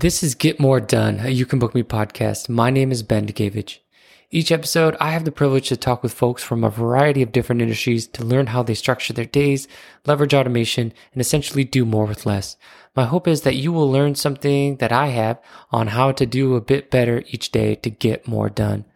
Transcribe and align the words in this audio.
This 0.00 0.22
is 0.22 0.34
Get 0.34 0.58
More 0.58 0.80
Done, 0.80 1.20
a 1.20 1.28
You 1.28 1.44
Can 1.44 1.58
Book 1.58 1.74
Me 1.74 1.82
podcast. 1.82 2.48
My 2.48 2.70
name 2.70 2.90
is 2.90 3.02
Ben 3.02 3.26
Degavich. 3.26 3.80
Each 4.30 4.50
episode, 4.50 4.96
I 4.98 5.10
have 5.10 5.26
the 5.26 5.30
privilege 5.30 5.68
to 5.68 5.76
talk 5.76 6.02
with 6.02 6.14
folks 6.14 6.42
from 6.42 6.64
a 6.64 6.70
variety 6.70 7.20
of 7.20 7.32
different 7.32 7.60
industries 7.60 8.06
to 8.06 8.24
learn 8.24 8.46
how 8.46 8.62
they 8.62 8.72
structure 8.72 9.12
their 9.12 9.26
days, 9.26 9.68
leverage 10.06 10.32
automation, 10.32 10.94
and 11.12 11.20
essentially 11.20 11.64
do 11.64 11.84
more 11.84 12.06
with 12.06 12.24
less. 12.24 12.56
My 12.96 13.04
hope 13.04 13.28
is 13.28 13.42
that 13.42 13.56
you 13.56 13.72
will 13.72 13.90
learn 13.90 14.14
something 14.14 14.76
that 14.76 14.90
I 14.90 15.08
have 15.08 15.38
on 15.70 15.88
how 15.88 16.12
to 16.12 16.24
do 16.24 16.56
a 16.56 16.62
bit 16.62 16.90
better 16.90 17.22
each 17.26 17.52
day 17.52 17.74
to 17.74 17.90
get 17.90 18.26
more 18.26 18.48
done. 18.48 18.86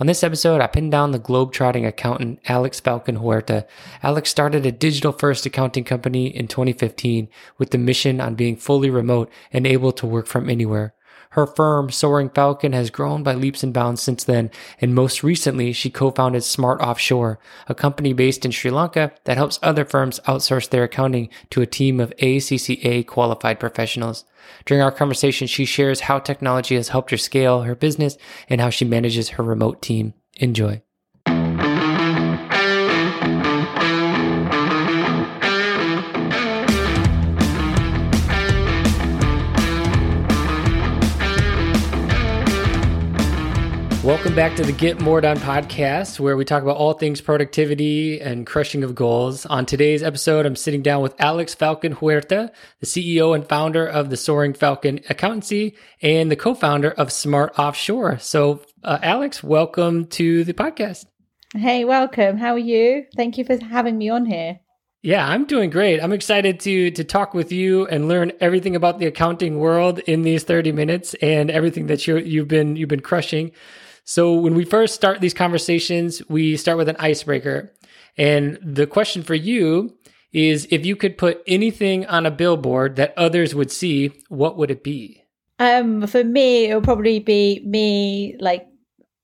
On 0.00 0.08
this 0.08 0.24
episode, 0.24 0.60
I 0.60 0.66
pinned 0.66 0.90
down 0.90 1.12
the 1.12 1.20
globe-trotting 1.20 1.86
accountant 1.86 2.40
Alex 2.46 2.80
Falcon 2.80 3.16
Huerta. 3.16 3.64
Alex 4.02 4.28
started 4.28 4.66
a 4.66 4.72
digital-first 4.72 5.46
accounting 5.46 5.84
company 5.84 6.26
in 6.26 6.48
2015 6.48 7.28
with 7.58 7.70
the 7.70 7.78
mission 7.78 8.20
on 8.20 8.34
being 8.34 8.56
fully 8.56 8.90
remote 8.90 9.30
and 9.52 9.66
able 9.68 9.92
to 9.92 10.06
work 10.06 10.26
from 10.26 10.50
anywhere. 10.50 10.94
Her 11.34 11.48
firm, 11.48 11.90
Soaring 11.90 12.28
Falcon, 12.28 12.72
has 12.74 12.90
grown 12.90 13.24
by 13.24 13.34
leaps 13.34 13.64
and 13.64 13.74
bounds 13.74 14.00
since 14.00 14.22
then, 14.22 14.52
and 14.80 14.94
most 14.94 15.24
recently, 15.24 15.72
she 15.72 15.90
co-founded 15.90 16.44
Smart 16.44 16.80
Offshore, 16.80 17.40
a 17.66 17.74
company 17.74 18.12
based 18.12 18.44
in 18.44 18.52
Sri 18.52 18.70
Lanka 18.70 19.10
that 19.24 19.36
helps 19.36 19.58
other 19.60 19.84
firms 19.84 20.20
outsource 20.28 20.70
their 20.70 20.84
accounting 20.84 21.28
to 21.50 21.60
a 21.60 21.66
team 21.66 21.98
of 21.98 22.12
ACCA 22.22 23.04
qualified 23.08 23.58
professionals. 23.58 24.24
During 24.64 24.80
our 24.80 24.92
conversation, 24.92 25.48
she 25.48 25.64
shares 25.64 26.02
how 26.02 26.20
technology 26.20 26.76
has 26.76 26.90
helped 26.90 27.10
her 27.10 27.16
scale 27.16 27.62
her 27.62 27.74
business 27.74 28.16
and 28.48 28.60
how 28.60 28.70
she 28.70 28.84
manages 28.84 29.30
her 29.30 29.42
remote 29.42 29.82
team. 29.82 30.14
Enjoy. 30.36 30.83
Welcome 44.04 44.34
back 44.34 44.54
to 44.56 44.62
the 44.62 44.72
Get 44.72 45.00
More 45.00 45.22
Done 45.22 45.38
podcast, 45.38 46.20
where 46.20 46.36
we 46.36 46.44
talk 46.44 46.62
about 46.62 46.76
all 46.76 46.92
things 46.92 47.22
productivity 47.22 48.20
and 48.20 48.46
crushing 48.46 48.84
of 48.84 48.94
goals. 48.94 49.46
On 49.46 49.64
today's 49.64 50.02
episode, 50.02 50.44
I'm 50.44 50.56
sitting 50.56 50.82
down 50.82 51.00
with 51.00 51.18
Alex 51.18 51.54
Falcon 51.54 51.94
Huerta, 51.94 52.52
the 52.80 52.86
CEO 52.86 53.34
and 53.34 53.48
founder 53.48 53.86
of 53.86 54.10
the 54.10 54.18
Soaring 54.18 54.52
Falcon 54.52 55.00
Accountancy 55.08 55.74
and 56.02 56.30
the 56.30 56.36
co 56.36 56.54
founder 56.54 56.90
of 56.90 57.10
Smart 57.10 57.58
Offshore. 57.58 58.18
So, 58.18 58.60
uh, 58.82 58.98
Alex, 59.00 59.42
welcome 59.42 60.04
to 60.08 60.44
the 60.44 60.52
podcast. 60.52 61.06
Hey, 61.56 61.86
welcome. 61.86 62.36
How 62.36 62.52
are 62.52 62.58
you? 62.58 63.06
Thank 63.16 63.38
you 63.38 63.44
for 63.44 63.56
having 63.56 63.96
me 63.96 64.10
on 64.10 64.26
here. 64.26 64.60
Yeah, 65.00 65.26
I'm 65.26 65.46
doing 65.46 65.70
great. 65.70 66.02
I'm 66.02 66.12
excited 66.12 66.60
to 66.60 66.90
to 66.90 67.04
talk 67.04 67.32
with 67.32 67.52
you 67.52 67.86
and 67.86 68.06
learn 68.06 68.32
everything 68.38 68.76
about 68.76 68.98
the 68.98 69.06
accounting 69.06 69.58
world 69.58 69.98
in 70.00 70.22
these 70.22 70.44
30 70.44 70.72
minutes 70.72 71.14
and 71.22 71.50
everything 71.50 71.86
that 71.86 72.06
you 72.06 72.18
you've 72.18 72.48
been 72.48 72.76
you've 72.76 72.90
been 72.90 73.00
crushing. 73.00 73.50
So 74.04 74.34
when 74.34 74.54
we 74.54 74.64
first 74.64 74.94
start 74.94 75.20
these 75.20 75.34
conversations, 75.34 76.22
we 76.28 76.56
start 76.56 76.78
with 76.78 76.88
an 76.88 76.96
icebreaker. 76.98 77.72
And 78.16 78.58
the 78.62 78.86
question 78.86 79.22
for 79.22 79.34
you 79.34 79.96
is 80.32 80.68
if 80.70 80.84
you 80.84 80.94
could 80.94 81.16
put 81.16 81.42
anything 81.46 82.06
on 82.06 82.26
a 82.26 82.30
billboard 82.30 82.96
that 82.96 83.14
others 83.16 83.54
would 83.54 83.70
see, 83.70 84.12
what 84.28 84.58
would 84.58 84.70
it 84.70 84.84
be? 84.84 85.24
Um, 85.58 86.06
for 86.06 86.22
me, 86.24 86.66
it 86.66 86.74
would 86.74 86.84
probably 86.84 87.20
be 87.20 87.62
me 87.64 88.36
like 88.40 88.66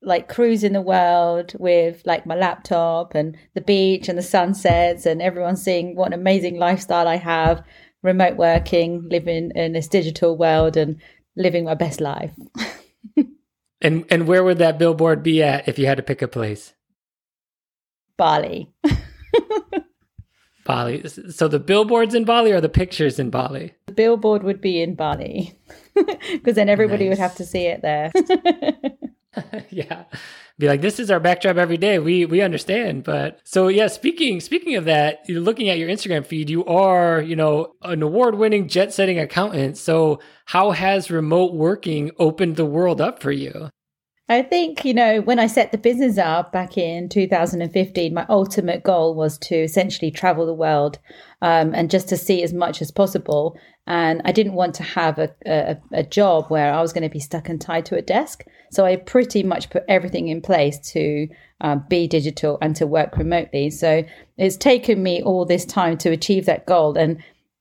like 0.03 0.28
cruising 0.28 0.72
the 0.72 0.81
world 0.81 1.53
with 1.59 2.00
like 2.06 2.25
my 2.25 2.34
laptop 2.34 3.15
and 3.15 3.37
the 3.53 3.61
beach 3.61 4.09
and 4.09 4.17
the 4.17 4.22
sunsets 4.22 5.05
and 5.05 5.20
everyone 5.20 5.56
seeing 5.56 5.94
what 5.94 6.06
an 6.06 6.19
amazing 6.19 6.56
lifestyle 6.56 7.06
I 7.06 7.17
have, 7.17 7.62
remote 8.03 8.39
working, 8.39 9.06
living 9.11 9.53
in 9.55 9.75
this 9.75 9.89
digital 9.89 10.39
world 10.39 10.78
and 10.78 10.97
living 11.37 11.65
my 11.65 11.75
best 11.75 12.00
life. 12.00 12.33
And 13.83 14.05
and 14.11 14.27
where 14.27 14.45
would 14.45 14.59
that 14.59 14.78
billboard 14.78 15.23
be 15.23 15.42
at 15.42 15.69
if 15.69 15.78
you 15.78 15.86
had 15.86 15.97
to 15.97 16.03
pick 16.03 16.23
a 16.23 16.28
place? 16.28 16.75
Bali. 18.17 18.71
Bali. 20.65 21.09
So 21.09 21.49
the 21.49 21.59
billboards 21.59 22.15
in 22.15 22.25
Bali 22.25 22.53
or 22.53 22.60
the 22.60 22.69
pictures 22.69 23.19
in 23.19 23.31
Bali? 23.31 23.75
The 23.87 23.93
billboard 23.93 24.43
would 24.43 24.60
be 24.60 24.81
in 24.82 24.94
Bali 24.94 25.59
because 26.32 26.54
then 26.54 26.69
everybody 26.69 27.09
nice. 27.09 27.12
would 27.12 27.22
have 27.22 27.37
to 27.37 27.44
see 27.44 27.66
it 27.66 27.82
there. 27.82 28.12
yeah. 29.71 30.04
Be 30.59 30.69
like, 30.69 30.83
this 30.83 31.00
is 31.00 31.10
our 31.10 31.21
backdrop 31.21 31.56
every 31.56 31.78
day. 31.78 31.99
We 31.99 32.27
we 32.27 32.43
understand. 32.43 33.04
But 33.04 33.41
so 33.44 33.69
yeah, 33.69 33.87
speaking 33.87 34.41
speaking 34.41 34.77
of 34.77 34.84
that, 34.84 35.21
you're 35.27 35.41
looking 35.41 35.71
at 35.71 35.78
your 35.78 35.88
Instagram 35.88 36.27
feed, 36.27 36.50
you 36.50 36.65
are, 36.66 37.22
you 37.22 37.34
know, 37.34 37.72
an 37.83 38.03
award-winning 38.03 38.69
jet-setting 38.69 39.19
accountant. 39.19 39.78
So 39.78 40.21
how 40.44 40.72
has 40.72 41.10
remote 41.10 41.54
working 41.54 42.10
opened 42.19 42.56
the 42.56 42.66
world 42.66 43.00
up 43.00 43.22
for 43.22 43.33
you? 43.33 43.71
I 44.30 44.42
think, 44.42 44.84
you 44.84 44.94
know, 44.94 45.20
when 45.22 45.41
I 45.41 45.48
set 45.48 45.72
the 45.72 45.76
business 45.76 46.16
up 46.16 46.52
back 46.52 46.78
in 46.78 47.08
2015, 47.08 48.14
my 48.14 48.24
ultimate 48.28 48.84
goal 48.84 49.16
was 49.16 49.36
to 49.38 49.56
essentially 49.56 50.12
travel 50.12 50.46
the 50.46 50.54
world 50.54 51.00
um, 51.42 51.74
and 51.74 51.91
just 51.91 52.08
to 52.10 52.16
see 52.16 52.44
as 52.44 52.52
much 52.52 52.80
as 52.80 52.92
possible. 52.92 53.58
And 53.88 54.22
I 54.24 54.30
didn't 54.30 54.52
want 54.52 54.76
to 54.76 54.84
have 54.84 55.18
a, 55.18 55.34
a, 55.44 55.76
a 55.92 56.02
job 56.04 56.46
where 56.46 56.72
I 56.72 56.80
was 56.80 56.92
going 56.92 57.02
to 57.02 57.08
be 57.08 57.18
stuck 57.18 57.48
and 57.48 57.60
tied 57.60 57.86
to 57.86 57.96
a 57.96 58.02
desk. 58.02 58.44
So 58.70 58.86
I 58.86 58.94
pretty 58.94 59.42
much 59.42 59.68
put 59.68 59.82
everything 59.88 60.28
in 60.28 60.42
place 60.42 60.78
to 60.92 61.26
um, 61.60 61.84
be 61.88 62.06
digital 62.06 62.56
and 62.62 62.76
to 62.76 62.86
work 62.86 63.16
remotely. 63.16 63.68
So 63.70 64.04
it's 64.38 64.56
taken 64.56 65.02
me 65.02 65.24
all 65.24 65.44
this 65.44 65.64
time 65.64 65.98
to 65.98 66.10
achieve 66.10 66.47
that 66.47 66.66
goal. 66.66 66.97
And 66.97 67.20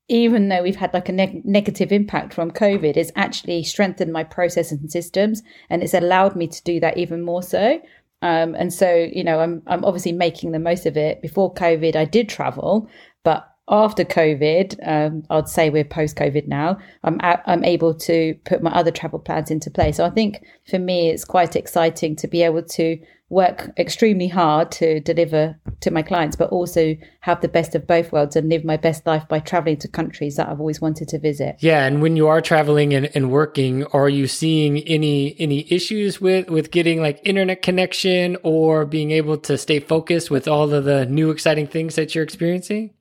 even 0.10 0.50
though 0.50 0.64
we've 0.64 0.76
had 0.76 0.94
like 0.94 1.08
a 1.08 1.14
ne- 1.14 1.42
negative 1.46 1.92
impact 1.92 2.34
from 2.34 2.52
COVID, 2.52 2.98
it's 2.98 3.12
actually 3.16 3.64
strengthened 3.64 4.12
my 4.12 4.24
processes 4.24 4.80
and 4.80 4.92
systems, 4.92 5.44
and 5.70 5.82
it's 5.82 5.94
allowed 5.94 6.36
me 6.36 6.48
to 6.48 6.64
do 6.64 6.80
that 6.82 6.98
even 6.98 7.22
more 7.22 7.44
so. 7.44 7.80
Um, 8.22 8.54
and 8.56 8.74
so, 8.74 8.94
you 8.94 9.24
know, 9.24 9.40
I'm 9.40 9.62
I'm 9.68 9.86
obviously 9.86 10.12
making 10.12 10.52
the 10.52 10.60
most 10.60 10.86
of 10.86 10.98
it. 10.98 11.22
Before 11.22 11.54
COVID, 11.54 11.96
I 11.96 12.06
did 12.06 12.28
travel, 12.28 12.90
but 13.24 13.46
after 13.70 14.04
COVID, 14.04 14.76
um, 14.84 15.24
I'd 15.30 15.48
say 15.48 15.70
we're 15.70 15.84
post 15.84 16.18
COVID 16.18 16.48
now. 16.48 16.80
I'm 17.04 17.20
a- 17.22 17.42
I'm 17.46 17.64
able 17.64 17.94
to 17.94 18.34
put 18.44 18.64
my 18.64 18.72
other 18.72 18.92
travel 18.92 19.20
plans 19.20 19.52
into 19.52 19.70
place. 19.70 19.98
So 19.98 20.06
I 20.06 20.10
think 20.10 20.44
for 20.68 20.80
me, 20.80 21.10
it's 21.10 21.24
quite 21.24 21.56
exciting 21.56 22.16
to 22.18 22.28
be 22.28 22.42
able 22.42 22.64
to 22.64 22.98
work 23.30 23.70
extremely 23.78 24.28
hard 24.28 24.72
to 24.72 25.00
deliver 25.02 25.60
to 25.82 25.92
my 25.92 26.02
clients, 26.02 26.36
but 26.36 26.50
also 26.50 26.96
have 27.22 27.42
the 27.42 27.48
best 27.48 27.76
of 27.76 27.88
both 27.88 28.12
worlds 28.12 28.36
and 28.36 28.50
live 28.50 28.66
my 28.66 28.78
best 28.78 29.06
life 29.06 29.28
by 29.28 29.40
traveling 29.40 29.78
to 29.78 29.88
countries 29.88 30.36
that 30.36 30.50
I've 30.50 30.60
always 30.60 30.82
wanted 30.82 31.08
to 31.10 31.20
visit. 31.20 31.58
Yeah, 31.60 31.86
and 31.86 32.02
when 32.02 32.16
you 32.16 32.28
are 32.28 32.42
traveling 32.42 32.94
and, 32.94 33.10
and 33.16 33.32
working, 33.32 33.86
are 33.86 34.10
you 34.10 34.28
seeing 34.28 34.80
any 34.80 35.36
any 35.40 35.72
issues 35.72 36.20
with 36.20 36.50
with 36.50 36.72
getting 36.72 37.02
like 37.02 37.22
internet 37.24 37.62
connection 37.62 38.38
or 38.44 38.86
being 38.86 39.12
able 39.12 39.38
to 39.38 39.58
stay 39.58 39.80
focused 39.80 40.30
with 40.30 40.48
all 40.48 40.74
of 40.74 40.84
the 40.86 41.06
new 41.06 41.32
exciting 41.32 41.68
things 41.68 41.96
that 41.96 42.16
you're 42.16 42.24
experiencing? 42.24 42.92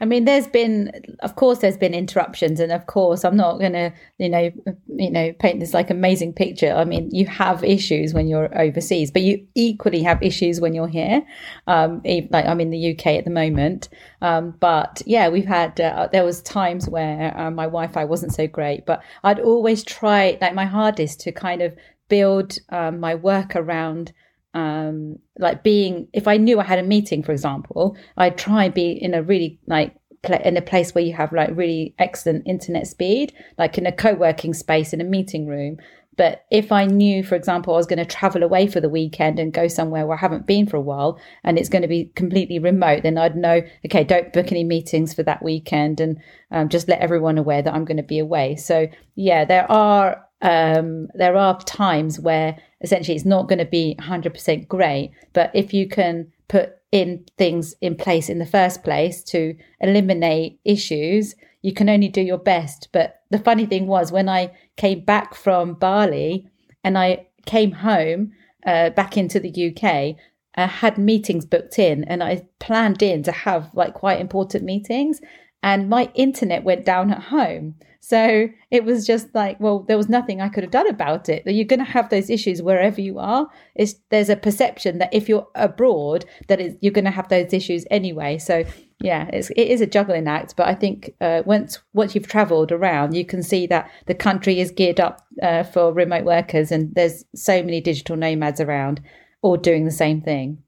I 0.00 0.04
mean, 0.04 0.24
there's 0.24 0.46
been, 0.46 0.90
of 1.20 1.36
course, 1.36 1.60
there's 1.60 1.76
been 1.76 1.94
interruptions, 1.94 2.60
and 2.60 2.72
of 2.72 2.86
course, 2.86 3.24
I'm 3.24 3.36
not 3.36 3.58
going 3.58 3.72
to, 3.72 3.92
you 4.18 4.28
know, 4.28 4.50
you 4.88 5.10
know, 5.10 5.32
paint 5.38 5.60
this 5.60 5.74
like 5.74 5.90
amazing 5.90 6.32
picture. 6.32 6.72
I 6.72 6.84
mean, 6.84 7.10
you 7.12 7.26
have 7.26 7.62
issues 7.62 8.12
when 8.12 8.26
you're 8.26 8.56
overseas, 8.58 9.10
but 9.10 9.22
you 9.22 9.46
equally 9.54 10.02
have 10.02 10.22
issues 10.22 10.60
when 10.60 10.74
you're 10.74 10.88
here. 10.88 11.22
Um, 11.66 12.02
like 12.04 12.46
I'm 12.46 12.60
in 12.60 12.70
the 12.70 12.92
UK 12.92 13.06
at 13.06 13.24
the 13.24 13.30
moment, 13.30 13.88
um, 14.20 14.54
but 14.60 15.02
yeah, 15.06 15.28
we've 15.28 15.46
had. 15.46 15.80
Uh, 15.80 16.08
there 16.12 16.24
was 16.24 16.42
times 16.42 16.88
where 16.88 17.36
uh, 17.38 17.50
my 17.50 17.64
Wi-Fi 17.64 18.04
wasn't 18.04 18.34
so 18.34 18.46
great, 18.46 18.86
but 18.86 19.02
I'd 19.22 19.40
always 19.40 19.84
try 19.84 20.38
like 20.40 20.54
my 20.54 20.66
hardest 20.66 21.20
to 21.20 21.32
kind 21.32 21.62
of 21.62 21.74
build 22.08 22.58
um, 22.70 23.00
my 23.00 23.14
work 23.14 23.56
around 23.56 24.12
um, 24.54 25.18
like 25.38 25.62
being 25.62 26.08
if 26.12 26.26
I 26.26 26.36
knew 26.36 26.60
I 26.60 26.64
had 26.64 26.78
a 26.78 26.84
meeting, 26.84 27.22
for 27.22 27.32
example, 27.32 27.96
I'd 28.16 28.38
try 28.38 28.64
and 28.64 28.74
be 28.74 28.92
in 28.92 29.12
a 29.12 29.22
really 29.22 29.58
like 29.66 29.94
in 30.42 30.56
a 30.56 30.62
place 30.62 30.94
where 30.94 31.04
you 31.04 31.12
have 31.12 31.32
like 31.32 31.50
really 31.52 31.94
excellent 31.98 32.46
internet 32.46 32.86
speed, 32.86 33.34
like 33.58 33.76
in 33.76 33.86
a 33.86 33.92
co-working 33.92 34.54
space 34.54 34.92
in 34.92 35.00
a 35.00 35.04
meeting 35.04 35.46
room. 35.46 35.76
But 36.16 36.44
if 36.50 36.70
I 36.70 36.84
knew, 36.84 37.24
for 37.24 37.34
example, 37.34 37.74
I 37.74 37.76
was 37.76 37.86
going 37.86 37.98
to 37.98 38.04
travel 38.04 38.44
away 38.44 38.68
for 38.68 38.80
the 38.80 38.88
weekend 38.88 39.38
and 39.38 39.52
go 39.52 39.66
somewhere 39.66 40.06
where 40.06 40.16
I 40.16 40.20
haven't 40.20 40.46
been 40.46 40.66
for 40.66 40.76
a 40.76 40.80
while 40.80 41.18
and 41.42 41.58
it's 41.58 41.68
going 41.68 41.82
to 41.82 41.88
be 41.88 42.12
completely 42.14 42.60
remote, 42.60 43.02
then 43.02 43.18
I'd 43.18 43.36
know, 43.36 43.62
okay, 43.84 44.04
don't 44.04 44.32
book 44.32 44.52
any 44.52 44.62
meetings 44.62 45.12
for 45.12 45.24
that 45.24 45.42
weekend 45.42 46.00
and 46.00 46.20
um, 46.52 46.68
just 46.68 46.88
let 46.88 47.00
everyone 47.00 47.36
aware 47.36 47.62
that 47.62 47.74
I'm 47.74 47.84
going 47.84 47.96
to 47.96 48.04
be 48.04 48.20
away. 48.20 48.54
So, 48.56 48.86
yeah, 49.16 49.44
there 49.44 49.70
are 49.70 50.23
um, 50.42 51.08
there 51.14 51.36
are 51.36 51.58
times 51.60 52.20
where 52.20 52.58
essentially 52.82 53.16
it's 53.16 53.24
not 53.24 53.48
going 53.48 53.58
to 53.58 53.64
be 53.64 53.96
100% 54.00 54.68
great. 54.68 55.12
But 55.32 55.50
if 55.54 55.72
you 55.72 55.88
can 55.88 56.32
put 56.48 56.74
in 56.92 57.24
things 57.38 57.74
in 57.80 57.96
place 57.96 58.28
in 58.28 58.38
the 58.38 58.46
first 58.46 58.84
place 58.84 59.22
to 59.24 59.56
eliminate 59.80 60.60
issues, 60.64 61.34
you 61.62 61.72
can 61.72 61.88
only 61.88 62.08
do 62.08 62.20
your 62.20 62.38
best. 62.38 62.88
But 62.92 63.22
the 63.30 63.38
funny 63.38 63.66
thing 63.66 63.86
was, 63.86 64.12
when 64.12 64.28
I 64.28 64.52
came 64.76 65.00
back 65.00 65.34
from 65.34 65.74
Bali 65.74 66.46
and 66.84 66.98
I 66.98 67.26
came 67.46 67.72
home 67.72 68.32
uh, 68.66 68.90
back 68.90 69.16
into 69.16 69.40
the 69.40 69.70
UK, 69.70 70.16
I 70.56 70.66
had 70.66 70.98
meetings 70.98 71.46
booked 71.46 71.78
in 71.78 72.04
and 72.04 72.22
I 72.22 72.46
planned 72.60 73.02
in 73.02 73.22
to 73.24 73.32
have 73.32 73.70
like 73.74 73.94
quite 73.94 74.20
important 74.20 74.64
meetings. 74.64 75.20
And 75.64 75.88
my 75.88 76.10
internet 76.14 76.62
went 76.62 76.84
down 76.84 77.10
at 77.10 77.22
home. 77.22 77.74
So 77.98 78.50
it 78.70 78.84
was 78.84 79.06
just 79.06 79.34
like, 79.34 79.58
well, 79.58 79.78
there 79.78 79.96
was 79.96 80.10
nothing 80.10 80.42
I 80.42 80.50
could 80.50 80.62
have 80.62 80.70
done 80.70 80.86
about 80.86 81.30
it. 81.30 81.46
That 81.46 81.54
you're 81.54 81.64
going 81.64 81.78
to 81.78 81.86
have 81.86 82.10
those 82.10 82.28
issues 82.28 82.60
wherever 82.60 83.00
you 83.00 83.18
are. 83.18 83.48
It's, 83.74 83.94
there's 84.10 84.28
a 84.28 84.36
perception 84.36 84.98
that 84.98 85.14
if 85.14 85.26
you're 85.26 85.48
abroad, 85.54 86.26
that 86.48 86.60
you're 86.82 86.92
going 86.92 87.06
to 87.06 87.10
have 87.10 87.30
those 87.30 87.54
issues 87.54 87.86
anyway. 87.90 88.36
So 88.36 88.64
yeah, 89.00 89.30
it's, 89.32 89.48
it 89.56 89.68
is 89.68 89.80
a 89.80 89.86
juggling 89.86 90.28
act. 90.28 90.54
But 90.54 90.68
I 90.68 90.74
think 90.74 91.14
uh, 91.22 91.44
once 91.46 91.78
once 91.94 92.14
you've 92.14 92.28
travelled 92.28 92.70
around, 92.70 93.14
you 93.14 93.24
can 93.24 93.42
see 93.42 93.66
that 93.68 93.90
the 94.04 94.14
country 94.14 94.60
is 94.60 94.70
geared 94.70 95.00
up 95.00 95.26
uh, 95.42 95.62
for 95.62 95.94
remote 95.94 96.24
workers, 96.24 96.70
and 96.70 96.94
there's 96.94 97.24
so 97.34 97.62
many 97.62 97.80
digital 97.80 98.16
nomads 98.16 98.60
around, 98.60 99.00
all 99.40 99.56
doing 99.56 99.86
the 99.86 99.90
same 99.90 100.20
thing. 100.20 100.63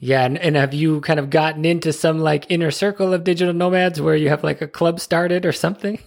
Yeah, 0.00 0.24
and, 0.24 0.38
and 0.38 0.56
have 0.56 0.72
you 0.72 1.02
kind 1.02 1.20
of 1.20 1.28
gotten 1.28 1.66
into 1.66 1.92
some 1.92 2.20
like 2.20 2.46
inner 2.48 2.70
circle 2.70 3.12
of 3.12 3.22
digital 3.22 3.52
nomads 3.52 4.00
where 4.00 4.16
you 4.16 4.30
have 4.30 4.42
like 4.42 4.62
a 4.62 4.66
club 4.66 4.98
started 4.98 5.44
or 5.44 5.52
something? 5.52 5.98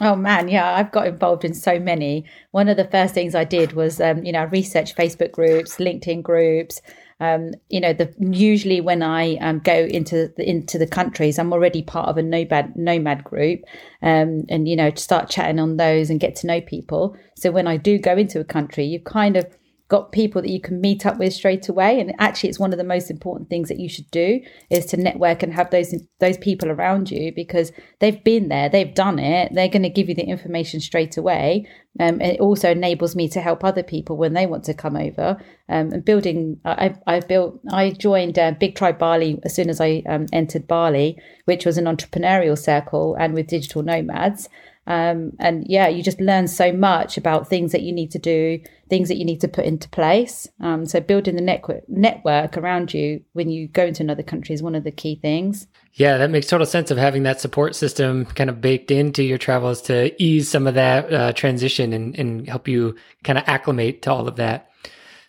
Oh 0.00 0.16
man, 0.16 0.48
yeah, 0.48 0.74
I've 0.74 0.90
got 0.90 1.06
involved 1.06 1.44
in 1.44 1.54
so 1.54 1.78
many. 1.78 2.24
One 2.50 2.68
of 2.68 2.78
the 2.78 2.88
first 2.88 3.12
things 3.14 3.34
I 3.34 3.44
did 3.44 3.74
was, 3.74 4.00
um, 4.00 4.24
you 4.24 4.32
know, 4.32 4.44
research 4.44 4.94
Facebook 4.94 5.32
groups, 5.32 5.76
LinkedIn 5.76 6.22
groups. 6.22 6.80
Um, 7.18 7.52
you 7.70 7.80
know, 7.80 7.94
the 7.94 8.14
usually 8.18 8.82
when 8.82 9.02
I 9.02 9.36
um, 9.36 9.60
go 9.60 9.74
into 9.74 10.32
the, 10.36 10.48
into 10.48 10.76
the 10.76 10.86
countries, 10.86 11.38
I'm 11.38 11.52
already 11.52 11.82
part 11.82 12.08
of 12.08 12.18
a 12.18 12.22
nomad 12.22 12.76
nomad 12.76 13.24
group, 13.24 13.60
um, 14.02 14.44
and 14.50 14.68
you 14.68 14.76
know, 14.76 14.90
to 14.90 15.02
start 15.02 15.30
chatting 15.30 15.58
on 15.58 15.76
those 15.76 16.10
and 16.10 16.20
get 16.20 16.36
to 16.36 16.46
know 16.46 16.60
people. 16.60 17.16
So 17.36 17.50
when 17.50 17.66
I 17.66 17.78
do 17.78 17.98
go 17.98 18.16
into 18.16 18.40
a 18.40 18.44
country, 18.44 18.84
you 18.84 19.00
kind 19.00 19.36
of 19.36 19.46
got 19.88 20.10
people 20.10 20.42
that 20.42 20.50
you 20.50 20.60
can 20.60 20.80
meet 20.80 21.06
up 21.06 21.18
with 21.18 21.32
straight 21.32 21.68
away. 21.68 22.00
And 22.00 22.12
actually 22.18 22.48
it's 22.48 22.58
one 22.58 22.72
of 22.72 22.78
the 22.78 22.84
most 22.84 23.10
important 23.10 23.48
things 23.48 23.68
that 23.68 23.78
you 23.78 23.88
should 23.88 24.10
do 24.10 24.40
is 24.68 24.86
to 24.86 24.96
network 24.96 25.42
and 25.42 25.54
have 25.54 25.70
those 25.70 25.94
those 26.18 26.38
people 26.38 26.70
around 26.70 27.10
you 27.10 27.32
because 27.34 27.72
they've 28.00 28.22
been 28.24 28.48
there 28.48 28.68
they've 28.68 28.94
done 28.94 29.18
it 29.18 29.52
they're 29.54 29.68
going 29.68 29.82
to 29.82 29.88
give 29.90 30.08
you 30.08 30.14
the 30.14 30.24
information 30.24 30.80
straight 30.80 31.16
away. 31.16 31.68
Um, 31.98 32.20
it 32.20 32.40
also 32.40 32.72
enables 32.72 33.16
me 33.16 33.28
to 33.30 33.40
help 33.40 33.64
other 33.64 33.82
people 33.82 34.16
when 34.16 34.34
they 34.34 34.46
want 34.46 34.64
to 34.64 34.74
come 34.74 34.96
over. 34.96 35.38
Um, 35.68 35.92
and 35.92 36.04
building 36.04 36.60
I, 36.64 36.94
I 37.06 37.20
built 37.20 37.60
I 37.70 37.90
joined 37.90 38.38
uh, 38.38 38.52
Big 38.52 38.74
Tribe 38.74 38.98
Bali 38.98 39.40
as 39.44 39.54
soon 39.54 39.70
as 39.70 39.80
I 39.80 40.02
um, 40.08 40.26
entered 40.32 40.66
Bali 40.66 41.18
which 41.44 41.64
was 41.64 41.78
an 41.78 41.84
entrepreneurial 41.84 42.58
circle 42.58 43.16
and 43.18 43.32
with 43.34 43.46
digital 43.46 43.82
nomads 43.82 44.48
um, 44.86 45.32
and 45.40 45.64
yeah, 45.66 45.88
you 45.88 46.02
just 46.02 46.20
learn 46.20 46.46
so 46.46 46.72
much 46.72 47.16
about 47.16 47.48
things 47.48 47.72
that 47.72 47.82
you 47.82 47.92
need 47.92 48.12
to 48.12 48.18
do, 48.18 48.60
things 48.88 49.08
that 49.08 49.16
you 49.16 49.24
need 49.24 49.40
to 49.40 49.48
put 49.48 49.64
into 49.64 49.88
place. 49.88 50.48
Um, 50.60 50.86
so 50.86 51.00
building 51.00 51.34
the 51.34 51.42
network 51.42 51.88
network 51.88 52.56
around 52.56 52.94
you 52.94 53.22
when 53.32 53.50
you 53.50 53.66
go 53.66 53.86
into 53.86 54.02
another 54.02 54.22
country 54.22 54.54
is 54.54 54.62
one 54.62 54.76
of 54.76 54.84
the 54.84 54.92
key 54.92 55.18
things. 55.20 55.66
Yeah, 55.94 56.18
that 56.18 56.30
makes 56.30 56.46
total 56.46 56.66
sense 56.66 56.90
of 56.90 56.98
having 56.98 57.24
that 57.24 57.40
support 57.40 57.74
system 57.74 58.26
kind 58.26 58.48
of 58.48 58.60
baked 58.60 58.90
into 58.92 59.24
your 59.24 59.38
travels 59.38 59.82
to 59.82 60.14
ease 60.22 60.48
some 60.48 60.68
of 60.68 60.74
that 60.74 61.12
uh, 61.12 61.32
transition 61.32 61.92
and, 61.92 62.16
and 62.16 62.48
help 62.48 62.68
you 62.68 62.94
kind 63.24 63.38
of 63.38 63.44
acclimate 63.48 64.02
to 64.02 64.12
all 64.12 64.28
of 64.28 64.36
that. 64.36 64.70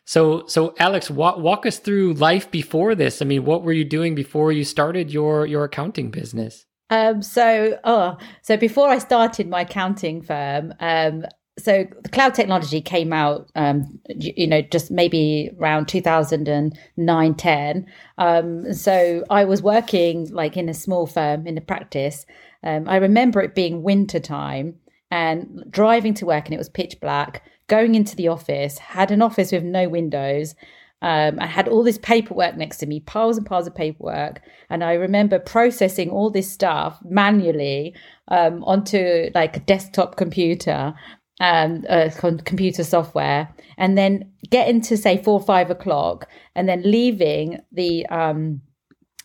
So, 0.05 0.45
so 0.45 0.75
Alex, 0.77 1.09
walk, 1.09 1.37
walk 1.37 1.65
us 1.65 1.79
through 1.79 2.13
life 2.13 2.49
before 2.51 2.95
this. 2.95 3.21
I 3.21 3.25
mean, 3.25 3.43
what 3.43 3.63
were 3.63 3.73
you 3.73 3.83
doing 3.83 4.13
before 4.13 4.51
you 4.51 4.63
started 4.63 5.11
your 5.11 5.47
your 5.47 5.63
accounting 5.63 6.11
business? 6.11 6.66
Um, 6.89 7.21
so, 7.21 7.77
oh, 7.83 8.17
so 8.41 8.57
before 8.57 8.89
I 8.89 8.97
started 8.97 9.49
my 9.49 9.61
accounting 9.61 10.21
firm, 10.21 10.73
um, 10.79 11.25
so 11.59 11.85
the 12.03 12.09
cloud 12.09 12.35
technology 12.35 12.81
came 12.81 13.11
out, 13.11 13.49
um, 13.55 13.99
you, 14.09 14.45
know, 14.45 14.61
just 14.61 14.91
maybe 14.91 15.49
around 15.59 15.87
2009, 15.87 17.35
10. 17.35 17.85
Um, 18.19 18.73
so 18.73 19.23
I 19.29 19.43
was 19.43 19.61
working 19.63 20.29
like 20.31 20.55
in 20.55 20.69
a 20.69 20.73
small 20.73 21.07
firm 21.07 21.47
in 21.47 21.57
a 21.57 21.61
practice. 21.61 22.25
Um, 22.63 22.87
I 22.87 22.97
remember 22.97 23.41
it 23.41 23.55
being 23.55 23.81
winter 23.81 24.19
time 24.19 24.75
and 25.09 25.63
driving 25.69 26.13
to 26.15 26.25
work 26.27 26.45
and 26.45 26.53
it 26.53 26.59
was 26.59 26.69
pitch 26.69 26.99
black, 27.01 27.43
going 27.67 27.95
into 27.95 28.15
the 28.15 28.27
office, 28.27 28.77
had 28.77 29.09
an 29.09 29.21
office 29.21 29.51
with 29.51 29.63
no 29.63 29.89
windows 29.89 30.53
um, 31.01 31.39
I 31.39 31.45
had 31.45 31.67
all 31.67 31.83
this 31.83 31.99
paperwork 31.99 32.57
next 32.57 32.77
to 32.77 32.87
me, 32.87 33.01
piles 33.01 33.37
and 33.37 33.45
piles 33.45 33.67
of 33.67 33.75
paperwork, 33.75 34.41
and 34.69 34.83
I 34.83 34.93
remember 34.93 35.37
processing 35.37 36.09
all 36.09 36.31
this 36.31 36.51
stuff 36.51 36.99
manually 37.03 37.93
um, 38.29 38.63
onto 38.63 39.29
like 39.35 39.57
a 39.57 39.59
desktop 39.59 40.17
computer, 40.17 40.95
um, 41.39 41.85
uh, 41.87 42.09
computer 42.19 42.83
software, 42.83 43.53
and 43.77 43.95
then 43.95 44.31
getting 44.49 44.81
to 44.81 44.97
say 44.97 45.21
four 45.21 45.39
or 45.39 45.45
five 45.45 45.69
o'clock, 45.69 46.27
and 46.55 46.67
then 46.67 46.81
leaving 46.83 47.59
the 47.71 48.05
um, 48.07 48.61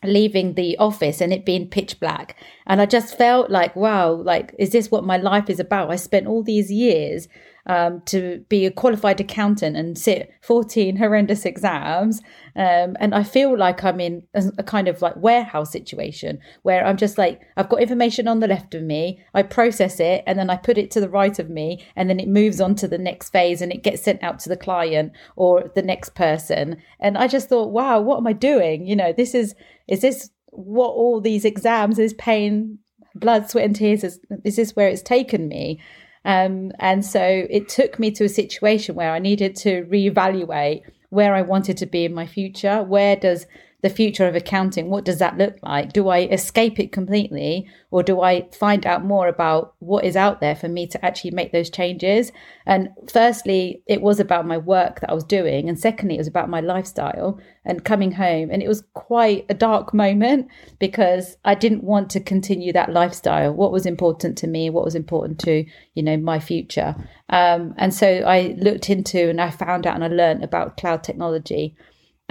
leaving 0.05 0.55
the 0.55 0.77
office 0.79 1.21
and 1.21 1.33
it 1.33 1.47
being 1.47 1.69
pitch 1.69 2.01
black. 2.01 2.37
And 2.67 2.81
i 2.81 2.87
just 2.87 3.17
felt 3.17 3.51
like 3.51 3.77
wow 3.77 4.11
like 4.13 4.53
is 4.59 4.71
this 4.71 4.91
what 4.91 5.05
my 5.05 5.17
life 5.17 5.49
is 5.49 5.61
about? 5.61 5.91
I 5.91 5.97
spent 5.97 6.27
all 6.27 6.43
these 6.43 6.71
years 6.71 7.29
um, 7.67 8.03
to 8.07 8.45
be 8.49 8.67
a 8.67 8.71
qualified 8.71 9.21
accountant 9.21 9.77
and 9.77 9.97
sit 9.97 10.33
14 10.43 10.97
horrendous 10.97 11.45
exams. 11.45 12.21
Um, 12.57 12.97
and 12.99 13.15
I 13.15 13.23
feel 13.23 13.57
like 13.57 13.85
I'm 13.85 14.01
in 14.01 14.25
a, 14.35 14.45
a, 14.59 14.63
kind 14.63 14.89
of 14.89 15.01
like 15.01 15.17
warehouse 15.17 15.71
situation 15.71 16.41
where 16.63 16.85
I'm 16.85 16.97
just 16.97 17.19
like, 17.19 17.41
I've 17.57 17.69
got 17.69 17.81
information 17.81 18.27
on 18.27 18.41
the 18.41 18.49
left 18.49 18.75
of 18.75 18.83
me, 18.83 19.23
I 19.33 19.43
process 19.43 20.01
it, 20.01 20.25
and 20.27 20.39
then 20.39 20.51
I 20.51 20.57
put 20.57 20.77
it 20.77 20.91
to 20.93 21.01
the 21.01 21.09
right 21.09 21.39
of 21.39 21.49
me, 21.49 21.85
and 21.95 22.11
then 22.11 22.19
it 22.19 22.29
moves 22.29 22.61
on 22.61 22.75
to 22.77 22.89
the 22.89 22.99
next 22.99 23.31
phase 23.31 23.63
and 23.63 23.73
it 23.73 23.83
gets 23.83 24.03
sent 24.03 24.23
out 24.23 24.39
to 24.41 24.49
the 24.49 24.57
client 24.57 25.13
or 25.37 25.71
the 25.75 25.83
next 25.83 26.15
person. 26.15 26.83
And 27.01 27.17
I 27.17 27.29
just 27.29 27.49
thought, 27.49 27.71
wow, 27.71 28.01
what 28.01 28.19
am 28.19 28.27
I 28.27 28.33
doing? 28.33 28.87
You 28.87 28.97
know, 28.97 29.13
this 29.13 29.35
is, 29.35 29.55
is 29.89 30.01
this 30.01 30.31
what 30.51 30.91
all 30.91 31.21
these 31.21 31.45
exams 31.45 31.99
is 31.99 32.13
paying 32.15 32.79
blood, 33.15 33.49
sweat, 33.49 33.65
and 33.65 33.77
tears? 33.77 34.05
Is, 34.05 34.21
is 34.45 34.57
this 34.57 34.75
where 34.75 34.89
it's 34.89 35.03
taken 35.03 35.49
me? 35.49 35.81
Um, 36.25 36.73
and 36.79 37.05
so 37.05 37.47
it 37.51 37.69
took 37.69 37.99
me 37.99 38.11
to 38.13 38.25
a 38.25 38.29
situation 38.29 38.95
where 38.95 39.13
I 39.13 39.19
needed 39.19 39.57
to 39.57 39.85
reevaluate 39.85 40.83
where 41.11 41.35
I 41.35 41.43
wanted 41.43 41.77
to 41.79 41.87
be 41.87 42.05
in 42.05 42.15
my 42.15 42.27
future. 42.27 42.83
Where 42.83 43.17
does 43.17 43.47
the 43.83 43.91
future 43.91 44.29
of 44.29 44.37
accounting, 44.37 44.89
what 44.89 45.05
does 45.05 45.19
that 45.19 45.37
look 45.37 45.57
like? 45.63 45.93
Do 45.93 46.09
I 46.09 46.21
escape 46.21 46.79
it 46.79 46.93
completely 46.93 47.67
or 47.91 48.05
do 48.05 48.23
I 48.23 48.49
find 48.53 48.87
out 48.87 49.05
more 49.05 49.27
about 49.27 49.75
what 49.81 50.05
is 50.05 50.17
out 50.17 50.41
there 50.41 50.55
for 50.55 50.69
me 50.69 50.87
to 50.87 51.05
actually 51.05 51.33
make 51.33 51.51
those 51.51 51.69
changes? 51.69 52.31
And 52.65 52.91
firstly, 53.13 53.83
it 53.87 54.01
was 54.01 54.21
about 54.21 54.47
my 54.47 54.57
work 54.57 55.01
that 55.01 55.11
I 55.11 55.15
was 55.15 55.25
doing. 55.25 55.69
And 55.69 55.79
secondly, 55.79 56.15
it 56.15 56.19
was 56.19 56.29
about 56.29 56.49
my 56.49 56.61
lifestyle 56.61 57.41
and 57.65 57.85
coming 57.85 58.13
home. 58.13 58.51
And 58.53 58.63
it 58.63 58.69
was 58.69 58.85
quite 58.95 59.47
a 59.49 59.55
dark 59.55 59.93
moment 59.93 60.47
because 60.79 61.37
I 61.45 61.57
didn't 61.57 61.83
want 61.83 62.09
to 62.11 62.21
continue 62.21 62.73
that 62.73 62.93
lifestyle. 62.93 63.53
What 63.53 63.73
was 63.73 63.85
important 63.85 64.39
to 64.39 64.47
me, 64.47 64.71
what 64.71 64.85
was 64.85 64.95
important 64.95 65.41
to, 65.41 65.65
you 65.95 66.03
know, 66.05 66.17
my 66.17 66.39
future. 66.39 66.95
Um, 67.31 67.75
and 67.79 67.93
so 67.93 68.07
I 68.07 68.55
looked 68.59 68.91
into 68.91 69.29
and 69.29 69.41
I 69.41 69.51
found 69.51 69.89
out 69.89 69.97
and 69.97 70.05
I 70.05 70.09
learned 70.09 70.45
about 70.45 70.77
cloud 70.77 71.03
technology. 71.03 71.75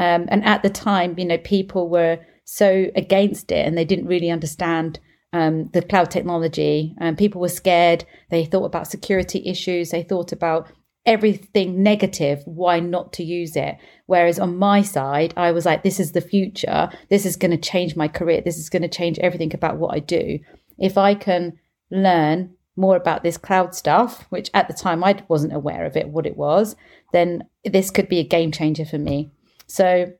Um, 0.01 0.25
and 0.29 0.43
at 0.43 0.63
the 0.63 0.69
time, 0.69 1.13
you 1.19 1.25
know, 1.25 1.37
people 1.37 1.87
were 1.87 2.17
so 2.43 2.87
against 2.95 3.51
it 3.51 3.67
and 3.67 3.77
they 3.77 3.85
didn't 3.85 4.07
really 4.07 4.31
understand 4.31 4.99
um, 5.31 5.69
the 5.73 5.83
cloud 5.83 6.09
technology. 6.09 6.95
And 6.97 7.17
people 7.17 7.39
were 7.39 7.49
scared. 7.49 8.03
They 8.31 8.43
thought 8.43 8.65
about 8.65 8.87
security 8.87 9.43
issues. 9.45 9.91
They 9.91 10.01
thought 10.01 10.31
about 10.31 10.67
everything 11.05 11.83
negative. 11.83 12.41
Why 12.45 12.79
not 12.79 13.13
to 13.13 13.23
use 13.23 13.55
it? 13.55 13.77
Whereas 14.07 14.39
on 14.39 14.57
my 14.57 14.81
side, 14.81 15.35
I 15.37 15.51
was 15.51 15.67
like, 15.67 15.83
this 15.83 15.99
is 15.99 16.13
the 16.13 16.19
future. 16.19 16.89
This 17.11 17.27
is 17.27 17.35
going 17.35 17.51
to 17.51 17.57
change 17.57 17.95
my 17.95 18.07
career. 18.07 18.41
This 18.41 18.57
is 18.57 18.69
going 18.69 18.81
to 18.81 18.87
change 18.87 19.19
everything 19.19 19.53
about 19.53 19.77
what 19.77 19.93
I 19.95 19.99
do. 19.99 20.39
If 20.79 20.97
I 20.97 21.13
can 21.13 21.59
learn 21.91 22.55
more 22.75 22.95
about 22.95 23.21
this 23.21 23.37
cloud 23.37 23.75
stuff, 23.75 24.25
which 24.31 24.49
at 24.55 24.67
the 24.67 24.73
time 24.73 25.03
I 25.03 25.23
wasn't 25.27 25.53
aware 25.53 25.85
of 25.85 25.95
it, 25.95 26.09
what 26.09 26.25
it 26.25 26.37
was, 26.37 26.75
then 27.13 27.43
this 27.63 27.91
could 27.91 28.09
be 28.09 28.17
a 28.17 28.23
game 28.23 28.51
changer 28.51 28.85
for 28.85 28.97
me. 28.97 29.29
So 29.71 30.11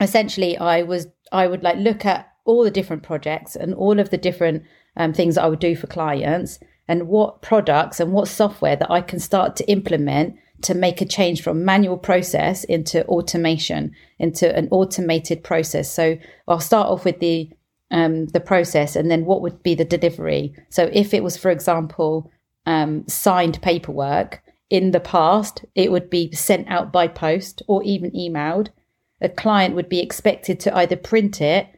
essentially, 0.00 0.58
I 0.58 0.82
was 0.82 1.06
I 1.30 1.46
would 1.46 1.62
like 1.62 1.76
look 1.76 2.04
at 2.04 2.28
all 2.44 2.64
the 2.64 2.70
different 2.70 3.04
projects 3.04 3.54
and 3.54 3.74
all 3.74 4.00
of 4.00 4.10
the 4.10 4.18
different 4.18 4.64
um, 4.96 5.12
things 5.12 5.36
that 5.36 5.44
I 5.44 5.48
would 5.48 5.60
do 5.60 5.76
for 5.76 5.86
clients 5.86 6.58
and 6.88 7.06
what 7.06 7.42
products 7.42 8.00
and 8.00 8.12
what 8.12 8.26
software 8.26 8.76
that 8.76 8.90
I 8.90 9.00
can 9.00 9.20
start 9.20 9.54
to 9.56 9.70
implement 9.70 10.36
to 10.62 10.74
make 10.74 11.00
a 11.00 11.06
change 11.06 11.42
from 11.42 11.64
manual 11.64 11.96
process 11.96 12.64
into 12.64 13.04
automation, 13.06 13.94
into 14.18 14.54
an 14.54 14.68
automated 14.70 15.42
process. 15.44 15.90
So 15.90 16.18
I'll 16.48 16.60
start 16.60 16.88
off 16.88 17.04
with 17.04 17.20
the 17.20 17.50
um, 17.92 18.26
the 18.26 18.40
process 18.40 18.96
and 18.96 19.10
then 19.10 19.26
what 19.26 19.42
would 19.42 19.62
be 19.62 19.74
the 19.74 19.84
delivery. 19.84 20.54
So 20.70 20.90
if 20.92 21.14
it 21.14 21.22
was, 21.22 21.36
for 21.36 21.50
example, 21.50 22.32
um, 22.66 23.06
signed 23.06 23.60
paperwork, 23.62 24.42
in 24.72 24.92
the 24.92 25.00
past, 25.00 25.66
it 25.74 25.92
would 25.92 26.08
be 26.08 26.32
sent 26.32 26.66
out 26.66 26.90
by 26.90 27.06
post 27.06 27.60
or 27.68 27.82
even 27.82 28.10
emailed. 28.12 28.68
A 29.20 29.28
client 29.28 29.74
would 29.74 29.90
be 29.90 30.00
expected 30.00 30.58
to 30.60 30.74
either 30.74 30.96
print 30.96 31.42
it, 31.42 31.68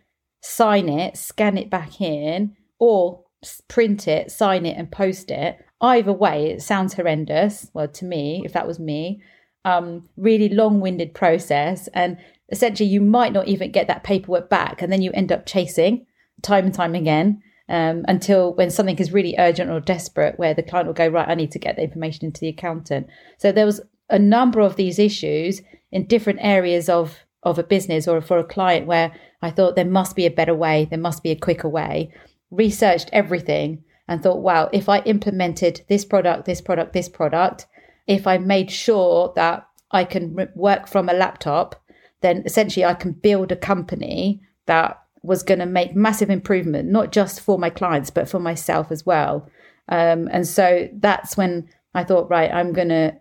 sign 0.43 0.89
it, 0.89 1.17
scan 1.17 1.59
it 1.59 1.69
back 1.69 2.01
in, 2.01 2.57
or 2.79 3.25
print 3.67 4.07
it, 4.07 4.31
sign 4.31 4.65
it, 4.65 4.79
and 4.79 4.93
post 4.93 5.33
it. 5.33 5.59
Either 5.81 6.13
way, 6.13 6.53
it 6.53 6.63
sounds 6.63 6.95
horrendous. 6.95 7.69
Well, 7.75 7.89
to 7.89 8.05
me, 8.05 8.43
if 8.45 8.53
that 8.53 8.69
was 8.69 8.79
me, 8.79 9.21
um, 9.65 10.09
really 10.17 10.49
long 10.49 10.79
winded 10.79 11.15
process. 11.15 11.89
And 11.95 12.17
essentially, 12.53 12.89
you 12.89 13.01
might 13.01 13.33
not 13.33 13.49
even 13.49 13.73
get 13.73 13.89
that 13.89 14.05
paperwork 14.05 14.49
back. 14.49 14.81
And 14.81 14.93
then 14.93 15.03
you 15.03 15.11
end 15.11 15.33
up 15.33 15.47
chasing 15.47 16.07
time 16.43 16.67
and 16.67 16.75
time 16.75 16.95
again 16.95 17.43
um, 17.69 18.05
until 18.09 18.55
when 18.55 18.71
something 18.71 18.99
is 18.99 19.13
really 19.13 19.35
urgent 19.39 19.71
or 19.71 19.81
desperate, 19.81 20.39
where 20.39 20.55
the 20.55 20.63
client 20.63 20.87
will 20.87 20.95
go, 20.95 21.09
right, 21.09 21.29
I 21.29 21.35
need 21.35 21.53
to 21.53 21.59
get 21.59 21.77
the 21.77 21.83
information 21.83 22.27
into 22.27 22.41
the 22.41 22.49
accountant. 22.49 23.07
So 23.39 23.53
there 23.53 23.67
was 23.67 23.81
a 24.11 24.19
number 24.19 24.61
of 24.61 24.77
these 24.77 24.99
issues 24.99 25.63
in 25.91 26.07
different 26.07 26.41
areas 26.43 26.89
of 26.89 27.19
of 27.43 27.59
a 27.59 27.63
business 27.63 28.09
or 28.09 28.21
for 28.23 28.39
a 28.39 28.45
client 28.45 28.87
where 28.87 29.15
I 29.43 29.51
thought 29.51 29.77
there 29.77 29.85
must 29.85 30.17
be 30.17 30.25
a 30.25 30.31
better 30.31 30.55
way, 30.55 30.87
there 30.89 30.99
must 30.99 31.23
be 31.23 31.31
a 31.31 31.37
quicker 31.37 31.69
way. 31.69 32.11
Researched 32.51 33.11
everything 33.13 33.85
and 34.09 34.23
thought, 34.23 34.41
wow, 34.41 34.71
if 34.73 34.89
I 34.89 35.01
implemented 35.01 35.83
this 35.89 36.05
product, 36.05 36.47
this 36.47 36.63
product, 36.63 36.95
this 36.95 37.09
product, 37.09 37.67
if 38.07 38.27
I 38.27 38.39
made 38.39 38.71
sure 38.71 39.33
that 39.37 39.67
I 39.91 40.05
can 40.05 40.49
work 40.55 40.89
from 40.89 41.09
a 41.09 41.15
laptop, 41.15 41.77
then 42.21 42.43
essentially 42.47 42.85
I 42.85 42.95
can 42.95 43.13
build 43.13 43.53
a 43.53 43.57
company 43.57 44.41
that 44.67 44.99
was 45.25 45.43
going 45.43 45.61
to 45.61 45.67
make 45.67 45.97
massive 45.97 46.31
improvement, 46.31 46.89
not 46.89 47.13
just 47.13 47.41
for 47.41 47.59
my 47.59 47.71
clients, 47.71 48.11
but 48.11 48.29
for 48.29 48.39
myself 48.39 48.93
as 48.93 49.07
well. 49.07 49.49
Um, 49.89 50.29
and 50.31 50.47
so 50.47 50.89
that's 50.93 51.37
when 51.37 51.69
I 51.95 52.05
thought, 52.05 52.31
right, 52.31 52.53
I'm 52.53 52.73
going 52.73 52.91
to 52.91 53.15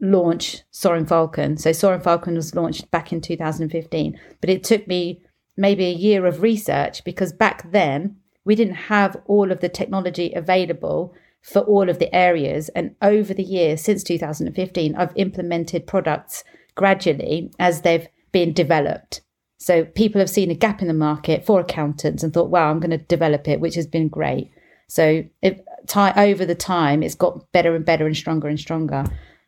launch 0.00 0.62
Soaring 0.70 1.06
Falcon. 1.06 1.56
So 1.56 1.72
Soaring 1.72 2.00
Falcon 2.00 2.34
was 2.34 2.54
launched 2.54 2.90
back 2.90 3.12
in 3.12 3.20
2015, 3.20 4.18
but 4.40 4.50
it 4.50 4.62
took 4.62 4.86
me 4.86 5.20
maybe 5.56 5.86
a 5.86 5.92
year 5.92 6.26
of 6.26 6.42
research 6.42 7.04
because 7.04 7.32
back 7.32 7.70
then 7.72 8.16
we 8.44 8.54
didn't 8.54 8.74
have 8.74 9.16
all 9.26 9.50
of 9.50 9.60
the 9.60 9.68
technology 9.68 10.32
available 10.34 11.14
for 11.42 11.60
all 11.62 11.88
of 11.88 11.98
the 11.98 12.14
areas. 12.14 12.68
And 12.70 12.94
over 13.02 13.34
the 13.34 13.42
years 13.42 13.80
since 13.80 14.04
2015, 14.04 14.94
I've 14.94 15.16
implemented 15.16 15.86
products 15.86 16.44
gradually 16.74 17.50
as 17.58 17.82
they've 17.82 18.06
been 18.30 18.52
developed. 18.52 19.22
So 19.62 19.84
people 19.84 20.18
have 20.18 20.28
seen 20.28 20.50
a 20.50 20.56
gap 20.56 20.82
in 20.82 20.88
the 20.88 20.94
market 20.94 21.46
for 21.46 21.60
accountants 21.60 22.24
and 22.24 22.34
thought, 22.34 22.50
wow, 22.50 22.68
I'm 22.68 22.80
going 22.80 22.90
to 22.90 22.98
develop 22.98 23.46
it, 23.46 23.60
which 23.60 23.76
has 23.76 23.86
been 23.86 24.08
great. 24.08 24.50
So 24.88 25.22
it, 25.40 25.64
over 25.96 26.44
the 26.44 26.56
time, 26.56 27.04
it's 27.04 27.14
got 27.14 27.52
better 27.52 27.76
and 27.76 27.84
better 27.84 28.04
and 28.04 28.16
stronger 28.16 28.48
and 28.48 28.58
stronger. 28.58 29.04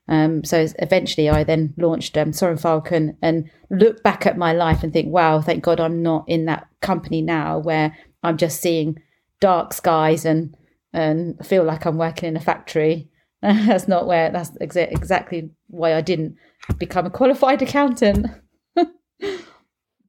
Um, 0.07 0.45
so 0.45 0.69
eventually, 0.79 1.29
I 1.29 1.43
then 1.43 1.75
launched 1.77 2.17
um, 2.17 2.33
Soaring 2.33 2.59
Falcon 2.59 3.17
and 3.23 3.51
look 3.71 4.05
back 4.05 4.25
at 4.25 4.39
my 4.39 4.53
life 4.53 4.85
and 4.85 4.93
think, 4.93 5.13
wow, 5.13 5.41
thank 5.41 5.65
God 5.65 5.81
I'm 5.81 6.01
not 6.01 6.25
in 6.29 6.45
that 6.45 6.69
company 6.81 7.21
now 7.21 7.59
where 7.59 7.99
I'm 8.23 8.37
just 8.37 8.61
seeing 8.61 9.03
dark 9.41 9.75
skies 9.75 10.25
and 10.25 10.57
and 10.93 11.45
feel 11.45 11.65
like 11.65 11.87
I'm 11.87 11.99
working 11.99 12.29
in 12.29 12.37
a 12.37 12.41
factory. 12.41 13.09
that's 13.43 13.89
not 13.89 14.07
where. 14.07 14.31
That's 14.31 14.51
exa- 14.59 14.93
exactly 14.93 15.51
why 15.67 15.97
I 15.97 16.03
didn't 16.03 16.37
become 16.79 17.05
a 17.05 17.11
qualified 17.11 17.63
accountant. 17.63 18.29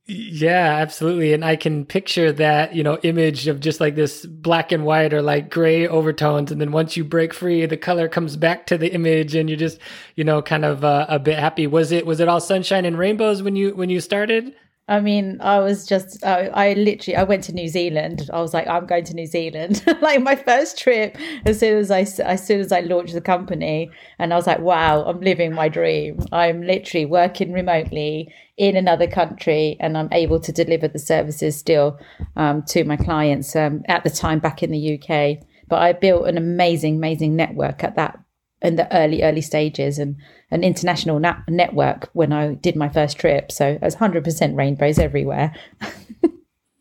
Yeah, 0.07 0.75
absolutely. 0.81 1.33
And 1.33 1.43
I 1.43 1.55
can 1.55 1.83
picture 1.83 2.31
that, 2.33 2.75
you 2.75 2.83
know, 2.83 2.99
image 3.01 3.47
of 3.47 3.59
just 3.59 3.79
like 3.79 3.95
this 3.95 4.23
black 4.23 4.71
and 4.71 4.85
white 4.85 5.13
or 5.15 5.21
like 5.23 5.49
gray 5.49 5.87
overtones. 5.87 6.51
And 6.51 6.61
then 6.61 6.71
once 6.71 6.95
you 6.95 7.03
break 7.03 7.33
free, 7.33 7.65
the 7.65 7.75
color 7.75 8.07
comes 8.07 8.37
back 8.37 8.67
to 8.67 8.77
the 8.77 8.93
image 8.93 9.33
and 9.33 9.49
you're 9.49 9.57
just, 9.57 9.79
you 10.15 10.23
know, 10.23 10.43
kind 10.43 10.63
of 10.63 10.83
uh, 10.85 11.07
a 11.09 11.17
bit 11.17 11.39
happy. 11.39 11.65
Was 11.65 11.91
it, 11.91 12.05
was 12.05 12.19
it 12.19 12.27
all 12.27 12.39
sunshine 12.39 12.85
and 12.85 12.99
rainbows 12.99 13.41
when 13.41 13.55
you, 13.55 13.73
when 13.73 13.89
you 13.89 13.99
started? 13.99 14.53
I 14.87 14.99
mean, 14.99 15.41
I 15.41 15.59
was 15.59 15.87
just, 15.87 16.23
I, 16.23 16.45
I, 16.47 16.73
literally, 16.73 17.15
I 17.15 17.23
went 17.23 17.43
to 17.45 17.53
New 17.53 17.67
Zealand. 17.67 18.29
I 18.31 18.39
was 18.39 18.53
like, 18.53 18.67
I'm 18.67 18.85
going 18.85 19.03
to 19.05 19.15
New 19.15 19.25
Zealand. 19.25 19.83
like 20.01 20.21
my 20.21 20.35
first 20.35 20.77
trip, 20.77 21.17
as 21.43 21.59
soon 21.59 21.79
as 21.79 21.89
I, 21.89 22.01
as 22.21 22.45
soon 22.45 22.59
as 22.59 22.71
I 22.71 22.81
launched 22.81 23.13
the 23.13 23.21
company, 23.21 23.89
and 24.19 24.31
I 24.31 24.35
was 24.35 24.45
like, 24.45 24.59
wow, 24.59 25.03
I'm 25.05 25.21
living 25.21 25.53
my 25.53 25.69
dream. 25.69 26.19
I'm 26.31 26.61
literally 26.61 27.07
working 27.07 27.51
remotely 27.51 28.31
in 28.57 28.75
another 28.75 29.07
country, 29.07 29.75
and 29.79 29.97
I'm 29.97 30.09
able 30.11 30.39
to 30.41 30.51
deliver 30.51 30.87
the 30.87 30.99
services 30.99 31.57
still 31.57 31.99
um, 32.35 32.61
to 32.67 32.83
my 32.83 32.95
clients. 32.95 33.55
Um, 33.55 33.81
at 33.87 34.03
the 34.03 34.11
time, 34.11 34.37
back 34.37 34.61
in 34.61 34.69
the 34.69 34.99
UK, 34.99 35.43
but 35.67 35.81
I 35.81 35.93
built 35.93 36.27
an 36.27 36.37
amazing, 36.37 36.97
amazing 36.97 37.35
network 37.35 37.83
at 37.83 37.95
that 37.95 38.19
in 38.65 38.75
the 38.75 38.93
early 38.95 39.23
early 39.23 39.41
stages 39.41 39.99
and 39.99 40.17
an 40.51 40.63
international 40.63 41.19
na- 41.19 41.41
network 41.47 42.09
when 42.13 42.33
I 42.33 42.55
did 42.55 42.75
my 42.75 42.89
first 42.89 43.17
trip. 43.17 43.51
So 43.51 43.67
it 43.67 43.81
was 43.81 43.95
100% 43.95 44.57
rainbows 44.57 44.99
everywhere. 44.99 45.53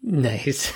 nice. 0.03 0.73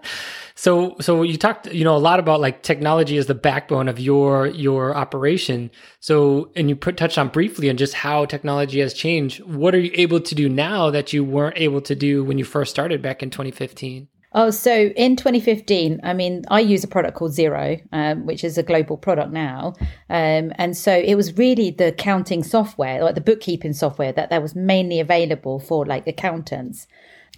so 0.54 0.96
so 1.00 1.22
you 1.22 1.36
talked 1.36 1.72
you 1.72 1.84
know 1.84 1.96
a 1.96 1.98
lot 1.98 2.18
about 2.18 2.40
like 2.40 2.62
technology 2.62 3.16
as 3.16 3.26
the 3.26 3.34
backbone 3.34 3.88
of 3.88 4.00
your 4.00 4.46
your 4.46 4.96
operation. 4.96 5.70
So 6.00 6.50
and 6.56 6.68
you 6.68 6.76
put 6.76 6.96
touched 6.96 7.18
on 7.18 7.28
briefly 7.28 7.70
on 7.70 7.76
just 7.76 7.94
how 7.94 8.24
technology 8.24 8.80
has 8.80 8.94
changed. 8.94 9.42
What 9.44 9.74
are 9.74 9.80
you 9.80 9.90
able 9.94 10.20
to 10.20 10.34
do 10.34 10.48
now 10.48 10.90
that 10.90 11.12
you 11.12 11.24
weren't 11.24 11.58
able 11.58 11.80
to 11.82 11.94
do 11.94 12.24
when 12.24 12.38
you 12.38 12.44
first 12.44 12.70
started 12.70 13.02
back 13.02 13.22
in 13.22 13.30
2015? 13.30 14.08
Oh, 14.32 14.50
so 14.50 14.72
in 14.72 15.16
2015, 15.16 16.00
I 16.02 16.12
mean, 16.12 16.44
I 16.50 16.60
use 16.60 16.84
a 16.84 16.88
product 16.88 17.16
called 17.16 17.32
Xero, 17.32 17.80
um, 17.92 18.26
which 18.26 18.44
is 18.44 18.58
a 18.58 18.62
global 18.62 18.98
product 18.98 19.32
now. 19.32 19.74
Um, 20.10 20.52
and 20.56 20.76
so 20.76 20.92
it 20.92 21.14
was 21.14 21.38
really 21.38 21.70
the 21.70 21.88
accounting 21.88 22.42
software, 22.42 23.02
like 23.02 23.14
the 23.14 23.22
bookkeeping 23.22 23.72
software 23.72 24.12
that, 24.12 24.28
that 24.28 24.42
was 24.42 24.54
mainly 24.54 25.00
available 25.00 25.58
for 25.58 25.86
like 25.86 26.06
accountants. 26.06 26.86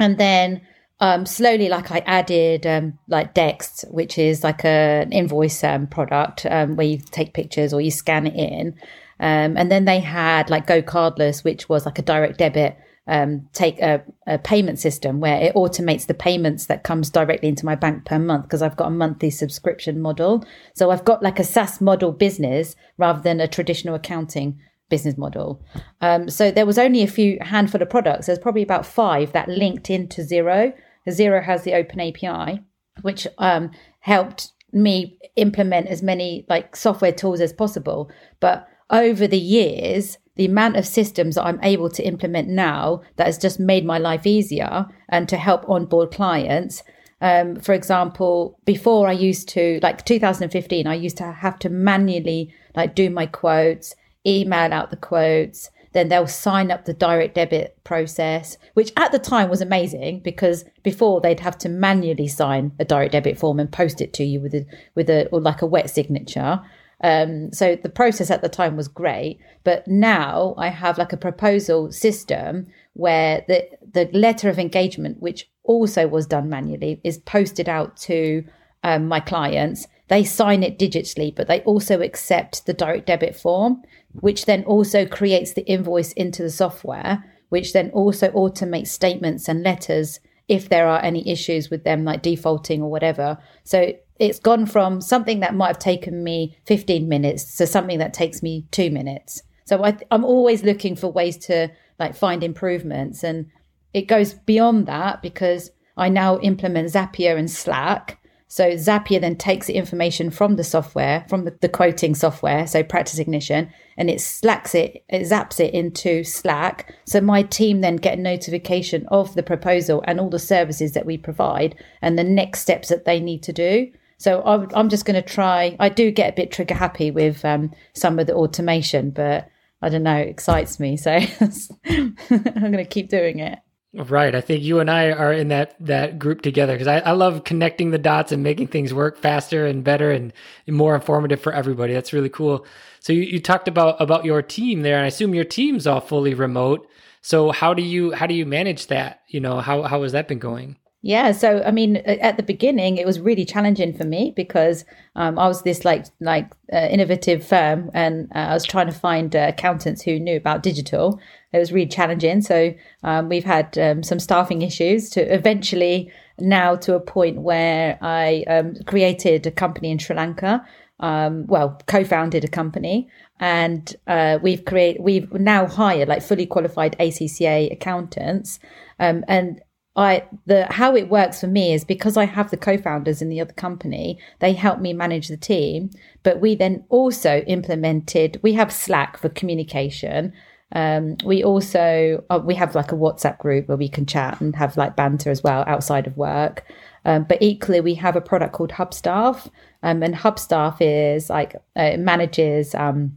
And 0.00 0.18
then 0.18 0.62
um, 0.99 1.26
slowly, 1.26 1.68
like 1.68 1.92
I 1.92 1.99
added 1.99 2.66
um, 2.66 2.99
like 3.06 3.35
Dext, 3.35 3.88
which 3.92 4.18
is 4.18 4.42
like 4.42 4.64
a, 4.64 5.02
an 5.02 5.12
invoice 5.12 5.62
um, 5.62 5.87
product 5.87 6.44
um, 6.50 6.75
where 6.75 6.87
you 6.87 6.99
take 6.99 7.35
pictures 7.35 7.73
or 7.73 7.80
you 7.80 7.92
scan 7.92 8.26
it 8.26 8.35
in. 8.35 8.75
And 9.20 9.70
then 9.70 9.85
they 9.85 10.00
had 10.00 10.49
like 10.50 10.66
GoCardless, 10.66 11.44
which 11.44 11.68
was 11.68 11.85
like 11.85 11.99
a 11.99 12.02
direct 12.02 12.38
debit 12.38 12.78
um, 13.11 13.49
take 13.52 13.81
a, 13.81 14.02
a, 14.29 14.38
payment 14.38 14.79
system 14.79 15.19
where 15.19 15.43
it 15.43 15.55
automates 15.57 16.07
the 16.07 16.14
payments 16.14 16.67
that 16.67 16.85
comes 16.85 17.11
directly 17.11 17.49
into 17.49 17.67
my 17.67 17.75
bank 17.75 18.05
per 18.05 18.21
month 18.21 18.45
because 18.45 18.62
I've 18.62 18.76
got 18.76 18.87
a 18.87 18.93
monthly 18.93 19.31
subscription 19.31 20.00
model. 20.00 20.45
So 20.75 20.93
I've 20.93 21.05
got 21.05 21.21
like 21.21 21.40
a 21.40 21.45
SaaS 21.45 21.81
model 21.81 22.12
business 22.12 22.76
rather 22.99 23.21
than 23.21 23.40
a 23.40 23.49
traditional 23.49 23.97
accounting 23.97 24.61
business 24.88 25.19
model. 25.19 25.61
Um, 26.00 26.31
so 26.31 26.52
there 26.52 26.67
was 26.67 26.79
only 26.79 27.02
a 27.02 27.09
few 27.09 27.38
handful 27.40 27.83
of 27.83 27.90
products. 27.90 28.26
There's 28.26 28.38
probably 28.38 28.62
about 28.62 28.87
five 28.87 29.33
that 29.33 29.49
linked 29.49 29.90
into 29.90 30.23
Xero. 30.23 30.73
Xero 31.09 31.43
has 31.43 31.64
the 31.64 31.75
open 31.75 32.00
API, 32.00 32.62
which 33.02 33.26
um, 33.38 33.73
helped 33.99 34.52
me 34.73 35.19
implement 35.35 35.88
as 35.88 36.00
many 36.00 36.47
like 36.49 36.76
software 36.76 37.12
tools 37.12 37.40
as 37.40 37.52
possible. 37.52 38.09
But 38.38 38.69
over 38.88 39.26
the 39.26 39.38
years, 39.38 40.19
the 40.37 40.47
amount 40.47 40.77
of 40.77 40.87
systems 40.87 41.35
that 41.35 41.45
I'm 41.45 41.63
able 41.63 41.91
to 41.91 42.03
implement 42.03 42.49
now 42.49 43.03
that 43.17 43.27
has 43.27 43.39
just 43.39 43.61
made 43.61 43.85
my 43.85 43.99
life 43.99 44.27
easier 44.27 44.87
and 45.09 45.29
to 45.29 45.37
help 45.37 45.69
onboard 45.69 46.13
clients. 46.13 46.83
Um, 47.21 47.57
for 47.57 47.75
example, 47.75 48.59
before 48.65 49.09
I 49.09 49.13
used 49.13 49.49
to, 49.51 49.81
like 49.83 50.05
2015, 50.05 50.87
I 50.87 50.95
used 50.95 51.19
to 51.19 51.31
have 51.31 51.59
to 51.61 51.69
manually 51.69 52.55
like 52.75 52.95
do 52.95 53.11
my 53.11 53.27
quotes, 53.27 53.95
email 54.27 54.73
out 54.73 54.91
the 54.91 54.97
quotes, 54.97 55.71
then 55.93 56.09
they'll 56.09 56.27
sign 56.27 56.71
up 56.71 56.85
the 56.85 56.93
direct 56.93 57.35
debit 57.35 57.77
process, 57.85 58.57
which 58.75 58.93
at 58.97 59.13
the 59.13 59.19
time 59.19 59.51
was 59.51 59.61
amazing 59.61 60.21
because 60.21 60.65
before 60.83 61.21
they'd 61.21 61.41
have 61.41 61.59
to 61.59 61.69
manually 61.69 62.29
sign 62.29 62.73
a 62.79 62.85
direct 62.85 63.13
debit 63.13 63.39
form 63.39 63.59
and 63.59 63.73
post 63.73 64.01
it 64.01 64.13
to 64.15 64.25
you 64.25 64.41
with 64.41 64.55
a 64.55 64.65
with 64.95 65.11
a 65.11 65.27
or 65.29 65.41
like 65.41 65.63
a 65.63 65.67
wet 65.67 65.91
signature. 65.91 66.61
Um, 67.02 67.52
so 67.52 67.76
the 67.76 67.88
process 67.88 68.30
at 68.30 68.42
the 68.42 68.49
time 68.49 68.76
was 68.76 68.88
great, 68.88 69.40
but 69.64 69.87
now 69.88 70.54
I 70.59 70.69
have 70.69 70.99
like 70.99 71.12
a 71.12 71.16
proposal 71.16 71.90
system 71.92 72.66
where 72.92 73.45
the 73.49 73.69
the 73.92 74.11
letter 74.12 74.49
of 74.49 74.59
engagement, 74.59 75.21
which 75.21 75.49
also 75.64 76.07
was 76.07 76.26
done 76.26 76.49
manually, 76.49 77.00
is 77.02 77.19
posted 77.19 77.69
out 77.69 77.97
to 77.99 78.45
um, 78.83 79.09
my 79.09 79.21
clients. 79.21 79.87
They 80.09 80.25
sign 80.25 80.62
it 80.62 80.78
digitally, 80.78 81.35
but 81.35 81.47
they 81.47 81.61
also 81.61 82.00
accept 82.00 82.66
the 82.66 82.75
direct 82.75 83.07
debit 83.07 83.37
form, 83.37 83.83
which 84.12 84.47
then 84.47 84.64
also 84.64 85.07
creates 85.07 85.54
the 85.54 85.66
invoice 85.66 86.12
into 86.12 86.42
the 86.42 86.50
software, 86.50 87.25
which 87.49 87.73
then 87.73 87.90
also 87.90 88.30
automates 88.33 88.88
statements 88.88 89.49
and 89.49 89.62
letters 89.62 90.21
if 90.49 90.69
there 90.69 90.88
are 90.88 91.00
any 91.02 91.26
issues 91.30 91.71
with 91.71 91.85
them, 91.85 92.04
like 92.04 92.23
defaulting 92.23 92.83
or 92.83 92.90
whatever. 92.90 93.38
So 93.62 93.92
it's 94.21 94.39
gone 94.39 94.67
from 94.67 95.00
something 95.00 95.41
that 95.41 95.55
might 95.55 95.69
have 95.69 95.79
taken 95.79 96.23
me 96.23 96.57
15 96.67 97.09
minutes 97.09 97.57
to 97.57 97.67
something 97.67 97.99
that 97.99 98.12
takes 98.12 98.43
me 98.43 98.67
two 98.71 98.91
minutes. 98.91 99.43
So 99.65 99.83
I, 99.83 99.97
am 100.11 100.25
always 100.25 100.62
looking 100.62 100.95
for 100.95 101.09
ways 101.09 101.39
to 101.47 101.71
like 101.99 102.15
find 102.15 102.45
improvements, 102.45 103.25
and 103.25 103.47
it 103.95 104.03
goes 104.03 104.35
beyond 104.35 104.87
that 104.87 105.23
because 105.23 105.71
I 105.97 106.11
now 106.11 106.39
implement 106.41 106.93
Zapier 106.93 107.39
and 107.39 107.50
Slack. 107.50 108.19
So 108.47 108.73
Zapier 108.73 109.21
then 109.21 109.37
takes 109.37 109.69
the 109.69 109.75
information 109.75 110.31
from 110.31 110.57
the 110.57 110.65
software, 110.65 111.25
from 111.29 111.45
the, 111.45 111.57
the 111.61 111.69
quoting 111.69 112.15
software, 112.15 112.67
so 112.67 112.83
Practice 112.83 113.21
Ignition, 113.21 113.73
and 113.97 114.11
it 114.11 114.21
slacks 114.21 114.75
it, 114.75 115.05
it 115.09 115.23
zaps 115.23 115.61
it 115.61 115.73
into 115.73 116.25
Slack. 116.25 116.95
So 117.07 117.21
my 117.21 117.43
team 117.43 117.81
then 117.81 117.97
get 117.97 118.19
a 118.19 118.21
notification 118.21 119.07
of 119.07 119.35
the 119.35 119.43
proposal 119.43 120.03
and 120.07 120.21
all 120.21 120.31
the 120.31 120.39
services 120.39 120.93
that 120.93 121.07
we 121.07 121.17
provide 121.17 121.77
and 122.03 122.19
the 122.19 122.25
next 122.25 122.61
steps 122.61 122.89
that 122.89 123.05
they 123.07 123.21
need 123.21 123.43
to 123.45 123.53
do. 123.53 123.91
So 124.21 124.43
I'm, 124.45 124.91
just 124.91 125.07
going 125.07 125.15
to 125.15 125.27
try. 125.27 125.75
I 125.81 125.89
do 125.89 126.11
get 126.11 126.35
a 126.35 126.37
bit 126.37 126.53
trigger 126.53 126.75
happy 126.75 127.11
with 127.11 127.43
um, 127.43 127.73
some 127.95 128.19
of 128.19 128.27
the 128.27 128.35
automation, 128.35 129.12
but 129.12 129.49
I 129.81 129.89
don't 129.89 130.03
know, 130.03 130.19
it 130.19 130.29
excites 130.29 130.79
me. 130.79 130.99
So 130.99 131.12
I'm 131.87 132.17
going 132.29 132.73
to 132.73 132.85
keep 132.85 133.09
doing 133.09 133.39
it. 133.39 133.61
Right. 133.95 134.35
I 134.35 134.43
think 134.43 134.62
you 134.62 134.79
and 134.79 134.91
I 134.91 135.11
are 135.11 135.33
in 135.33 135.49
that 135.49 135.75
that 135.81 136.19
group 136.19 136.43
together 136.43 136.75
because 136.75 136.87
I, 136.87 136.99
I 136.99 137.12
love 137.12 137.45
connecting 137.45 137.93
the 137.93 137.99
dots 137.99 138.31
and 138.31 138.43
making 138.43 138.67
things 138.67 138.93
work 138.93 139.17
faster 139.17 139.65
and 139.65 139.83
better 139.83 140.11
and, 140.11 140.35
and 140.67 140.77
more 140.77 140.95
informative 140.95 141.41
for 141.41 141.55
everybody. 141.55 141.95
That's 141.95 142.12
really 142.12 142.29
cool. 142.29 142.67
So 142.99 143.15
you, 143.15 143.23
you 143.23 143.41
talked 143.41 143.69
about 143.69 144.00
about 144.03 144.27
your 144.27 144.43
team 144.43 144.83
there, 144.83 144.97
and 144.97 145.05
I 145.05 145.09
assume 145.09 145.35
your 145.35 145.45
team's 145.45 145.87
all 145.87 146.00
fully 146.00 146.35
remote. 146.35 146.87
So 147.23 147.53
how 147.53 147.73
do 147.73 147.83
you 147.83 148.12
how 148.12 148.27
do 148.27 148.35
you 148.35 148.45
manage 148.45 148.89
that? 148.89 149.23
You 149.29 149.41
know, 149.41 149.61
how 149.61 149.83
how 149.85 150.03
has 150.03 150.12
that 150.12 150.29
been 150.29 150.39
going? 150.39 150.77
Yeah, 151.02 151.33
so 151.33 151.62
I 151.64 151.71
mean, 151.71 151.97
at 151.97 152.37
the 152.37 152.42
beginning, 152.42 152.99
it 152.99 153.07
was 153.07 153.21
really 153.21 153.47
challenging 153.47 153.95
for 153.97 154.04
me 154.04 154.35
because 154.37 154.85
um, 155.16 155.38
I 155.38 155.49
was 155.49 155.62
this 155.62 155.83
like 155.83 156.04
like 156.21 156.52
uh, 156.71 156.88
innovative 156.90 157.42
firm, 157.47 157.90
and 157.95 158.28
uh, 158.35 158.38
I 158.38 158.54
was 158.54 158.66
trying 158.66 158.87
to 158.87 158.92
find 158.92 159.35
uh, 159.35 159.47
accountants 159.49 160.02
who 160.02 160.21
knew 160.21 160.37
about 160.37 160.62
digital. 160.62 161.19
It 161.54 161.59
was 161.59 161.73
really 161.73 161.88
challenging. 161.88 162.42
So 162.42 162.75
um, 163.02 163.30
we've 163.30 163.45
had 163.45 163.78
um, 163.78 164.02
some 164.02 164.21
staffing 164.21 164.61
issues 164.61 165.09
to 165.11 165.23
eventually 165.23 166.12
now 166.38 166.76
to 166.76 166.95
a 166.97 167.00
point 167.00 167.40
where 167.40 167.99
I 168.02 168.45
um, 168.47 168.75
created 168.87 169.47
a 169.47 169.50
company 169.50 169.90
in 169.90 169.99
Sri 169.99 170.14
Lanka. 170.14 170.62
Um, 171.00 171.47
well, 171.47 171.80
co-founded 171.87 172.45
a 172.45 172.49
company, 172.49 173.09
and 173.38 173.97
uh, 174.07 174.38
we've 174.42 174.66
created 174.66 175.02
we've 175.02 175.33
now 175.33 175.66
hired 175.66 176.09
like 176.09 176.21
fully 176.21 176.45
qualified 176.45 176.95
ACCA 176.99 177.73
accountants, 177.73 178.59
um, 178.99 179.25
and 179.26 179.62
I 179.97 180.25
the 180.47 180.66
how 180.70 180.94
it 180.94 181.09
works 181.09 181.40
for 181.40 181.49
me 181.49 181.73
is 181.73 181.85
because 181.85 182.16
I 182.16 182.25
have 182.25 182.50
the 182.50 182.56
co-founders 182.56 183.20
in 183.20 183.28
the 183.28 183.40
other 183.40 183.52
company, 183.52 184.18
they 184.38 184.52
help 184.52 184.80
me 184.80 184.92
manage 184.92 185.28
the 185.28 185.37
team, 185.37 185.90
but 186.23 186.40
we 186.40 186.54
then 186.54 186.85
also 186.88 187.40
implemented 187.47 188.38
we 188.42 188.52
have 188.54 188.73
Slack 188.73 189.16
for 189.16 189.28
communication. 189.28 190.32
Um, 190.73 191.16
we 191.25 191.42
also 191.42 192.25
uh, 192.30 192.40
we 192.42 192.54
have 192.54 192.76
like 192.76 192.92
a 192.92 192.97
WhatsApp 192.97 193.38
group 193.38 193.66
where 193.66 193.76
we 193.76 193.88
can 193.88 194.06
chat 194.06 194.40
and 194.40 194.54
have 194.54 194.76
like 194.76 194.94
banter 194.94 195.30
as 195.30 195.42
well 195.42 195.64
outside 195.66 196.06
of 196.06 196.16
work. 196.16 196.64
Um, 197.04 197.25
but 197.25 197.38
equally, 197.40 197.80
we 197.80 197.94
have 197.94 198.14
a 198.14 198.20
product 198.20 198.52
called 198.52 198.70
Hubstaff, 198.70 199.50
um, 199.82 200.02
and 200.02 200.14
Hubstaff 200.14 200.76
is 200.80 201.30
like 201.30 201.56
uh, 201.76 201.82
it 201.82 201.99
manages 201.99 202.75
um, 202.76 203.16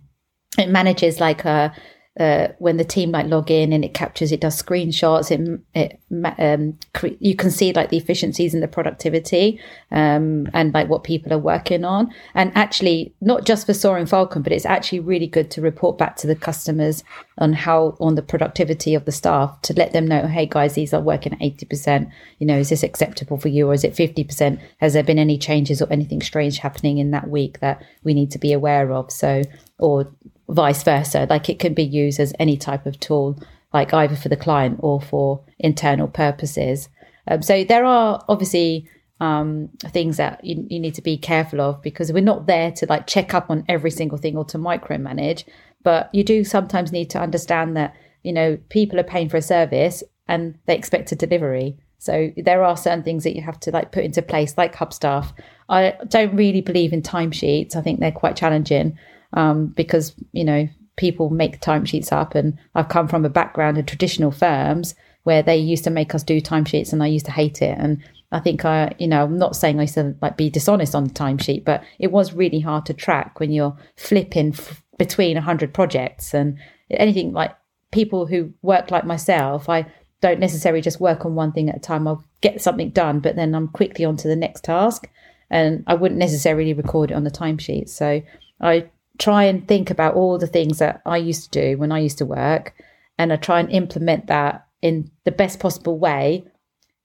it 0.58 0.70
manages 0.70 1.20
like 1.20 1.46
a 1.46 1.74
uh, 2.20 2.50
when 2.60 2.78
the 2.78 2.84
team 2.84 3.12
like 3.12 3.26
log 3.26 3.50
in 3.50 3.74
and 3.74 3.84
it 3.84 3.96
captures, 3.96 4.32
it 4.32 4.40
does 4.40 4.62
screenshots. 4.62 5.32
It, 5.32 5.60
it 5.74 6.00
um, 6.38 6.78
cre- 6.94 7.18
you 7.20 7.36
can 7.36 7.50
see 7.50 7.74
like 7.74 7.90
the 7.90 7.98
efficiencies 7.98 8.54
and 8.54 8.62
the 8.62 8.68
productivity 8.68 9.60
um, 9.90 10.48
and 10.54 10.74
like 10.76 10.90
what 10.90 11.04
people 11.04 11.34
are 11.34 11.40
working 11.40 11.84
on. 11.84 12.14
And 12.36 12.52
actually, 12.56 13.16
not 13.20 13.46
just 13.46 13.66
for 13.66 13.74
Soaring 13.74 14.06
Falcon, 14.06 14.44
but 14.44 14.54
it's 14.54 14.66
actually 14.66 15.00
really 15.00 15.26
good 15.26 15.50
to 15.52 15.62
report 15.62 15.98
back 15.98 16.16
to 16.18 16.28
the 16.28 16.36
customers 16.36 17.04
on 17.40 17.54
how 17.54 17.98
on 18.00 18.14
the 18.14 18.22
productivity 18.22 18.94
of 18.94 19.06
the 19.06 19.12
staff 19.12 19.60
to 19.64 19.74
let 19.74 19.92
them 19.92 20.06
know, 20.06 20.28
hey 20.28 20.46
guys, 20.46 20.76
these 20.76 20.94
are 20.94 21.02
working 21.02 21.34
at 21.34 21.42
eighty 21.42 21.66
percent. 21.66 22.10
You 22.38 22.46
know, 22.46 22.60
is 22.60 22.70
this 22.70 22.84
acceptable 22.84 23.38
for 23.40 23.48
you, 23.48 23.70
or 23.70 23.74
is 23.74 23.84
it 23.84 23.96
fifty 23.96 24.24
percent? 24.24 24.60
Has 24.78 24.94
there 24.94 25.04
been 25.04 25.18
any 25.18 25.40
changes 25.40 25.82
or 25.82 25.92
anything 25.92 26.22
strange 26.22 26.60
happening 26.60 27.00
in 27.00 27.10
that 27.10 27.28
week 27.28 27.60
that 27.62 27.84
we 28.04 28.14
need 28.14 28.30
to 28.32 28.40
be 28.40 28.54
aware 28.54 28.92
of? 28.92 29.12
So, 29.12 29.42
or 29.80 30.14
vice 30.54 30.84
versa. 30.84 31.28
Like 31.30 31.50
it 31.50 31.60
can 31.60 31.74
be 31.74 31.84
used 31.84 32.20
as 32.20 32.34
any 32.40 32.58
type 32.58 32.86
of 32.86 33.00
tool, 33.00 33.40
like 33.74 33.94
either 33.94 34.16
for 34.16 34.30
the 34.30 34.38
client 34.38 34.80
or 34.82 35.02
for 35.02 35.44
internal 35.60 36.08
purposes. 36.08 36.90
Um, 37.28 37.42
so 37.42 37.64
there 37.64 37.86
are 37.86 38.24
obviously 38.28 38.88
um, 39.20 39.70
things 39.88 40.18
that 40.18 40.44
you, 40.44 40.66
you, 40.70 40.80
need 40.80 40.96
to 40.96 41.02
be 41.02 41.18
careful 41.18 41.62
of 41.62 41.82
because 41.82 42.12
we're 42.12 42.22
not 42.22 42.46
there 42.46 42.72
to 42.72 42.86
like 42.88 43.08
check 43.08 43.34
up 43.34 43.50
on 43.50 43.64
every 43.70 43.92
single 43.92 44.18
thing 44.18 44.36
or 44.36 44.44
to 44.46 44.58
micromanage, 44.58 45.46
but 45.84 46.10
you 46.14 46.24
do 46.24 46.44
sometimes 46.44 46.92
need 46.92 47.10
to 47.12 47.22
understand 47.22 47.78
that 47.78 47.96
you 48.24 48.34
know 48.34 48.58
people 48.70 49.00
are 49.00 49.04
paying 49.04 49.30
for 49.30 49.38
a 49.38 49.42
service 49.42 50.04
and 50.28 50.58
they 50.66 50.76
expect 50.76 51.12
a 51.12 51.16
delivery. 51.16 51.78
So 52.00 52.32
there 52.36 52.64
are 52.66 52.76
certain 52.76 53.04
things 53.04 53.24
that 53.24 53.36
you 53.36 53.42
have 53.44 53.60
to 53.62 53.72
like 53.72 53.94
put 53.94 54.04
into 54.04 54.22
place, 54.22 54.58
like 54.58 54.76
Hubstaff. 54.76 55.32
I 55.70 55.94
don't 56.10 56.36
really 56.36 56.60
believe 56.60 56.92
in 56.92 57.02
timesheets. 57.02 57.78
I 57.78 57.82
think 57.82 58.02
they're 58.02 58.12
quite 58.12 58.36
challenging 58.36 58.98
um, 59.34 59.68
because 59.68 60.14
you 60.32 60.44
know 60.44 60.68
people 60.96 61.30
make 61.30 61.62
timesheets 61.62 62.12
up, 62.12 62.36
and 62.36 62.58
I've 62.76 62.90
come 62.90 63.08
from 63.08 63.26
a 63.26 63.30
background 63.30 63.78
in 63.78 63.86
traditional 63.86 64.32
firms 64.32 64.96
where 65.24 65.42
they 65.42 65.58
used 65.58 65.84
to 65.86 65.90
make 65.90 66.14
us 66.14 66.24
do 66.24 66.42
timesheets, 66.42 66.94
and 66.94 67.02
I 67.02 67.08
used 67.08 67.26
to 67.26 67.32
hate 67.32 67.62
it. 67.62 67.78
And 67.78 68.04
I 68.32 68.40
think 68.40 68.66
I, 68.66 68.94
you 69.00 69.08
know, 69.08 69.24
I'm 69.24 69.38
not 69.38 69.56
saying 69.56 69.80
I 69.80 69.84
used 69.84 69.94
to 69.94 70.16
like 70.22 70.38
be 70.38 70.50
dishonest 70.50 70.96
on 70.96 71.06
the 71.06 71.14
timesheet, 71.14 71.64
but 71.64 71.84
it 72.00 72.12
was 72.12 72.34
really 72.34 72.60
hard 72.60 72.86
to 72.88 72.94
track 72.94 73.40
when 73.40 73.52
you're 73.52 73.78
flipping 73.96 74.54
f- 74.54 74.84
between 74.98 75.38
hundred 75.38 75.74
projects 75.74 76.34
and 76.34 76.58
anything 76.90 77.32
like 77.32 77.56
people 77.92 78.26
who 78.26 78.52
work 78.62 78.92
like 78.92 79.06
myself. 79.06 79.70
I 79.70 79.86
don't 80.20 80.40
necessarily 80.40 80.82
just 80.82 81.00
work 81.00 81.26
on 81.26 81.36
one 81.36 81.52
thing 81.52 81.70
at 81.70 81.78
a 81.78 81.80
time. 81.80 82.08
I'll 82.08 82.24
get 82.42 82.62
something 82.62 82.90
done, 82.90 83.20
but 83.20 83.36
then 83.36 83.54
I'm 83.54 83.68
quickly 83.68 84.06
on 84.06 84.18
to 84.18 84.28
the 84.28 84.36
next 84.36 84.64
task. 84.64 85.10
And 85.50 85.84
I 85.86 85.94
wouldn't 85.94 86.20
necessarily 86.20 86.74
record 86.74 87.12
it 87.12 87.14
on 87.14 87.26
the 87.26 87.32
timesheet. 87.32 87.90
So 87.90 88.22
I 88.60 88.90
try 89.20 89.44
and 89.44 89.68
think 89.68 89.90
about 89.90 90.16
all 90.16 90.38
the 90.38 90.48
things 90.48 90.80
that 90.80 91.02
I 91.06 91.18
used 91.18 91.52
to 91.52 91.62
do 91.62 91.78
when 91.78 91.92
I 91.92 92.00
used 92.00 92.18
to 92.20 92.26
work, 92.26 92.74
and 93.18 93.32
I 93.32 93.36
try 93.36 93.60
and 93.60 93.70
implement 93.72 94.28
that 94.28 94.68
in 94.82 95.12
the 95.24 95.32
best 95.32 95.60
possible 95.60 95.98
way, 95.98 96.46